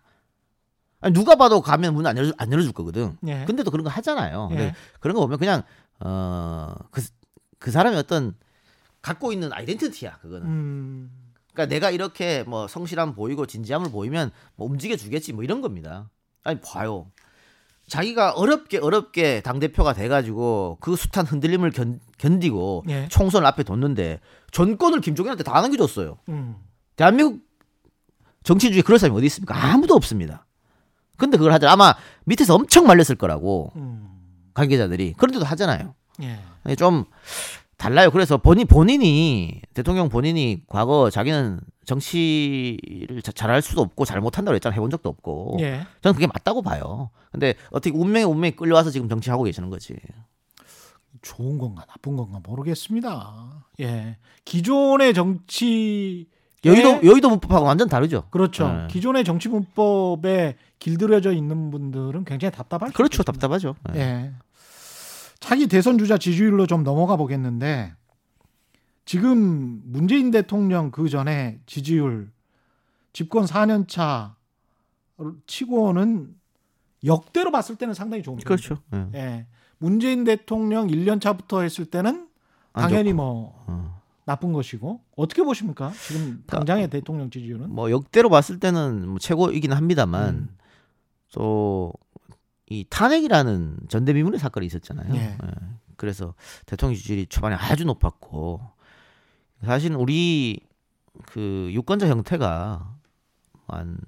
아니, 1.01 1.13
누가 1.15 1.35
봐도 1.37 1.61
가면 1.61 1.95
문 1.95 2.07
안 2.07 2.17
열어줄, 2.17 2.35
안 2.39 2.53
열어줄 2.53 2.73
거거든. 2.73 3.17
예. 3.27 3.45
근데도 3.45 3.71
그런 3.71 3.83
거 3.85 3.91
하잖아요. 3.91 4.49
근데 4.49 4.65
예. 4.65 4.75
그런 5.01 5.15
거 5.15 5.21
보면 5.23 5.39
그냥 5.39 5.63
어그 5.99 7.03
그 7.59 7.71
사람이 7.71 7.97
어떤 7.97 8.35
갖고 9.01 9.33
있는 9.33 9.53
아이덴티티야 9.53 10.19
그거는. 10.19 10.47
음. 10.47 11.11
그러니까 11.53 11.75
내가 11.75 11.91
이렇게 11.91 12.43
뭐 12.45 12.67
성실함 12.67 13.15
보이고 13.15 13.47
진지함을 13.47 13.91
보이면 13.91 14.31
뭐 14.57 14.67
움직여 14.69 14.97
주겠지 14.97 15.33
뭐 15.33 15.45
이런 15.45 15.61
겁니다. 15.61 16.11
아니 16.45 16.61
봐요. 16.61 17.11
자기가 17.89 18.33
어렵게 18.33 18.79
어렵게 18.79 19.43
당 19.43 19.59
대표가 19.59 19.93
돼가지고 19.93 20.79
그 20.81 20.97
숱한 20.97 21.27
흔들림을 21.27 21.73
견, 21.73 22.01
견디고 22.17 22.85
예. 22.89 23.09
총선 23.11 23.45
앞에 23.45 23.65
뒀는데 23.65 24.21
전권을 24.51 25.01
김종인한테 25.01 25.45
다 25.45 25.61
남겨줬어요. 25.61 26.19
음. 26.29 26.57
대한민국 26.97 27.41
정치 28.45 28.71
중에 28.73 28.83
그럴 28.83 28.99
사람이 28.99 29.17
어디 29.17 29.27
있습니까? 29.27 29.55
아무도 29.55 29.95
없습니다. 29.95 30.47
근데 31.19 31.37
그걸 31.37 31.53
하자 31.53 31.71
아마 31.71 31.95
밑에서 32.25 32.55
엄청 32.55 32.87
말렸을 32.87 33.17
거라고 33.17 33.73
음. 33.77 34.09
관계자들이 34.55 35.15
그런데도 35.19 35.45
하잖아요. 35.45 35.95
예. 36.23 36.39
아니, 36.65 36.77
좀 36.77 37.05
달라요. 37.83 38.11
그래서 38.13 38.37
본인 38.39 38.67
본인이 38.67 39.61
대통령 39.75 40.09
본인이 40.09 40.63
과거 40.69 41.11
자기는 41.11 41.59
정치를 41.85 43.23
자- 43.23 43.33
잘할 43.33 43.61
수도 43.61 43.81
없고 43.83 44.05
잘 44.05 44.21
못한다고 44.21 44.55
했잖아. 44.55 44.73
해본 44.75 44.91
적도 44.91 45.09
없고. 45.09 45.57
예. 45.61 45.85
저는 46.01 46.15
그게 46.15 46.27
맞다고 46.29 46.63
봐요. 46.63 47.11
근데 47.33 47.55
어떻게 47.71 47.97
운명에 47.97 48.25
운명에 48.25 48.53
끌려와서 48.53 48.91
지금 48.91 49.09
정치하고 49.09 49.43
계시는 49.45 49.69
거지. 49.71 49.97
좋은 51.23 51.59
건가 51.59 51.85
나쁜 51.89 52.17
건가 52.17 52.41
모르겠습니다. 52.45 53.65
예. 53.81 54.17
기존의 54.45 55.13
정치 55.15 56.27
여의도 56.65 57.01
여의도 57.05 57.29
문법하고 57.31 57.67
완전 57.67 57.89
다르죠. 57.89 58.25
그렇죠. 58.31 58.69
네. 58.69 58.87
기존의 58.89 59.25
정치 59.25 59.49
문법에 59.49 60.57
길들여져 60.79 61.33
있는 61.33 61.71
분들은 61.73 62.25
굉장히 62.25 62.53
답답할 62.53 62.91
수 62.91 62.95
그렇죠. 62.95 63.23
있겠습니다. 63.23 63.33
답답하죠. 63.33 63.75
예. 63.97 64.01
예. 64.01 64.33
차기 65.43 65.67
대선 65.67 65.99
주자 65.99 66.17
지지율로 66.17 66.67
좀 66.67 66.85
넘어가 66.85 67.17
보겠는데 67.17 67.93
지금 69.05 69.83
문재인 69.85 70.31
대통령 70.31 70.93
그 70.93 71.09
전에 71.09 71.61
지지율 71.67 72.31
집권 73.13 73.45
4년 73.45 73.89
차 73.89 74.37
치고는 75.47 76.35
역대로 77.05 77.51
봤을 77.51 77.75
때는 77.75 77.93
상당히 77.93 78.23
좋은 78.23 78.39
그렇죠. 78.39 78.79
예. 78.95 79.09
예. 79.15 79.47
문재인 79.79 80.23
대통령 80.23 80.87
1년 80.87 81.21
차부터 81.21 81.63
했을 81.63 81.87
때는 81.87 82.29
안 82.73 82.83
당연히 82.89 83.13
뭐 83.13 83.65
어. 83.67 84.01
나쁜 84.25 84.53
것이고 84.53 85.01
어떻게 85.17 85.43
보십니까? 85.43 85.93
지금 86.07 86.45
당장의 86.47 86.89
대통령 86.89 87.31
지지율은? 87.31 87.69
뭐 87.69 87.91
역대로 87.91 88.29
봤을 88.29 88.61
때는 88.61 89.09
뭐 89.09 89.19
최고이긴 89.19 89.73
합니다만 89.73 90.35
음. 90.35 90.57
또 91.33 91.93
이 92.73 92.87
탄핵이라는 92.89 93.77
전대미문의 93.89 94.41
사건이 94.41 94.67
있었잖아요. 94.67 95.15
예. 95.15 95.19
예. 95.19 95.37
그래서 95.97 96.35
대통령 96.67 96.97
지지율이 96.97 97.27
초반에 97.27 97.55
아주 97.55 97.85
높았고 97.85 98.61
사실 99.65 99.95
우리 99.95 100.61
그 101.27 101.69
유권자 101.73 102.09
형태가 102.09 102.97
한 103.69 103.99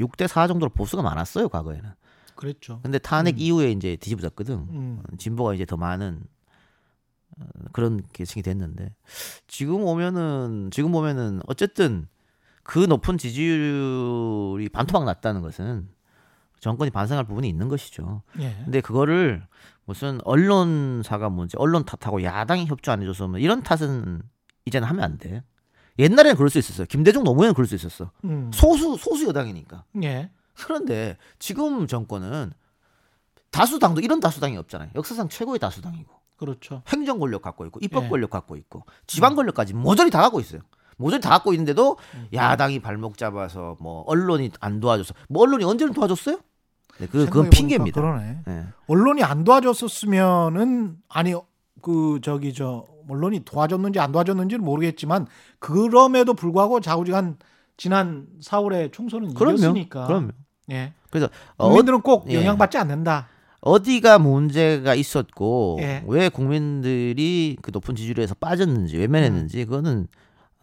6대 0.00 0.26
4 0.26 0.46
정도로 0.46 0.70
보수가 0.70 1.02
많았어요 1.02 1.48
과거에는. 1.48 1.90
그랬죠. 2.34 2.80
근데 2.82 2.98
탄핵 2.98 3.36
음. 3.36 3.38
이후에 3.38 3.70
이제 3.70 3.96
뒤집어졌거든. 3.96 4.54
음. 4.54 5.02
진보가 5.18 5.54
이제 5.54 5.64
더 5.64 5.76
많은 5.76 6.22
어, 7.38 7.44
그런 7.72 8.02
계층이 8.12 8.42
됐는데 8.42 8.94
지금 9.46 9.82
오면은 9.84 10.70
지금 10.72 10.92
보면은 10.92 11.40
어쨌든 11.46 12.06
그 12.62 12.78
높은 12.80 13.18
지지율이 13.18 14.68
반토막 14.70 15.04
났다는 15.04 15.42
것은 15.42 15.88
정권이 16.64 16.90
반성할 16.90 17.24
부분이 17.24 17.46
있는 17.46 17.68
것이죠. 17.68 18.22
예. 18.40 18.56
근데 18.64 18.80
그거를 18.80 19.46
무슨 19.84 20.18
언론사가 20.24 21.28
문제, 21.28 21.58
언론 21.58 21.84
탓하고 21.84 22.22
야당이 22.22 22.64
협조 22.64 22.90
안 22.90 23.02
해줘서 23.02 23.28
뭐 23.28 23.38
이런 23.38 23.62
탓은 23.62 24.22
이제는 24.64 24.88
하면 24.88 25.04
안 25.04 25.18
돼. 25.18 25.44
옛날에는 25.98 26.36
그럴 26.36 26.48
수 26.48 26.58
있었어요. 26.58 26.86
김대중 26.86 27.22
노무현은 27.22 27.52
그럴 27.52 27.66
수 27.66 27.74
있었어. 27.74 28.10
음. 28.24 28.50
소수 28.54 28.96
소수 28.96 29.26
여당이니까. 29.28 29.84
예. 30.04 30.30
그런데 30.54 31.18
지금 31.38 31.86
정권은 31.86 32.52
다수당도 33.50 34.00
이런 34.00 34.20
다수당이 34.20 34.56
없잖아요. 34.56 34.88
역사상 34.94 35.28
최고의 35.28 35.58
다수당이고. 35.58 36.14
그렇죠. 36.38 36.82
행정 36.88 37.18
권력 37.18 37.42
갖고 37.42 37.66
있고 37.66 37.78
입법 37.82 38.04
예. 38.04 38.08
권력 38.08 38.30
갖고 38.30 38.56
있고 38.56 38.84
지방 39.06 39.34
권력까지 39.34 39.74
모조리 39.74 40.10
다 40.10 40.22
갖고 40.22 40.40
있어요. 40.40 40.62
모조리 40.96 41.20
다 41.20 41.28
갖고 41.28 41.52
있는데도 41.52 41.98
음. 42.14 42.28
야당이 42.32 42.80
발목 42.80 43.18
잡아서 43.18 43.76
뭐 43.80 44.02
언론이 44.06 44.50
안 44.60 44.80
도와줘서 44.80 45.12
뭐 45.28 45.42
언론이 45.42 45.62
언제는 45.64 45.92
도와줬어요? 45.92 46.40
네, 46.98 47.06
그 47.06 47.26
그건 47.26 47.50
핑계입니다. 47.50 48.00
그러네. 48.00 48.38
예. 48.48 48.64
언론이 48.86 49.22
안 49.22 49.44
도와줬었으면은 49.44 50.96
아니 51.08 51.34
그 51.82 52.20
저기 52.22 52.54
저 52.54 52.86
언론이 53.08 53.44
도와줬는지 53.44 54.00
안 54.00 54.12
도와줬는지는 54.12 54.64
모르겠지만 54.64 55.26
그럼에도 55.58 56.34
불구하고 56.34 56.80
좌우지간 56.80 57.36
지난 57.76 58.26
4월에 58.42 58.92
총선은 58.92 59.34
그럼요. 59.34 59.56
이겼으니까. 59.58 60.06
그럼요. 60.06 60.30
예. 60.70 60.92
그래서 61.10 61.28
어, 61.56 61.68
국민들은 61.68 62.00
꼭 62.00 62.30
예. 62.30 62.36
영향받지 62.36 62.78
않는다. 62.78 63.28
어디가 63.60 64.18
문제가 64.18 64.94
있었고 64.94 65.78
예. 65.80 66.04
왜 66.06 66.28
국민들이 66.28 67.56
그 67.62 67.70
높은 67.72 67.94
지지율에서 67.96 68.34
빠졌는지 68.34 68.98
외면했는지 68.98 69.64
그거는 69.64 70.06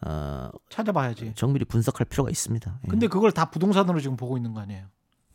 어, 0.04 0.50
찾아봐야지. 0.68 1.32
정밀히 1.34 1.64
분석할 1.64 2.06
필요가 2.06 2.30
있습니다. 2.30 2.78
예. 2.84 2.88
근데 2.88 3.06
그걸 3.06 3.32
다 3.32 3.50
부동산으로 3.50 4.00
지금 4.00 4.16
보고 4.16 4.36
있는 4.36 4.52
거 4.52 4.60
아니에요? 4.60 4.86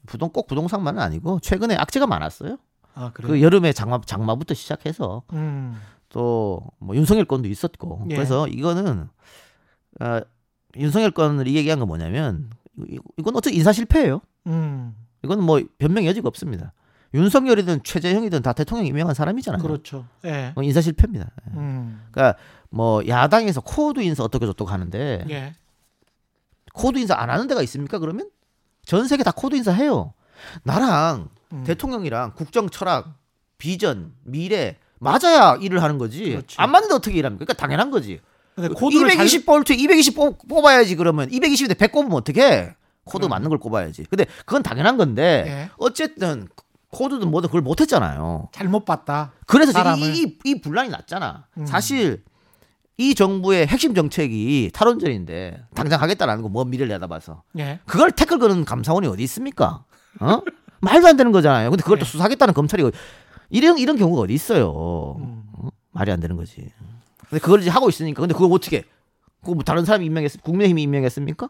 부동 0.06 0.30
꼭 0.30 0.48
부동산만은 0.48 1.02
아니고 1.02 1.40
최근에 1.40 1.76
악재가 1.76 2.08
많았어요. 2.08 2.58
아 2.94 3.12
그래. 3.14 3.28
그 3.28 3.42
여름에 3.42 3.74
장마 3.74 4.00
장마부터 4.06 4.54
시작해서 4.54 5.24
음. 5.34 5.80
또뭐 6.10 6.94
윤석열 6.94 7.26
건도 7.26 7.48
있었고 7.50 8.06
예. 8.10 8.16
그래서 8.16 8.48
이거는 8.48 9.08
아, 10.00 10.22
윤석열 10.76 11.12
건을 11.12 11.48
이 11.48 11.56
얘기한 11.56 11.80
건 11.80 11.88
뭐냐면 11.88 12.50
이- 12.88 13.00
이건 13.18 13.36
어차피 13.36 13.56
인사 13.58 13.72
실패예요. 13.74 14.22
음. 14.48 14.96
이건 15.24 15.44
뭐 15.44 15.62
변명 15.78 16.06
여지가 16.06 16.28
없습니다. 16.28 16.74
윤석열이든 17.14 17.84
최재형이든 17.84 18.42
다 18.42 18.54
대통령 18.54 18.86
임명한 18.86 19.16
사람이잖아요. 19.16 19.62
그렇죠. 19.62 20.06
예. 20.26 20.52
뭐 20.56 20.64
인사 20.64 20.82
실패입니다. 20.82 21.30
예. 21.52 21.58
음. 21.58 22.02
그러니까 22.12 22.38
뭐 22.70 23.02
야당에서 23.08 23.62
코드 23.62 24.00
인사 24.02 24.24
어떻게 24.24 24.46
저떻게 24.46 24.70
하는데 24.72 25.26
예. 25.30 25.54
코드 26.74 27.00
인사 27.00 27.16
안 27.16 27.30
하는 27.30 27.48
데가 27.48 27.62
있습니까? 27.64 27.98
그러면 28.00 28.30
전 28.88 29.06
세계 29.06 29.22
다 29.22 29.32
코드 29.32 29.56
인사 29.56 29.74
해요. 29.74 30.14
나랑 30.64 31.28
음. 31.52 31.64
대통령이랑 31.66 32.32
국정 32.36 32.70
철학, 32.70 33.16
비전, 33.58 34.14
미래 34.24 34.78
맞아야 35.00 35.58
일을 35.60 35.84
하는 35.84 35.98
거지. 35.98 36.32
그렇지. 36.32 36.56
안 36.58 36.72
맞는데 36.72 36.96
어떻게 36.96 37.18
일합니까? 37.18 37.44
그러니까 37.44 37.62
당연한 37.62 37.92
거지. 37.92 38.22
근데 38.56 38.70
코드를 38.70 39.12
220 39.12 39.46
볼트 39.46 39.74
220 39.74 40.16
뽑, 40.16 40.48
뽑아야지 40.48 40.96
그러면 40.96 41.30
220인데 41.30 41.78
100 41.78 41.92
꼽으면 41.92 42.14
어떻게? 42.14 42.74
코드 43.04 43.26
음. 43.26 43.30
맞는 43.30 43.50
걸 43.50 43.60
꼽아야지. 43.60 44.06
근데 44.10 44.26
그건 44.46 44.64
당연한 44.64 44.96
건데 44.96 45.44
예. 45.48 45.70
어쨌든 45.78 46.48
코드든 46.90 47.30
뭐든 47.30 47.50
그걸 47.50 47.62
못 47.62 47.82
했잖아요. 47.82 48.48
잘못 48.54 48.86
봤다. 48.86 49.34
그래서 49.48 49.74
지금 49.74 49.84
사람을. 49.84 50.16
이, 50.16 50.22
이, 50.22 50.38
이 50.46 50.62
분란이 50.62 50.90
났잖아. 50.90 51.46
음. 51.58 51.66
사실 51.66 52.24
이 52.98 53.14
정부의 53.14 53.68
핵심 53.68 53.94
정책이 53.94 54.72
탈원전인데 54.74 55.66
당장 55.76 56.02
하겠다라는 56.02 56.42
거 56.44 56.55
먼 56.55 56.70
미래를 56.72 56.88
내다봐서 56.90 57.44
예. 57.60 57.80
그걸 57.86 58.12
태클 58.12 58.40
거는 58.40 58.66
감사원이 58.66 59.08
어디 59.08 59.24
있습니까? 59.24 59.84
어? 60.20 60.42
말도 60.82 61.08
안 61.08 61.16
되는 61.18 61.32
거잖아요. 61.32 61.70
근데 61.70 61.84
그걸 61.84 62.00
또 62.00 62.06
네. 62.06 62.12
수사하겠다는 62.12 62.54
검찰이 62.56 62.84
어- 62.84 62.92
이런 63.50 63.78
이런 63.78 63.98
경우가 63.98 64.22
어디 64.24 64.34
있어요? 64.34 65.16
음. 65.20 65.44
어? 65.54 65.70
말이 65.92 66.12
안 66.12 66.20
되는 66.20 66.36
거지. 66.36 66.70
근데 67.30 67.40
그걸 67.40 67.62
이제 67.62 67.70
하고 67.70 67.88
있으니까 67.90 68.22
근데 68.22 68.34
그걸 68.34 68.52
어떻게? 68.52 68.84
그거 69.42 69.54
뭐 69.54 69.64
다른 69.64 69.86
사람이 69.86 70.06
임명했 70.06 70.42
국민의힘이 70.42 70.82
임명했습니까? 70.84 71.50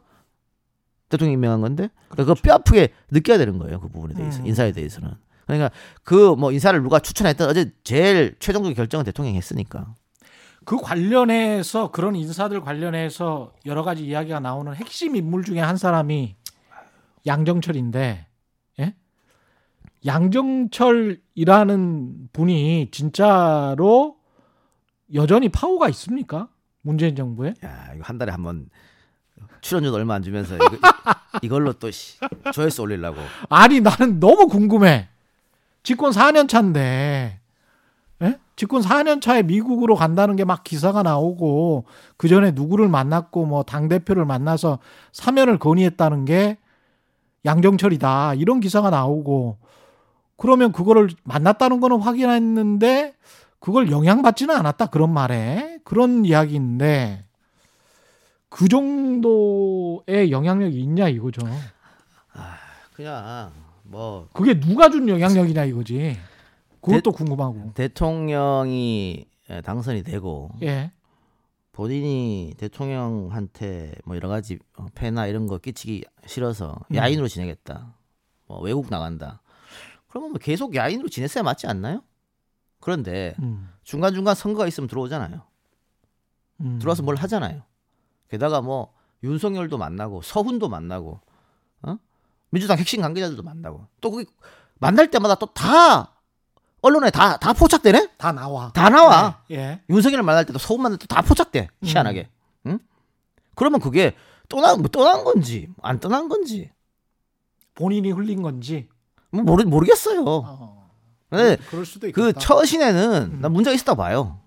대통령이 1.10 1.36
임명한 1.36 1.62
건데 1.62 1.89
그러니까 2.10 2.34
그거 2.34 2.41
뼈 2.41 2.56
아프게 2.56 2.89
느껴야 3.12 3.38
되는 3.38 3.58
거예요 3.58 3.80
그 3.80 3.88
부분에 3.88 4.14
대해서 4.14 4.41
음. 4.41 4.48
인사에 4.48 4.74
대해서는 4.74 5.12
그러니까 5.45 5.72
그 6.04 6.36
뭐 6.36 6.52
인사를 6.52 6.82
누가 6.84 7.00
추천했든 7.00 7.45
어제 7.48 7.72
제일 7.86 8.36
최종적 8.39 8.76
결정은 8.76 9.06
대통령이 9.06 9.38
했으니까 9.38 9.93
그 10.68 10.76
관련해서 10.76 11.91
그런 11.91 12.13
인사들 12.18 12.59
관련해서 12.59 13.53
여러 13.65 13.84
가지 13.84 14.05
이야기가 14.05 14.41
나오는 14.41 14.76
핵심 14.76 15.15
인물 15.15 15.45
중에 15.45 15.61
한 15.61 15.78
사람이 15.78 16.36
양정철인데, 17.26 18.28
예? 18.82 18.95
양정철이라는 20.05 22.30
분이 22.34 22.89
진짜로 22.91 24.18
여전히 25.13 25.47
파워가 25.47 25.88
있습니까? 25.88 26.49
문재인 26.82 27.15
정부에? 27.15 27.53
야 27.63 27.91
이거 27.95 28.03
한 28.03 28.18
달에 28.18 28.34
한 28.34 28.43
번 28.43 28.70
출연료 29.61 29.93
얼마 29.93 30.15
안 30.15 30.22
주면서 30.22 30.55
이거, 30.55 30.68
이걸로 31.43 31.72
또 31.74 31.89
씨, 31.91 32.20
조회수 32.51 32.82
올리려고 32.82 33.22
아니 33.49 33.80
나는 33.80 34.20
너무 34.20 34.49
궁금해. 34.49 35.07
집권 35.84 36.11
4년 36.11 36.49
차인데, 36.49 36.80
예? 36.82 37.39
집권 38.58 38.82
4년 38.82 39.22
차에 39.22 39.43
미국으로 39.43 39.95
간다는 39.95 40.36
게 40.36 40.43
막 40.43 40.64
기사가 40.64 41.03
나오고 41.03 41.86
그 42.18 42.28
전에 42.28 42.51
누구를 42.51 42.89
만났고 42.89 43.45
뭐 43.45 43.64
당 43.64 43.88
대표를 43.88 44.26
만나서 44.26 44.80
사면을 45.14 45.58
건의했다는 45.60 46.26
게 46.26 46.58
양정철이다 47.45 48.34
이런 48.34 48.60
기사가 48.60 48.89
나오고 48.89 49.58
그러면 50.38 50.72
그거를 50.72 51.10
만났다는 51.24 51.80
거는 51.80 52.01
확인했는데 52.01 53.14
그걸 53.60 53.89
영향받지는 53.91 54.55
않았다 54.55 54.88
그런 54.88 55.12
말에 55.14 55.80
그런 55.84 56.26
이야기인데 56.26 57.24
그 58.49 58.68
정도의 58.68 60.32
영향력이 60.32 60.80
있냐 60.82 61.10
이거죠. 61.10 61.41
그냥 62.95 63.51
뭐 63.84 64.28
그게 64.34 64.60
누가 64.60 64.89
준 64.89 65.08
영향력이냐 65.10 65.66
이거지. 65.66 66.18
그것도 66.82 67.12
궁금하고. 67.12 67.74
대통령이 67.74 69.26
예, 69.50 69.62
당선이 69.62 70.04
되고 70.04 70.52
예. 70.62 70.92
본인이 71.72 72.54
대통령한테 72.58 73.94
뭐 74.04 74.16
여러 74.16 74.28
가지 74.30 74.60
어, 74.78 74.88
폐나 74.96 75.28
이런 75.28 75.48
거 75.48 75.58
끼치기 75.58 76.06
싫어서 76.26 76.80
음. 76.92 76.96
야인으로 76.96 77.28
지내겠다. 77.28 77.94
뭐 78.48 78.60
외국 78.62 78.90
나간다. 78.90 79.42
그러면 80.08 80.32
뭐 80.32 80.40
계속 80.40 80.76
야인으로 80.76 81.08
지냈어야 81.10 81.44
맞지 81.44 81.68
않나요? 81.68 82.02
그런데 82.80 83.36
음. 83.40 83.70
중간 83.84 84.14
중간 84.14 84.36
선거가 84.36 84.68
있으면 84.68 84.88
들어오잖아요. 84.88 85.42
음. 86.62 86.80
들어와서 86.80 87.04
뭘 87.04 87.16
하잖아요. 87.16 87.62
게다가 88.30 88.62
뭐 88.62 88.94
윤석열도 89.24 89.78
만나고 89.78 90.22
서훈도 90.22 90.70
만나고 90.70 91.20
어? 91.84 91.98
민주당 92.50 92.78
핵심 92.78 93.02
관계자들도 93.02 93.44
만나고 93.44 93.86
또 94.02 94.12
거기 94.12 94.26
만날 94.80 95.10
때마다 95.10 95.36
또 95.36 95.48
다 95.54 96.16
언론에 96.82 97.10
다 97.10 97.38
다 97.38 97.54
포착되네? 97.54 98.10
다 98.18 98.32
나와. 98.32 98.72
다 98.74 98.90
나와. 98.90 99.42
예. 99.52 99.56
예. 99.58 99.82
윤석열을 99.90 100.24
만날 100.24 100.46
때도 100.46 100.60
서훈 100.60 100.82
만날 100.84 100.98
때도 101.00 101.14
다 101.14 101.22
포착돼 101.22 101.70
희한하게. 101.84 102.30
응? 102.68 102.80
그러면 103.56 103.80
그게 103.80 104.16
떠난 104.50 104.80
뭐 104.80 104.88
떠난 104.88 105.24
건지 105.24 105.70
안 105.82 106.00
떠난 106.00 106.30
건지 106.30 106.72
본인이 107.74 108.12
흘린 108.12 108.42
건지. 108.42 108.88
뭐 109.32 109.44
모르 109.44 109.64
모르겠어요. 109.64 110.24
어. 110.26 110.90
근데 111.30 111.58
그럴 111.70 111.86
수도 111.86 112.08
있겠다. 112.08 112.26
그 112.26 112.34
처신에는 112.34 113.32
음. 113.34 113.42
난 113.42 113.52
문제가 113.52 113.74
있었다 113.74 113.96
봐요. 113.96 114.40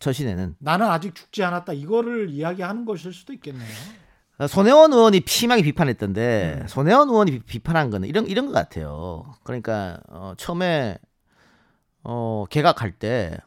처신에는 0.00 0.56
나는 0.58 0.86
아직 0.88 1.14
죽지 1.14 1.42
않았다. 1.44 1.72
이거를 1.72 2.28
이야기하는 2.30 2.84
것일 2.84 3.12
수도 3.12 3.32
있겠네요. 3.32 3.68
손혜원 4.48 4.92
의원이 4.92 5.22
심하게 5.26 5.62
비판했던데 5.62 6.58
음. 6.62 6.66
손혜원 6.68 7.08
의원이 7.08 7.30
비- 7.30 7.38
비판한 7.46 7.90
거는 7.90 8.08
이런 8.08 8.26
이런 8.26 8.46
것 8.46 8.52
같아요. 8.52 9.32
그러니까 9.44 9.98
어, 10.08 10.34
처음에 10.36 10.98
어, 12.04 12.44
개각할 12.50 12.92
때 12.92 13.38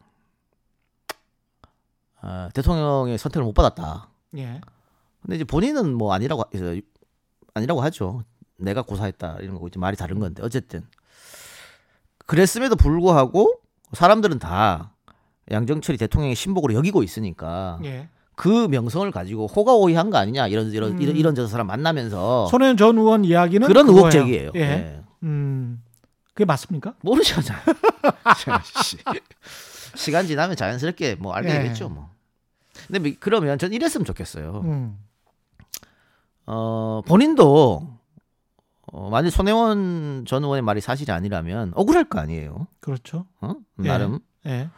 어, 2.22 2.50
대통령의 2.54 3.18
선택을 3.18 3.44
못 3.46 3.54
받았다. 3.54 4.08
예. 4.38 4.62
근데 5.22 5.36
이제 5.36 5.44
본인은 5.44 5.94
뭐 5.96 6.14
아니라고 6.14 6.42
하- 6.42 6.46
그래서 6.52 6.82
아니라고 7.54 7.82
하죠. 7.82 8.24
내가 8.58 8.82
고사했다 8.82 9.38
이런 9.42 9.56
거고 9.56 9.68
이제 9.68 9.80
말이 9.80 9.98
다른 9.98 10.20
건데 10.20 10.42
어쨌든 10.44 10.84
그랬음에도 12.26 12.76
불구하고 12.76 13.60
사람들은 13.94 14.40
다 14.40 14.92
양정철이 15.52 15.98
대통령의 15.98 16.36
신복으로 16.36 16.74
여기고 16.74 17.04
있으니까 17.04 17.80
예. 17.84 18.08
그 18.36 18.68
명성을 18.68 19.10
가지고 19.12 19.48
호가호위한 19.48 20.10
거 20.10 20.18
아니냐 20.18 20.48
이런 20.48 20.72
이런 20.72 20.94
음. 20.94 21.02
이런 21.02 21.16
이런 21.16 21.36
저 21.36 21.48
사람 21.48 21.68
만나면서 21.68 22.48
손혜원 22.48 22.78
전 22.78 22.98
의원 22.98 23.24
이야기는 23.26 23.68
그런. 23.68 23.88
의혹 23.88 24.10
제기예요. 24.10 24.52
예. 24.56 24.60
예. 24.62 25.02
음. 25.24 25.82
그게 26.36 26.46
맞습니까? 26.46 26.94
모르잖아. 27.02 27.62
시간 29.96 30.28
지나면 30.28 30.56
자연스럽게 30.58 31.16
뭐 31.16 31.34
알게 31.34 31.50
예. 31.50 31.54
되겠죠 31.64 31.90
뭐. 31.90 32.12
근데 32.88 33.00
뭐 33.00 33.12
그러면 33.20 33.58
전 33.58 33.72
이랬으면 33.74 34.06
좋겠어요. 34.06 34.62
음. 34.66 35.00
어 36.46 37.02
본인도 37.08 37.96
어, 38.88 39.10
만약 39.10 39.30
손혜원 39.30 40.26
전 40.28 40.44
의원의 40.44 40.62
말이 40.62 40.82
사실이 40.82 41.12
아니라면 41.12 41.72
억울할 41.74 42.04
거 42.06 42.20
아니에요. 42.20 42.68
그렇죠. 42.82 43.26
어? 43.40 43.56
예. 43.84 43.88
나름. 43.88 44.20
예. 44.46 44.70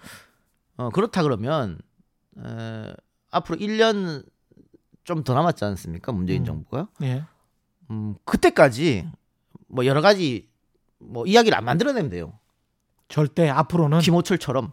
어, 0.77 0.89
그렇다 0.91 1.23
그러면 1.23 1.79
에, 2.37 2.93
앞으로 3.31 3.57
1년 3.57 4.23
좀 5.03 5.23
더 5.23 5.33
남았지 5.33 5.65
않습니까? 5.65 6.11
문재인 6.11 6.43
음. 6.43 6.45
정부가. 6.45 6.87
예. 7.01 7.23
음, 7.89 8.15
그때까지 8.25 9.09
뭐 9.67 9.85
여러 9.85 10.01
가지 10.01 10.49
뭐 10.99 11.25
이야기를 11.25 11.57
안 11.57 11.65
만들어내면 11.65 12.09
돼요. 12.09 12.33
절대 13.09 13.49
앞으로는 13.49 13.99
김호철처럼 13.99 14.71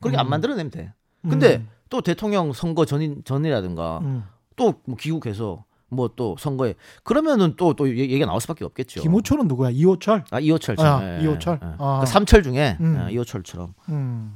그렇게 0.00 0.18
안 0.18 0.26
음. 0.26 0.30
만들어내면 0.30 0.70
돼. 0.70 0.92
근데 1.22 1.56
음. 1.56 1.68
또 1.88 2.00
대통령 2.00 2.52
선거 2.52 2.84
전인 2.84 3.22
전이라든가 3.24 3.98
음. 3.98 4.24
또뭐 4.56 4.96
귀국해서 4.98 5.64
뭐 5.92 6.08
또 6.16 6.36
선거에 6.38 6.74
그러면은 7.04 7.54
또또 7.56 7.88
얘기가 7.96 8.26
나올 8.26 8.40
수밖에 8.40 8.64
없겠죠. 8.64 9.02
김호철은 9.02 9.46
누구야? 9.46 9.70
이호철? 9.70 10.24
아 10.30 10.40
이호철 10.40 10.80
아, 10.80 11.18
이호철. 11.18 11.58
아. 11.78 12.00
그 12.00 12.06
삼철 12.06 12.42
중에 12.42 12.78
음. 12.80 12.96
아, 12.98 13.10
이호철처럼 13.10 13.74
음. 13.90 14.34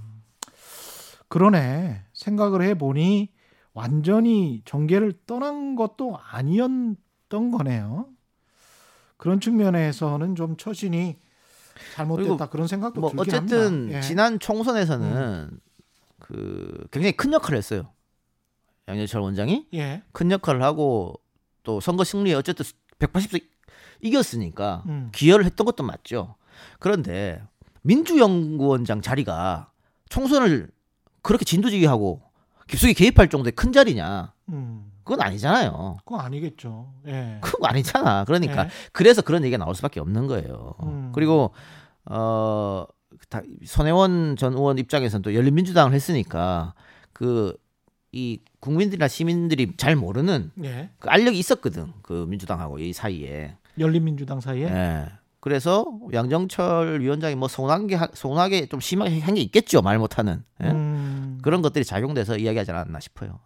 그러네. 1.28 2.02
생각을 2.12 2.62
해 2.62 2.74
보니 2.74 3.30
완전히 3.72 4.62
정계를 4.64 5.12
떠난 5.26 5.74
것도 5.76 6.18
아니었던 6.30 7.50
거네요. 7.50 8.06
그런 9.16 9.40
측면에서는 9.40 10.34
좀 10.34 10.56
처신이 10.56 11.16
잘못됐다 11.94 12.46
그런 12.46 12.66
생각도 12.66 13.00
뭐 13.00 13.10
들긴 13.10 13.20
어쨌든 13.22 13.64
합니다. 13.64 13.92
예. 13.92 13.98
음. 13.98 14.02
지난 14.02 14.38
총선에서는 14.38 15.60
그 16.18 16.86
굉장히 16.90 17.12
큰 17.12 17.32
역할을 17.32 17.58
했어요. 17.58 17.92
양재철 18.88 19.20
원장이 19.20 19.68
예. 19.74 20.02
큰 20.12 20.30
역할을 20.30 20.62
하고 20.62 21.20
또 21.62 21.80
선거 21.80 22.04
승리에 22.04 22.34
어쨌든 22.34 22.64
180석 22.98 23.42
이겼으니까 24.00 24.84
음. 24.86 25.10
기여를 25.12 25.44
했던 25.44 25.64
것도 25.64 25.82
맞죠. 25.82 26.36
그런데 26.78 27.42
민주연구원장 27.82 29.00
자리가 29.00 29.70
총선을 30.08 30.70
그렇게 31.22 31.44
진두지휘하고 31.44 32.22
깊숙이 32.68 32.94
개입할 32.94 33.28
정도의 33.28 33.52
큰 33.52 33.72
자리냐? 33.72 34.32
음. 34.50 34.92
그건 35.06 35.20
아니잖아요. 35.22 35.98
그건 36.04 36.20
아니겠죠. 36.20 36.92
예. 37.06 37.38
그거 37.40 37.66
아니잖아. 37.68 38.24
그러니까 38.24 38.64
예. 38.64 38.68
그래서 38.92 39.22
그런 39.22 39.42
얘기가 39.44 39.56
나올 39.56 39.74
수밖에 39.76 40.00
없는 40.00 40.26
거예요. 40.26 40.74
음. 40.82 41.12
그리고 41.14 41.52
어 42.04 42.84
다- 43.30 43.42
손혜원 43.64 44.36
전 44.36 44.52
의원 44.54 44.78
입장에서는 44.78 45.22
또 45.22 45.34
열린민주당을 45.34 45.92
했으니까 45.94 46.74
그 47.12 47.54
이 48.12 48.40
국민들이나 48.60 49.08
시민들이 49.08 49.76
잘 49.76 49.94
모르는 49.94 50.50
예. 50.64 50.88
그 50.98 51.08
알력이 51.10 51.38
있었거든. 51.38 51.92
그 52.02 52.24
민주당하고 52.26 52.78
이 52.78 52.94
사이에. 52.94 53.56
열린민주당 53.78 54.40
사이에 54.40 54.64
예. 54.68 55.06
그래서 55.40 55.84
양정철 56.14 57.00
위원장이 57.02 57.34
뭐 57.34 57.46
서운한 57.46 57.86
게 57.88 57.94
하- 57.94 58.08
서운하게 58.14 58.66
좀 58.66 58.80
심하게 58.80 59.20
한 59.20 59.34
게 59.34 59.42
있겠죠. 59.42 59.82
말 59.82 59.98
못하는 59.98 60.42
예? 60.64 60.68
음. 60.70 61.38
그런 61.42 61.60
것들이 61.60 61.84
작용돼서 61.84 62.38
이야기하지 62.38 62.70
않았나 62.70 63.00
싶어요. 63.00 63.38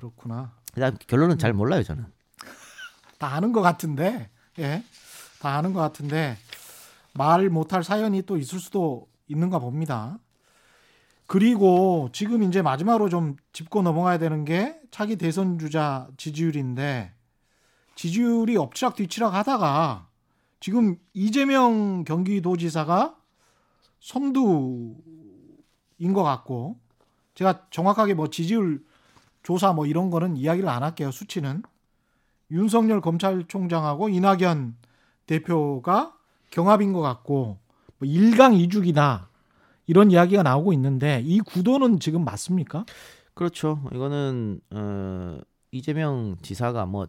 아, 0.00 0.08
그렇구나. 0.08 0.52
그다음 0.72 0.96
결론은 1.06 1.38
잘 1.38 1.52
몰라요 1.52 1.82
저는. 1.82 2.06
다 3.18 3.34
아는 3.34 3.52
것 3.52 3.60
같은데, 3.60 4.30
예, 4.58 4.82
다 5.40 5.56
아는 5.56 5.74
것 5.74 5.80
같은데 5.80 6.38
말 7.12 7.50
못할 7.50 7.84
사연이 7.84 8.22
또 8.22 8.38
있을 8.38 8.58
수도 8.58 9.06
있는가 9.28 9.58
봅니다. 9.58 10.18
그리고 11.26 12.08
지금 12.12 12.42
이제 12.42 12.62
마지막으로 12.62 13.08
좀 13.10 13.36
짚고 13.52 13.82
넘어가야 13.82 14.18
되는 14.18 14.44
게 14.44 14.80
차기 14.90 15.16
대선 15.16 15.58
주자 15.58 16.08
지지율인데 16.16 17.12
지지율이 17.94 18.56
엎치락 18.56 18.96
뒤치락 18.96 19.34
하다가 19.34 20.08
지금 20.58 20.96
이재명 21.12 22.04
경기도지사가 22.04 23.16
선두인 24.00 24.94
것 26.12 26.22
같고 26.22 26.80
제가 27.34 27.66
정확하게 27.70 28.14
뭐 28.14 28.28
지지율 28.28 28.82
조사 29.42 29.72
뭐 29.72 29.86
이런 29.86 30.10
거는 30.10 30.36
이야기를 30.36 30.68
안 30.68 30.82
할게요 30.82 31.10
수치는 31.10 31.62
윤석열 32.50 33.00
검찰총장하고 33.00 34.08
이낙연 34.08 34.76
대표가 35.26 36.14
경합인 36.50 36.92
것 36.92 37.00
같고 37.00 37.58
뭐 37.98 38.08
1강 38.08 38.68
2죽이다 38.68 39.26
이런 39.86 40.10
이야기가 40.10 40.42
나오고 40.42 40.72
있는데 40.72 41.22
이 41.24 41.40
구도는 41.40 42.00
지금 42.00 42.24
맞습니까? 42.24 42.84
그렇죠. 43.34 43.82
이거는 43.92 44.60
어, 44.72 45.38
이재명 45.70 46.36
지사가 46.42 46.86
뭐 46.86 47.06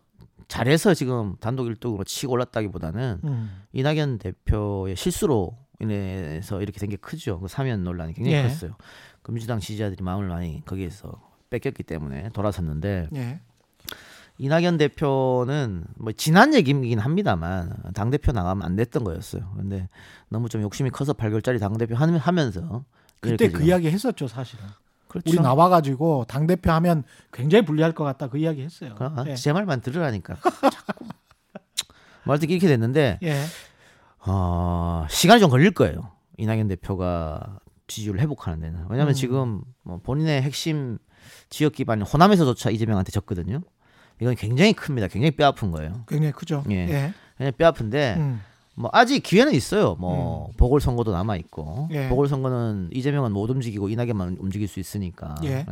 잘해서 0.48 0.94
지금 0.94 1.36
단독 1.40 1.66
1등으로 1.66 2.06
치고 2.06 2.34
올랐다기보다는 2.34 3.22
음. 3.24 3.62
이낙연 3.74 4.20
대표의 4.20 4.96
실수로 4.96 5.58
인해서 5.80 6.62
이렇게 6.62 6.80
된 6.80 6.90
게 6.90 6.96
크죠. 6.98 7.40
그 7.40 7.48
사면 7.48 7.84
논란이 7.84 8.14
굉장히 8.14 8.38
예. 8.38 8.44
컸어요. 8.44 8.76
그 9.24 9.32
민주당 9.32 9.60
지지자들이 9.60 10.04
마음을 10.04 10.28
많이 10.28 10.64
거기에서 10.66 11.31
뺏겼기 11.52 11.84
때문에 11.84 12.30
돌아섰는데 12.30 13.10
예. 13.16 13.40
이낙연 14.40 14.78
대표는 14.78 15.86
뭐 15.98 16.12
지난 16.14 16.56
얘기이긴 16.56 16.98
합니다만 16.98 17.72
당 17.94 18.10
대표 18.10 18.32
나가면 18.32 18.66
안 18.66 18.76
됐던 18.76 19.04
거였어요. 19.04 19.54
근데 19.56 19.88
너무 20.30 20.50
좀 20.50 20.64
욕심이 20.64 20.90
커서 20.90 21.14
발걸자리 21.14 21.60
당 21.60 21.78
대표 21.78 21.96
하면서 21.96 22.84
그때 23.20 23.52
그 23.52 23.64
이야기 23.64 23.88
했었죠 23.88 24.28
사실은 24.28 24.66
그렇죠. 25.08 25.30
우리 25.30 25.40
나와가지고 25.40 26.26
당 26.28 26.48
대표 26.48 26.72
하면 26.72 27.04
굉장히 27.32 27.66
불리할 27.66 27.92
것 27.92 28.04
같다 28.04 28.30
그 28.30 28.40
이야기 28.40 28.64
했어요. 28.64 28.96
아, 28.98 29.24
예. 29.28 29.36
제 29.36 29.54
말만 29.54 29.82
들으라니까 29.82 30.38
자꾸 30.72 31.06
말 32.26 32.40
듣기 32.40 32.54
이렇게 32.54 32.68
됐는데 32.68 33.20
예. 33.22 33.44
어, 34.26 35.06
시간이 35.10 35.40
좀 35.40 35.52
걸릴 35.52 35.72
거예요. 35.72 36.14
이낙연 36.38 36.68
대표가 36.70 37.60
지지율을 37.86 38.22
회복하는 38.22 38.60
데는. 38.62 38.86
왜냐하면 38.90 39.12
음. 39.12 39.14
지금 39.14 39.62
뭐 39.84 40.00
본인의 40.02 40.42
핵심 40.42 40.98
지역 41.50 41.74
기반인 41.74 42.06
호남에서조차 42.06 42.70
이재명한테 42.70 43.12
졌거든요. 43.12 43.62
이건 44.22 44.36
굉장히 44.36 44.74
큽니다. 44.74 45.08
굉장히 45.08 45.32
뼈 45.32 45.48
아픈 45.48 45.72
거예요. 45.72 46.04
굉장히 46.08 46.32
크죠. 46.34 46.64
예. 46.70 46.76
예. 46.76 47.14
굉장히 47.38 47.52
뼈 47.58 47.68
아픈데 47.68 48.16
음. 48.18 48.42
뭐 48.76 48.90
아직 48.94 49.22
기회는 49.22 49.54
있어요. 49.54 49.96
뭐 50.00 50.52
보궐선거도 50.58 51.12
남아 51.12 51.36
있고 51.38 51.90
예. 51.92 52.08
보궐선거는 52.10 52.90
이재명은 52.94 53.32
못 53.32 53.50
움직이고 53.50 53.90
이낙연만 53.90 54.38
움직일 54.40 54.68
수 54.68 54.80
있으니까 54.80 55.36
예. 55.44 55.66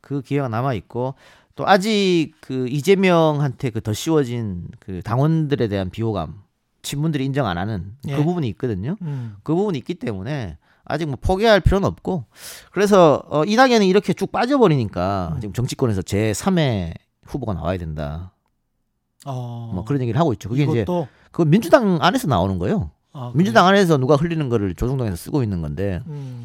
그 0.00 0.20
기회가 0.22 0.48
남아 0.48 0.74
있고 0.74 1.14
또 1.54 1.66
아직 1.66 2.32
그 2.40 2.68
이재명한테 2.68 3.70
그 3.70 3.80
더 3.80 3.92
씌워진 3.92 4.68
그 4.80 5.00
당원들에 5.02 5.68
대한 5.68 5.90
비호감 5.90 6.42
친문들이 6.82 7.24
인정 7.24 7.46
안 7.46 7.56
하는 7.56 7.94
예. 8.08 8.16
그 8.16 8.22
부분이 8.24 8.48
있거든요. 8.50 8.96
음. 9.02 9.36
그 9.42 9.54
부분이 9.54 9.78
있기 9.78 9.94
때문에 9.94 10.58
아직 10.86 11.06
뭐 11.06 11.18
포기할 11.20 11.60
필요는 11.60 11.86
없고 11.86 12.24
그래서 12.70 13.22
어, 13.28 13.44
이낙연이 13.44 13.88
이렇게 13.88 14.12
쭉 14.12 14.30
빠져버리니까 14.32 15.32
음. 15.34 15.40
지금 15.40 15.52
정치권에서 15.52 16.02
제 16.02 16.32
3의 16.32 16.94
후보가 17.24 17.54
나와야 17.54 17.76
된다. 17.76 18.32
어. 19.26 19.72
뭐 19.74 19.84
그런 19.84 20.00
얘기를 20.00 20.18
하고 20.18 20.32
있죠. 20.34 20.48
그게 20.48 20.62
이제 20.62 20.82
이것도 20.82 21.08
그 21.32 21.42
민주당 21.42 21.98
안에서 22.00 22.28
나오는 22.28 22.58
거예요. 22.58 22.90
아, 23.12 23.32
민주당 23.34 23.66
안에서 23.66 23.96
누가 23.98 24.14
흘리는 24.14 24.48
거를 24.48 24.74
조중동에서 24.74 25.16
쓰고 25.16 25.42
있는 25.42 25.60
건데? 25.60 26.02
음. 26.06 26.42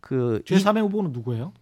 그제 0.00 0.56
3의 0.56 0.82
후보는 0.82 1.12
누구예요? 1.12 1.52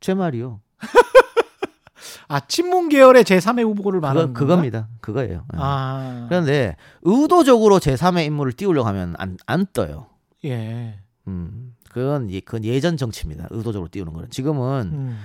제 0.00 0.14
말이요. 0.14 0.60
아 2.28 2.40
친문 2.40 2.88
계열의 2.88 3.24
제 3.24 3.38
3의 3.38 3.62
후보를 3.64 4.00
말하는 4.00 4.32
그거, 4.32 4.46
건가? 4.46 4.54
그겁니다. 4.54 4.88
그거예요. 5.00 5.44
예. 5.54 5.58
아. 5.58 6.26
그런데 6.28 6.76
의도적으로 7.02 7.78
제 7.78 7.94
3의 7.94 8.24
인물을 8.26 8.52
띄우려고 8.52 8.88
하면 8.88 9.14
안, 9.18 9.36
안 9.46 9.66
떠요. 9.72 10.06
예. 10.44 10.98
음. 11.28 11.74
그건, 11.90 12.30
예, 12.30 12.40
그건 12.40 12.64
예전 12.64 12.96
정치입니다. 12.96 13.48
의도적으로 13.50 13.88
띄우는 13.90 14.12
거는. 14.12 14.30
지금은 14.30 14.90
음. 14.92 15.18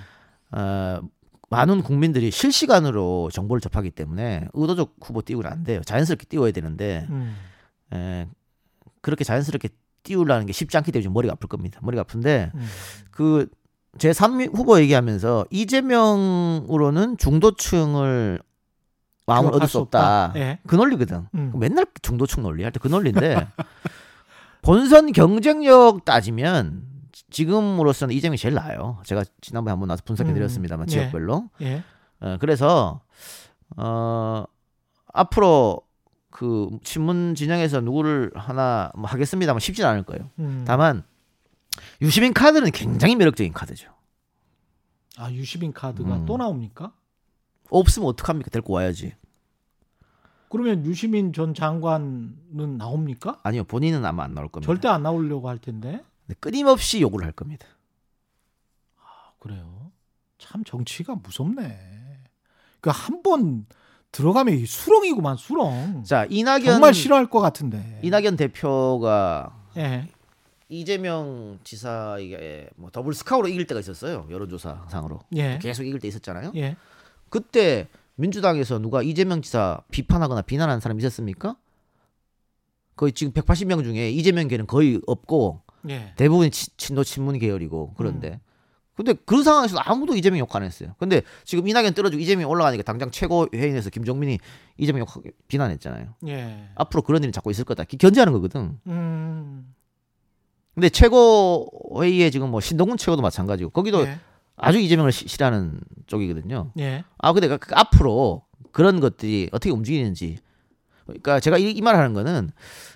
어, 0.52 1.00
많은 1.50 1.82
국민들이 1.82 2.30
실시간으로 2.30 3.30
정보를 3.32 3.62
접하기 3.62 3.92
때문에 3.92 4.48
의도적 4.54 4.96
후보 5.02 5.22
띄우면 5.22 5.52
안 5.52 5.64
돼요. 5.64 5.82
자연스럽게 5.86 6.26
띄워야 6.26 6.52
되는데 6.52 7.08
음. 7.10 7.36
에, 7.94 8.28
그렇게 9.02 9.24
자연스럽게 9.24 9.70
띄우려는 10.04 10.46
게 10.46 10.54
쉽지 10.54 10.76
않기 10.78 10.92
때문에 10.92 11.04
좀 11.04 11.14
머리가 11.14 11.34
아플 11.34 11.48
겁니다. 11.48 11.80
머리가 11.84 12.02
아픈데 12.02 12.52
음. 12.54 12.68
그 13.12 13.48
제3 13.98 14.56
후보 14.56 14.80
얘기하면서 14.80 15.46
이재명으로는 15.50 17.18
중도층을 17.18 18.40
마음을 19.26 19.54
얻을 19.54 19.68
수 19.68 19.80
없다. 19.80 20.34
예. 20.36 20.60
그 20.68 20.76
논리거든. 20.76 21.28
음. 21.34 21.54
맨날 21.58 21.86
중도층 22.02 22.44
논리 22.44 22.64
할 22.64 22.72
때 22.72 22.80
그 22.80 22.88
논리인데 22.88 23.48
본선 24.68 25.14
경쟁력 25.14 26.04
따지면 26.04 26.84
지- 27.14 27.24
지금으로서는 27.30 28.14
이재명이 28.14 28.38
제일 28.38 28.54
나아요. 28.54 29.00
제가 29.06 29.24
지난번에 29.40 29.72
한번 29.72 29.88
나와서 29.88 30.04
분석해 30.06 30.32
음. 30.32 30.34
드렸습니다만 30.36 30.88
예. 30.90 30.92
지역별로. 30.92 31.50
예. 31.62 31.84
어, 32.20 32.36
그래서 32.42 33.00
어 33.78 34.44
앞으로 35.14 35.82
그 36.32 36.70
친문 36.84 37.34
진영에서 37.36 37.80
누구를 37.80 38.32
하나 38.36 38.92
뭐 38.98 39.06
하겠습니다만 39.10 39.62
쉽진 39.62 39.86
않을 39.86 40.04
거예요. 40.04 40.30
음. 40.40 40.66
다만 40.68 41.04
유시민 42.02 42.34
카드는 42.34 42.72
굉장히 42.72 43.16
매력적인 43.16 43.54
카드죠. 43.54 43.90
아 45.18 45.32
유시민 45.32 45.72
카드가 45.72 46.14
음. 46.18 46.26
또 46.26 46.36
나옵니까? 46.36 46.92
없으면 47.70 48.10
어떡합니까? 48.10 48.50
데리고 48.50 48.74
와야지. 48.74 49.16
그러면 50.58 50.86
유시민 50.86 51.34
전 51.34 51.54
장관은 51.54 52.78
나옵니까? 52.78 53.40
아니요, 53.44 53.64
본인은 53.66 54.04
아마 54.06 54.24
안 54.24 54.34
나올 54.34 54.48
겁니다. 54.50 54.66
절대 54.66 54.88
안 54.88 55.04
나오려고 55.04 55.50
할 55.50 55.60
텐데. 55.60 56.04
끊임없이 56.40 57.00
요구를 57.02 57.26
할 57.26 57.32
겁니다. 57.32 57.68
아, 59.00 59.32
그래요. 59.40 59.92
참 60.40 60.64
정치가 60.64 61.16
무섭네. 61.16 61.78
그 62.82 62.90
한 62.90 63.22
번 63.24 63.66
들어가면 64.12 64.56
이 64.56 64.66
수렁이구만 64.66 65.36
수렁. 65.38 66.04
자, 66.04 66.26
이낙연 66.30 66.66
정말 66.66 66.94
싫어할 66.94 67.30
것 67.30 67.40
같은데. 67.40 68.00
이낙연 68.04 68.36
대표가 68.38 69.56
예. 69.78 70.08
이재명 70.70 71.60
지사에게 71.64 72.70
뭐 72.78 72.90
더블 72.90 73.14
스카우로 73.14 73.48
이길 73.48 73.68
때가 73.68 73.80
있었어요. 73.80 74.26
여론조사상으로 74.30 75.20
예. 75.36 75.60
계속 75.62 75.84
이길 75.84 76.00
때 76.00 76.08
있었잖아요. 76.08 76.52
예. 76.56 76.76
그때 77.30 77.88
민주당에서 78.18 78.80
누가 78.80 79.02
이재명 79.02 79.42
지사 79.42 79.80
비판하거나 79.92 80.42
비난하는 80.42 80.80
사람 80.82 81.00
있었습니까? 81.00 81.56
거의 82.96 83.12
지금 83.14 83.32
180명 83.32 83.84
중에 83.84 84.10
이재명계는 84.12 84.66
거의 84.68 85.00
없고 85.08 85.62
예. 85.90 86.14
대부분이 86.18 86.50
치- 86.50 86.76
친노 86.78 87.04
친문 87.04 87.38
계열이고 87.38 87.94
그런데 87.96 88.40
근데 88.96 89.14
그런 89.14 89.44
상황에서 89.44 89.78
아무도 89.78 90.16
이재명 90.16 90.40
욕 90.40 90.56
안 90.56 90.64
했어요. 90.64 90.96
근데 90.98 91.22
지금 91.46 91.68
이낙연 91.68 91.94
떨어지고 91.94 92.20
이재명 92.20 92.50
올라가니까 92.50 92.82
당장 92.82 93.12
최고 93.12 93.48
회의에서 93.54 93.92
김종민이 93.92 94.40
이재명 94.80 95.02
욕 95.02 95.24
비난했잖아요. 95.48 96.16
예. 96.28 96.70
앞으로 96.74 97.04
그런 97.04 97.24
일이 97.24 97.32
자꾸 97.32 97.52
있을 97.52 97.64
거다. 97.64 97.84
견제하는 97.84 98.34
거거든. 98.34 98.80
음. 98.88 99.76
근데 100.74 100.90
최고 100.90 101.70
회의에 102.02 102.32
지금 102.32 102.50
뭐 102.50 102.60
신동훈 102.60 102.98
최고도 102.98 103.22
마찬가지고 103.22 103.70
거기도 103.70 104.02
예. 104.08 104.18
아주 104.58 104.80
이재명을 104.80 105.12
시- 105.12 105.28
싫어하는 105.28 105.80
쪽이거든요. 106.08 106.72
예. 106.80 107.04
아 107.20 107.32
근데 107.34 107.48
그- 107.48 107.58
그 107.58 107.74
앞으로 107.76 108.44
그런 108.72 109.00
것들이 109.00 109.50
어떻게 109.52 109.72
움직이는지 109.72 110.40
그러니까 111.06 111.40
제가 111.40 111.58
이, 111.58 111.72
이 111.72 111.82
말하는 111.82 112.14
거는 112.14 112.52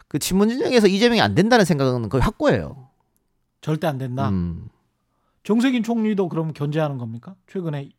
그 0.07 0.19
친문 0.19 0.49
진영에서 0.49 0.87
이재명이 0.87 1.21
안 1.21 1.33
된다는 1.35 1.63
생각은 1.65 2.09
거의 2.09 2.21
확고해요. 2.21 2.87
절대 3.61 3.87
안 3.87 3.97
된다. 3.97 4.29
음. 4.29 4.67
정세균 5.43 5.81
총리도 5.83 6.29
그럼 6.29 6.53
견제하는 6.53 6.97
겁니까? 6.97 7.35
최근에 7.47 7.89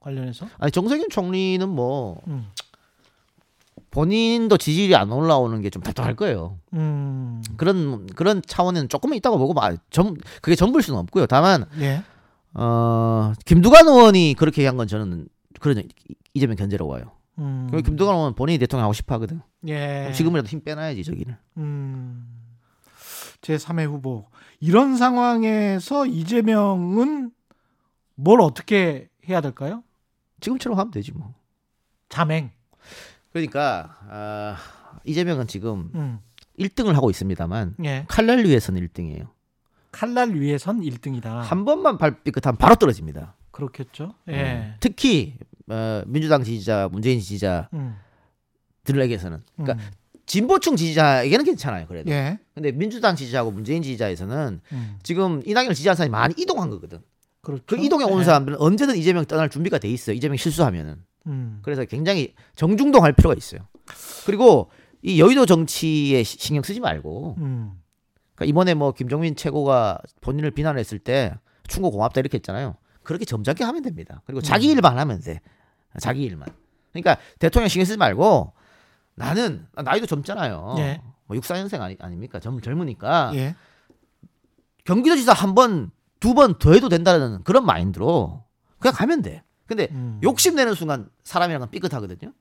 관련해서? 0.00 0.46
아니 0.58 0.70
정세균 0.72 1.08
총리는 1.10 1.68
뭐 1.68 2.20
음. 2.26 2.48
본인도 3.90 4.56
지지율이 4.56 4.94
안 4.94 5.10
올라오는 5.10 5.60
게 5.62 5.70
좀 5.70 5.82
답답할 5.82 6.14
거예요. 6.14 6.58
음. 6.74 7.42
그런 7.56 8.06
그런 8.08 8.40
차원에는 8.46 8.88
조금은 8.88 9.16
있다고 9.16 9.38
보고 9.38 9.52
막 9.54 9.76
전, 9.90 10.16
그게 10.42 10.54
전부일 10.54 10.82
수는 10.82 10.98
없고요. 11.00 11.26
다만 11.26 11.64
예. 11.80 12.02
어 12.54 13.32
김두관 13.44 13.86
의원이 13.86 14.34
그렇게 14.38 14.62
얘기한 14.62 14.76
건 14.76 14.86
저는 14.86 15.28
그런 15.60 15.82
이재명 16.34 16.56
견제라고 16.56 16.90
봐요. 16.90 17.12
음. 17.38 17.68
그리고 17.70 17.86
김두관 17.86 18.14
의원 18.16 18.34
본인이 18.34 18.58
대통령 18.58 18.84
하고 18.84 18.92
싶어 18.92 19.14
하거든. 19.14 19.40
예. 19.68 20.12
지금이라도 20.14 20.48
힘 20.48 20.62
빼놔야지 20.62 21.04
저기를. 21.04 21.36
음. 21.58 22.26
제 23.40 23.56
3회 23.56 23.86
후보. 23.86 24.26
이런 24.60 24.96
상황에서 24.96 26.06
이재명은 26.06 27.30
뭘 28.14 28.40
어떻게 28.40 29.08
해야 29.28 29.40
될까요? 29.40 29.82
지금처럼 30.40 30.78
하면 30.78 30.90
되지 30.90 31.12
뭐. 31.12 31.34
자맹. 32.08 32.50
그러니까 33.32 33.96
아, 34.08 34.56
이재명은 35.04 35.46
지금 35.46 35.90
음. 35.94 36.18
1등을 36.58 36.92
하고 36.92 37.08
있습니다만 37.10 37.76
예. 37.84 38.04
칼날 38.08 38.44
위에서는 38.44 38.86
1등이에요. 38.88 39.28
칼날 39.92 40.34
위에선 40.34 40.80
1등이다. 40.80 41.24
한 41.40 41.64
번만 41.64 41.98
발 41.98 42.22
삐끗하면 42.22 42.56
바로 42.58 42.74
떨어집니다. 42.76 43.34
그렇겠죠. 43.50 44.14
예. 44.28 44.32
음. 44.32 44.74
특히 44.80 45.34
어, 45.68 46.02
민주당 46.06 46.42
지지자, 46.44 46.88
문재인 46.92 47.20
지지자들에게서는 47.20 47.72
음. 49.38 49.42
그러니까 49.56 49.84
음. 49.84 49.90
진보층 50.26 50.76
지지자에게는 50.76 51.44
괜찮아요. 51.44 51.86
그래도. 51.86 52.10
예. 52.12 52.38
근데 52.54 52.70
민주당 52.72 53.16
지지자하고 53.16 53.50
문재인 53.50 53.82
지지자에서는 53.82 54.60
음. 54.72 54.98
지금 55.02 55.42
이낙연을 55.44 55.74
지지하는 55.74 55.96
사람이 55.96 56.10
많이 56.12 56.34
이동한 56.38 56.70
거거든. 56.70 57.00
그렇죠. 57.42 57.64
그 57.66 57.76
이동에 57.78 58.04
온 58.04 58.20
예. 58.20 58.24
사람들은 58.24 58.58
언제든 58.60 58.96
이재명 58.96 59.24
떠날 59.24 59.48
준비가 59.48 59.78
돼 59.78 59.88
있어요. 59.88 60.14
이재명 60.14 60.36
실수하면은. 60.36 60.96
음. 61.26 61.58
그래서 61.62 61.84
굉장히 61.84 62.34
정중동할 62.54 63.12
필요가 63.14 63.34
있어요. 63.36 63.62
그리고 64.24 64.70
이 65.02 65.18
여의도 65.20 65.46
정치에 65.46 66.22
시- 66.22 66.38
신경 66.38 66.62
쓰지 66.62 66.78
말고 66.80 67.36
음. 67.38 67.72
그러니까 68.40 68.44
이번에 68.46 68.72
뭐 68.74 68.92
김종민 68.92 69.36
최고가 69.36 69.98
본인을 70.22 70.50
비난했을 70.52 70.98
때 70.98 71.34
충고 71.68 71.90
고맙다 71.90 72.20
이렇게 72.20 72.36
했잖아요. 72.38 72.74
그렇게 73.02 73.26
점잖게 73.26 73.64
하면 73.64 73.82
됩니다. 73.82 74.22
그리고 74.24 74.40
자기 74.40 74.68
음. 74.68 74.72
일만 74.72 74.98
하면 74.98 75.20
돼. 75.20 75.40
자기 76.00 76.22
일만. 76.22 76.48
그러니까 76.92 77.18
대통령 77.38 77.68
신경 77.68 77.84
쓰지 77.84 77.98
말고 77.98 78.52
나는 79.14 79.66
나이도 79.74 80.06
젊잖아요. 80.06 80.76
예. 80.78 81.02
뭐 81.26 81.36
64년생 81.36 81.80
아니, 81.82 81.96
아닙니까? 82.00 82.40
젊, 82.40 82.60
젊으니까 82.60 83.32
예. 83.34 83.54
경기도지사 84.84 85.32
한 85.34 85.54
번, 85.54 85.90
두 86.18 86.32
번 86.34 86.58
더 86.58 86.72
해도 86.72 86.88
된다는 86.88 87.42
그런 87.44 87.66
마인드로 87.66 88.42
그냥 88.78 88.94
가면 88.94 89.20
돼. 89.22 89.42
근데 89.66 89.88
음. 89.90 90.18
욕심내는 90.22 90.74
순간 90.74 91.10
사람이랑 91.24 91.62
은 91.62 91.70
삐끗하거든요. 91.70 92.32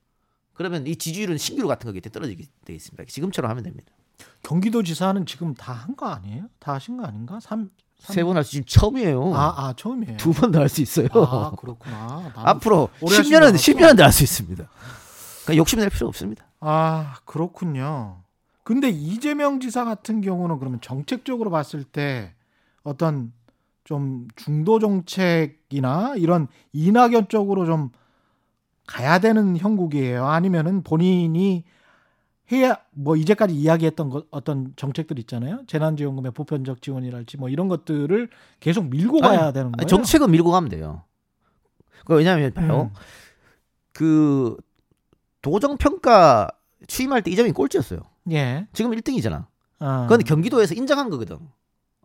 그러면 0.53 0.87
이 0.87 0.95
지지율은 0.95 1.37
신기루 1.37 1.67
같은 1.67 1.87
거기 1.87 1.99
때문에 1.99 2.13
떨어지게 2.13 2.45
돼 2.65 2.73
있습니다. 2.73 3.03
지금처럼 3.05 3.49
하면 3.51 3.63
됩니다. 3.63 3.91
경기도지사는 4.43 5.25
지금 5.25 5.53
다 5.53 5.73
한 5.73 5.95
거 5.95 6.07
아니에요? 6.07 6.45
다 6.59 6.73
하신 6.73 6.97
거 6.97 7.05
아닌가? 7.05 7.39
삼, 7.39 7.69
삼- 7.99 8.13
세번할 8.15 8.43
수 8.43 8.51
지금 8.51 8.65
처음이에요. 8.67 9.33
아, 9.35 9.53
아 9.67 9.73
처음이에요. 9.75 10.17
두 10.17 10.31
번 10.33 10.51
더 10.51 10.59
할 10.59 10.69
수 10.69 10.81
있어요. 10.81 11.07
아, 11.13 11.51
그렇구나. 11.57 12.31
앞으로 12.35 12.89
오래 13.01 13.17
하신 13.17 13.31
10년은 13.33 13.57
줄 13.57 13.75
10년은 13.75 13.97
더 13.97 14.03
할 14.03 14.11
수 14.11 14.23
있습니다. 14.23 14.63
그러니까 15.43 15.55
욕심낼 15.57 15.89
필요 15.89 16.07
없습니다. 16.07 16.45
아, 16.61 17.15
그렇군요. 17.25 18.21
근데 18.63 18.89
이재명 18.89 19.59
지사 19.59 19.83
같은 19.83 20.21
경우는 20.21 20.59
그러면 20.59 20.79
정책적으로 20.81 21.49
봤을 21.49 21.83
때 21.83 22.33
어떤 22.83 23.33
좀 23.83 24.27
중도 24.35 24.77
정책이나 24.79 26.13
이런 26.17 26.47
이낙연 26.73 27.29
쪽으로 27.29 27.65
좀 27.65 27.89
가야 28.85 29.19
되는 29.19 29.57
형국이에요. 29.57 30.25
아니면은 30.27 30.83
본인이 30.83 31.63
해야 32.51 32.77
뭐 32.91 33.15
이제까지 33.15 33.53
이야기했던 33.53 34.09
것 34.09 34.27
어떤 34.31 34.73
정책들 34.75 35.19
있잖아요. 35.19 35.63
재난지원금의 35.67 36.31
보편적 36.31 36.81
지원이랄지 36.81 37.37
뭐 37.37 37.49
이런 37.49 37.67
것들을 37.67 38.29
계속 38.59 38.89
밀고 38.89 39.19
가야 39.19 39.45
아니, 39.45 39.53
되는 39.53 39.71
거예요. 39.71 39.87
정책은 39.87 40.31
밀고 40.31 40.51
가면 40.51 40.69
돼요. 40.69 41.03
그 42.05 42.15
왜냐하면 42.15 42.51
봐요. 42.53 42.91
음. 42.93 42.99
그 43.93 44.57
도정 45.41 45.77
평가 45.77 46.49
취임할 46.87 47.21
때 47.21 47.31
이재명이 47.31 47.53
꼴찌였어요. 47.53 48.01
예. 48.31 48.67
지금 48.73 48.91
1등이잖아. 48.91 49.45
아. 49.79 50.01
그건 50.03 50.23
경기도에서 50.23 50.73
인정한 50.73 51.09
거거든. 51.09 51.37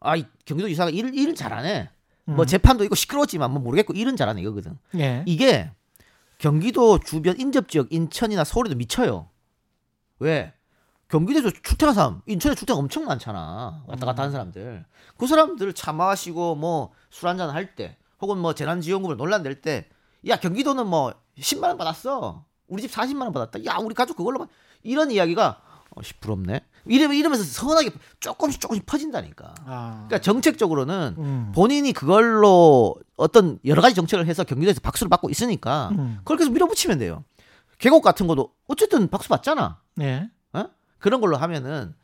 아, 0.01 0.17
이 0.17 0.25
경기도 0.45 0.69
지사가 0.69 0.91
일을, 0.91 1.15
일을 1.15 1.35
잘하네. 1.35 1.91
뭐 2.27 2.45
음. 2.45 2.47
재판도 2.47 2.85
있고 2.85 2.95
시끄러웠지만 2.95 3.51
뭐 3.51 3.61
모르겠고 3.61 3.93
일은 3.95 4.17
잘하네 4.17 4.41
이거거든. 4.43 4.79
예. 4.97 5.23
이게 5.27 5.71
경기도 6.39 6.99
주변 6.99 7.39
인접 7.39 7.69
지역 7.69 7.93
인천이나 7.93 8.45
서울에도 8.45 8.77
미쳐요. 8.77 9.29
왜? 10.19 10.53
경기도에서 11.09 11.51
출퇴근 11.63 11.95
사람, 11.95 12.23
인천에 12.27 12.55
출퇴근 12.55 12.79
엄청 12.81 13.05
많잖아. 13.05 13.85
왔다 13.87 14.07
갔다 14.07 14.23
하는 14.23 14.33
사람들. 14.33 14.85
그 15.17 15.27
사람들 15.27 15.73
차 15.75 15.93
마시고 15.93 16.55
뭐 16.57 16.93
술 17.11 17.29
한잔 17.29 17.51
할 17.51 17.77
때, 17.77 17.97
혹은 18.21 18.39
뭐 18.39 18.55
재난지원금을 18.55 19.17
논란 19.17 19.43
낼 19.45 19.61
때, 19.61 19.89
야 20.27 20.37
경기도는 20.37 20.87
뭐 20.89 21.15
10만 21.39 21.65
원 21.69 21.77
받았어. 21.79 22.45
우리 22.67 22.83
집 22.83 22.91
40만 22.91 23.23
원 23.23 23.33
받았다. 23.33 23.65
야 23.67 23.77
우리 23.81 23.95
가족 23.95 24.17
그걸로 24.17 24.39
만 24.41 24.49
이런 24.83 25.11
이야기가 25.13 25.61
어, 25.91 26.03
씨, 26.03 26.15
부럽네. 26.15 26.65
이러면 26.87 27.17
이러면서 27.17 27.45
서운하게 27.45 27.91
조금씩 28.19 28.61
조금씩 28.61 28.85
퍼진다니까. 28.87 29.55
아. 29.65 30.05
그러니까 30.09 30.19
정책적으로는 30.21 31.15
음. 31.19 31.53
본인이 31.55 31.93
그걸로 31.93 32.97
어떤 33.17 33.59
여러 33.65 33.81
가지 33.81 33.95
정책을 33.95 34.27
해서 34.27 34.43
경기도에서 34.43 34.81
박수를 34.81 35.09
받고 35.09 35.31
있으니까 35.31 35.91
음. 35.93 36.17
그걸 36.19 36.39
계속 36.39 36.53
밀어붙이면 36.53 36.99
돼요. 36.99 37.23
계곡 37.79 38.03
같은 38.03 38.27
것도 38.27 38.53
어쨌든 38.67 39.09
박수 39.09 39.29
받잖아. 39.29 39.79
예. 40.01 40.29
어? 40.53 40.65
그런 40.99 41.21
걸로 41.21 41.37
하면은 41.37 41.95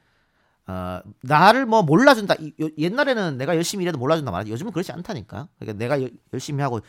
어, 0.66 1.00
나를 1.22 1.66
뭐 1.66 1.82
몰라준다. 1.82 2.34
이- 2.38 2.52
요- 2.60 2.68
옛날에는 2.78 3.38
내가 3.38 3.56
열심히 3.56 3.82
일해도 3.82 3.98
몰라준다 3.98 4.30
말하지. 4.30 4.52
요즘은 4.52 4.72
그렇지 4.72 4.92
않다니까. 4.92 5.48
그러니까 5.58 5.78
내가 5.78 6.02
여- 6.02 6.08
열심히 6.32 6.62
하고 6.62 6.80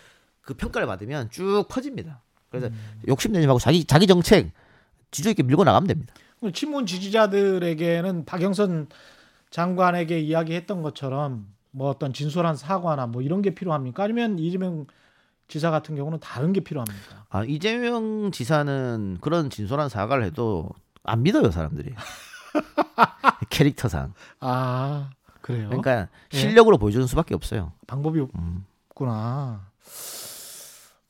그 0.41 0.53
평가를 0.53 0.87
받으면 0.87 1.29
쭉 1.31 1.65
퍼집니다. 1.67 2.21
그래서 2.49 2.69
욕심내지 3.07 3.47
말고 3.47 3.59
자기 3.59 3.85
자기 3.85 4.05
정책 4.07 4.51
지주 5.09 5.29
있게 5.29 5.41
밀고 5.43 5.63
나가면 5.63 5.87
됩니다. 5.87 6.13
친문 6.53 6.85
지지자들에게는 6.85 8.25
박영선 8.25 8.87
장관에게 9.51 10.19
이야기했던 10.19 10.81
것처럼 10.81 11.47
뭐 11.71 11.89
어떤 11.89 12.13
진솔한 12.13 12.55
사과나 12.55 13.07
뭐 13.07 13.21
이런 13.21 13.41
게 13.41 13.53
필요합니까? 13.53 14.03
아니면 14.03 14.37
이재명 14.39 14.85
지사 15.47 15.69
같은 15.71 15.95
경우는 15.95 16.19
다른 16.19 16.53
게 16.53 16.61
필요합니까? 16.61 17.25
아 17.29 17.43
이재명 17.45 18.31
지사는 18.31 19.17
그런 19.21 19.49
진솔한 19.49 19.89
사과를 19.89 20.23
해도 20.23 20.69
안 21.03 21.23
믿어요 21.23 21.51
사람들이. 21.51 21.93
캐릭터상. 23.49 24.13
아 24.39 25.09
그래요? 25.41 25.67
그러니까 25.67 26.07
예. 26.33 26.37
실력으로 26.37 26.77
보여주는 26.77 27.05
수밖에 27.07 27.33
없어요. 27.33 27.73
방법이 27.87 28.19
음. 28.19 28.65
없구나. 28.89 29.67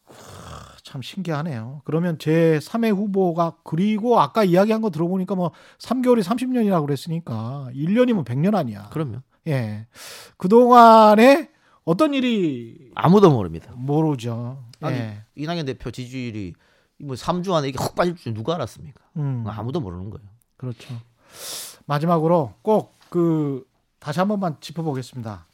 하, 0.06 0.76
참 0.84 1.02
신기하네요. 1.02 1.82
그러면 1.84 2.18
제 2.20 2.60
3회 2.62 2.96
후보가 2.96 3.58
그리고 3.64 4.20
아까 4.20 4.44
이야기한 4.44 4.82
거 4.82 4.90
들어보니까 4.90 5.36
뭐 5.36 5.52
3개월이 5.80 6.24
30년이라고 6.24 6.86
그랬으니까 6.86 7.68
1년이면 7.74 8.26
100년 8.26 8.56
아니야. 8.56 8.90
그러면 8.92 9.24
예. 9.48 9.88
그동안에 10.38 11.50
어떤 11.84 12.14
일이 12.14 12.92
아무도 12.96 13.32
모릅니다. 13.32 13.72
모르죠. 13.76 14.64
아니, 14.82 14.98
예. 14.98 15.24
이낙연 15.36 15.66
대표 15.66 15.92
지지율이 15.92 16.54
뭐 17.04 17.16
3주 17.16 17.54
안에 17.54 17.70
이게 17.70 17.78
훅 17.82 17.96
빠질 17.96 18.16
줄 18.16 18.34
누가 18.34 18.56
알았습니까? 18.56 19.02
음. 19.18 19.44
아무도 19.48 19.80
모르는 19.80 20.10
거예요. 20.10 20.28
그렇죠. 20.58 20.94
마지막으로 21.86 22.54
꼭 22.62 23.02
그 23.12 23.68
다시 24.00 24.20
한 24.20 24.30
번만 24.30 24.56
짚어보겠습니다. 24.62 25.46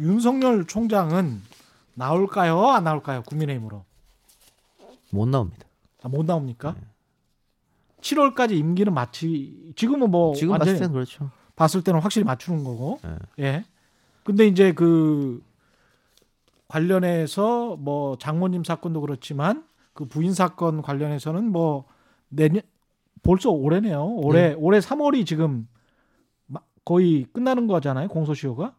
윤석열 0.00 0.66
총장은 0.66 1.40
나올까요? 1.94 2.68
안 2.68 2.84
나올까요? 2.84 3.22
국민의힘으로 3.22 3.84
못 5.08 5.26
나옵니다. 5.26 5.64
아, 6.02 6.08
못 6.08 6.26
나옵니까? 6.26 6.76
7월까지 8.02 8.52
임기는 8.52 8.92
마치 8.92 9.72
지금은 9.76 10.10
뭐 10.10 10.34
지금 10.34 10.58
봤을 10.58 10.74
때는 10.74 10.92
그렇죠. 10.92 11.30
봤을 11.56 11.82
때는 11.82 12.00
확실히 12.00 12.24
맞추는 12.24 12.64
거고. 12.64 13.00
예. 13.38 13.44
예. 13.44 13.64
근데 14.22 14.46
이제 14.46 14.72
그 14.72 15.42
관련해서 16.68 17.76
뭐 17.76 18.18
장모님 18.18 18.62
사건도 18.62 19.00
그렇지만 19.00 19.64
그 19.92 20.04
부인 20.06 20.32
사건 20.32 20.82
관련해서는 20.82 21.50
뭐 21.50 21.84
내년 22.28 22.62
벌써 23.22 23.50
올해네요. 23.50 24.04
올해 24.06 24.54
올해 24.54 24.78
3월이 24.78 25.26
지금 25.26 25.68
마- 26.46 26.60
거의 26.84 27.26
끝나는 27.32 27.66
거잖아요. 27.66 28.08
공소시효가. 28.08 28.74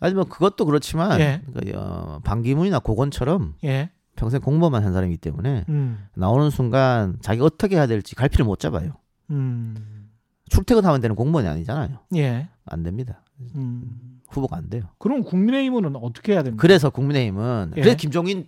아니 0.00 0.14
뭐 0.14 0.24
그것도 0.24 0.64
그렇지만 0.66 1.20
예. 1.20 1.42
그, 1.52 1.72
어, 1.76 2.20
반기문이나 2.24 2.80
고건처럼 2.80 3.54
예. 3.64 3.90
평생 4.16 4.40
공무원만 4.40 4.84
한 4.84 4.92
사람이기 4.92 5.18
때문에 5.18 5.64
음. 5.68 6.06
나오는 6.14 6.50
순간 6.50 7.16
자기 7.20 7.38
가 7.40 7.46
어떻게 7.46 7.76
해야 7.76 7.86
될지 7.86 8.14
갈피를 8.14 8.44
못 8.44 8.58
잡아요. 8.58 8.92
음. 9.30 10.10
출퇴근하면 10.50 11.00
되는 11.00 11.16
공무원이 11.16 11.48
아니잖아요. 11.48 11.98
예. 12.16 12.48
안 12.66 12.82
됩니다. 12.82 13.22
음. 13.54 14.20
후보가 14.28 14.56
안 14.56 14.68
돼요. 14.68 14.84
그럼 14.98 15.22
국민의힘은 15.24 15.96
어떻게 15.96 16.32
해야 16.32 16.42
됩니까? 16.42 16.60
그래서 16.60 16.90
국민의힘은 16.90 17.72
예. 17.76 17.80
그래서 17.80 17.96
김종인 17.96 18.46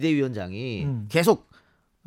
비대위원장이 0.00 0.84
음. 0.84 1.06
계속 1.08 1.48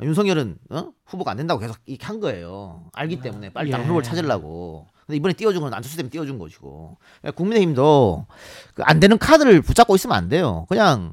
윤석열은 0.02 0.56
어? 0.70 0.88
후보가 1.06 1.30
안 1.32 1.36
된다고 1.36 1.60
계속 1.60 1.76
이렇게 1.86 2.06
한 2.06 2.20
거예요. 2.20 2.84
알기 2.94 3.20
때문에 3.20 3.50
빨리 3.52 3.70
다른 3.70 3.84
예. 3.84 3.88
후보를 3.88 4.02
찾으려고. 4.04 4.86
근데 5.06 5.16
이번에 5.16 5.34
띄워준 5.34 5.60
건 5.60 5.74
안철수 5.74 5.96
때문에 5.96 6.10
띄워준 6.10 6.38
것이고. 6.38 6.96
그러니까 7.20 7.36
국민의힘도 7.36 8.26
그 8.74 8.82
안 8.84 8.98
되는 9.00 9.18
카드를 9.18 9.60
붙잡고 9.60 9.94
있으면 9.96 10.16
안 10.16 10.28
돼요. 10.28 10.66
그냥 10.68 11.12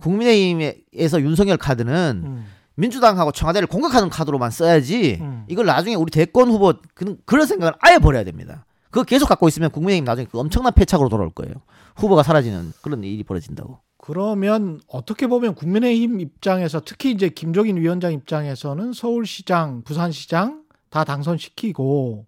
국민의힘에서 0.00 1.20
윤석열 1.22 1.56
카드는 1.56 2.22
음. 2.24 2.46
민주당하고 2.74 3.32
청와대를 3.32 3.68
공격하는 3.68 4.10
카드로만 4.10 4.50
써야지 4.50 5.18
음. 5.20 5.44
이걸 5.48 5.64
나중에 5.66 5.94
우리 5.94 6.10
대권 6.10 6.50
후보 6.50 6.74
그, 6.94 7.16
그런 7.24 7.46
생각을 7.46 7.74
아예 7.80 7.98
버려야 7.98 8.24
됩니다. 8.24 8.66
그거 8.90 9.04
계속 9.04 9.28
갖고 9.28 9.48
있으면 9.48 9.70
국민의힘 9.70 10.04
나중에 10.04 10.26
그 10.30 10.38
엄청난 10.38 10.72
패착으로 10.72 11.08
돌아올 11.08 11.30
거예요. 11.30 11.54
후보가 11.96 12.22
사라지는 12.22 12.72
그런 12.82 13.02
일이 13.04 13.22
벌어진다고. 13.22 13.78
그러면 14.04 14.80
어떻게 14.86 15.26
보면 15.26 15.54
국민의힘 15.54 16.20
입장에서 16.20 16.82
특히 16.84 17.10
이제 17.10 17.30
김종인 17.30 17.78
위원장 17.78 18.12
입장에서는 18.12 18.92
서울시장, 18.92 19.82
부산시장 19.82 20.64
다 20.90 21.04
당선시키고 21.04 22.26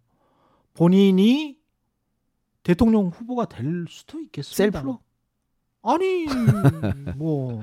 본인이 0.72 1.58
대통령 2.62 3.08
후보가 3.08 3.46
될 3.46 3.84
수도 3.90 4.20
있겠습니다. 4.20 4.78
셀프로? 4.80 5.00
아니 5.82 6.26
뭐 7.16 7.60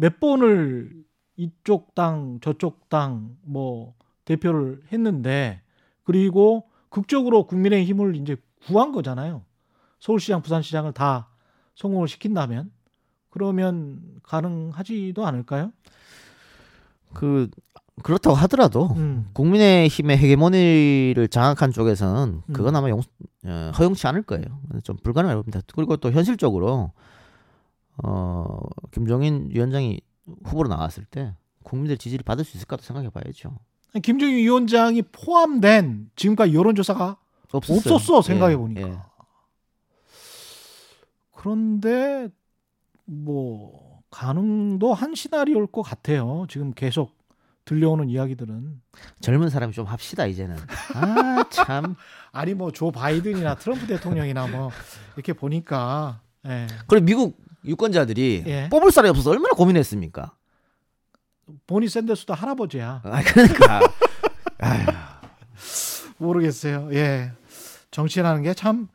몇 0.00 0.20
번을 0.20 1.04
이쪽 1.36 1.94
당 1.94 2.38
저쪽 2.40 2.88
당 2.88 3.36
뭐 3.42 3.94
대표를 4.24 4.82
했는데 4.92 5.60
그리고 6.04 6.68
극적으로 6.88 7.46
국민의 7.46 7.84
힘을 7.84 8.14
이제 8.16 8.36
구한 8.66 8.92
거잖아요. 8.92 9.44
서울시장, 9.98 10.42
부산시장을 10.42 10.92
다 10.92 11.28
성공을 11.74 12.08
시킨다면 12.08 12.70
그러면 13.38 14.00
가능하지도 14.24 15.24
않을까요? 15.24 15.72
그 17.14 17.48
그렇다고 18.02 18.36
하더라도 18.36 18.88
음. 18.96 19.30
국민의힘의 19.32 20.18
헤게모니를 20.18 21.28
장악한 21.28 21.72
쪽에서는 21.72 22.42
음. 22.46 22.52
그건 22.52 22.76
아마 22.76 22.88
용, 22.90 23.00
어, 23.44 23.72
허용치 23.78 24.06
않을 24.06 24.22
거예요. 24.22 24.44
좀 24.82 24.96
불가능할 25.02 25.36
겁니다. 25.38 25.60
그리고 25.74 25.96
또 25.96 26.10
현실적으로 26.10 26.92
어, 28.04 28.58
김종인 28.90 29.48
위원장이 29.52 30.00
후보로 30.44 30.68
나왔을 30.68 31.04
때 31.04 31.34
국민들 31.64 31.96
지지를 31.96 32.24
받을 32.24 32.44
수 32.44 32.56
있을까도 32.56 32.82
생각해 32.82 33.10
봐야죠. 33.10 33.56
김정인 34.02 34.36
위원장이 34.36 35.02
포함된 35.02 36.10
지금까지 36.14 36.54
여론조사가 36.54 37.16
없었어요. 37.52 37.94
없었어, 37.94 38.22
생각해 38.22 38.52
예, 38.52 38.56
보니까. 38.56 38.80
예. 38.88 38.98
그런데 41.34 42.28
뭐 43.08 44.02
가능도 44.10 44.92
한 44.94 45.14
시나리오일 45.14 45.66
것 45.68 45.82
같아요. 45.82 46.46
지금 46.48 46.72
계속 46.74 47.16
들려오는 47.64 48.08
이야기들은 48.08 48.80
젊은 49.20 49.50
사람이 49.50 49.72
좀 49.72 49.86
합시다 49.86 50.26
이제는. 50.26 50.56
아 50.94 51.44
참. 51.50 51.96
아니 52.32 52.54
뭐 52.54 52.70
조 52.70 52.90
바이든이나 52.90 53.56
트럼프 53.56 53.86
대통령이나 53.86 54.46
뭐 54.46 54.70
이렇게 55.16 55.32
보니까 55.32 56.20
예. 56.46 56.66
그리고 56.86 57.04
미국 57.04 57.38
유권자들이 57.64 58.44
예. 58.46 58.68
뽑을 58.70 58.90
사람이 58.92 59.10
없어서 59.10 59.30
얼마나 59.30 59.50
고민했습니까? 59.54 60.32
보니 61.66 61.88
샌더스도 61.88 62.34
할아버지야. 62.34 63.02
아 63.04 63.22
그러니까 63.22 63.80
모르겠어요. 66.18 66.90
예. 66.92 67.32
정치라는 67.90 68.42
게 68.42 68.54
참 68.54 68.88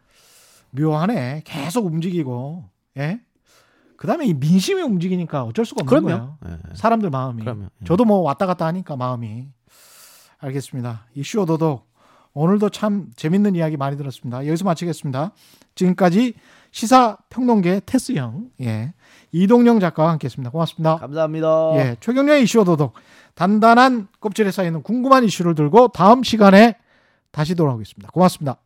묘하네. 0.72 1.42
계속 1.46 1.86
움직이고. 1.86 2.70
예. 2.98 3.20
그다음에 4.04 4.26
이 4.26 4.34
민심이 4.34 4.82
움직이니까 4.82 5.44
어쩔 5.44 5.64
수가 5.66 5.84
없는 5.84 5.90
그럼요. 6.04 6.38
거예요. 6.42 6.60
예. 6.72 6.76
사람들 6.76 7.10
마음이. 7.10 7.42
그럼요. 7.42 7.64
예. 7.64 7.86
저도 7.86 8.04
뭐 8.04 8.20
왔다 8.20 8.46
갔다 8.46 8.66
하니까 8.66 8.98
마음이. 8.98 9.48
알겠습니다. 10.40 11.06
이슈 11.16 11.40
오도독 11.40 11.90
오늘도 12.34 12.68
참 12.72 13.12
재밌는 13.16 13.56
이야기 13.56 13.78
많이 13.78 13.96
들었습니다. 13.96 14.46
여기서 14.46 14.66
마치겠습니다. 14.66 15.32
지금까지 15.76 16.34
시사 16.72 17.16
평론계 17.30 17.84
테스 17.86 18.12
형 18.16 18.50
예. 18.60 18.94
이동영 19.32 19.80
작가와 19.80 20.12
함께했습니다. 20.12 20.52
고맙습니다. 20.52 20.98
감사합니다. 20.98 21.48
예, 21.76 21.96
최경련의 22.02 22.44
이슈 22.44 22.60
오도독 22.60 22.96
단단한 23.36 24.10
껍질에 24.20 24.52
쌓이는 24.52 24.84
궁금한 24.84 25.24
이슈를 25.24 25.56
들고 25.56 25.88
다음 25.88 26.24
시간에 26.24 26.76
다시 27.32 27.56
돌아오겠습니다. 27.56 28.12
고맙습니다. 28.12 28.58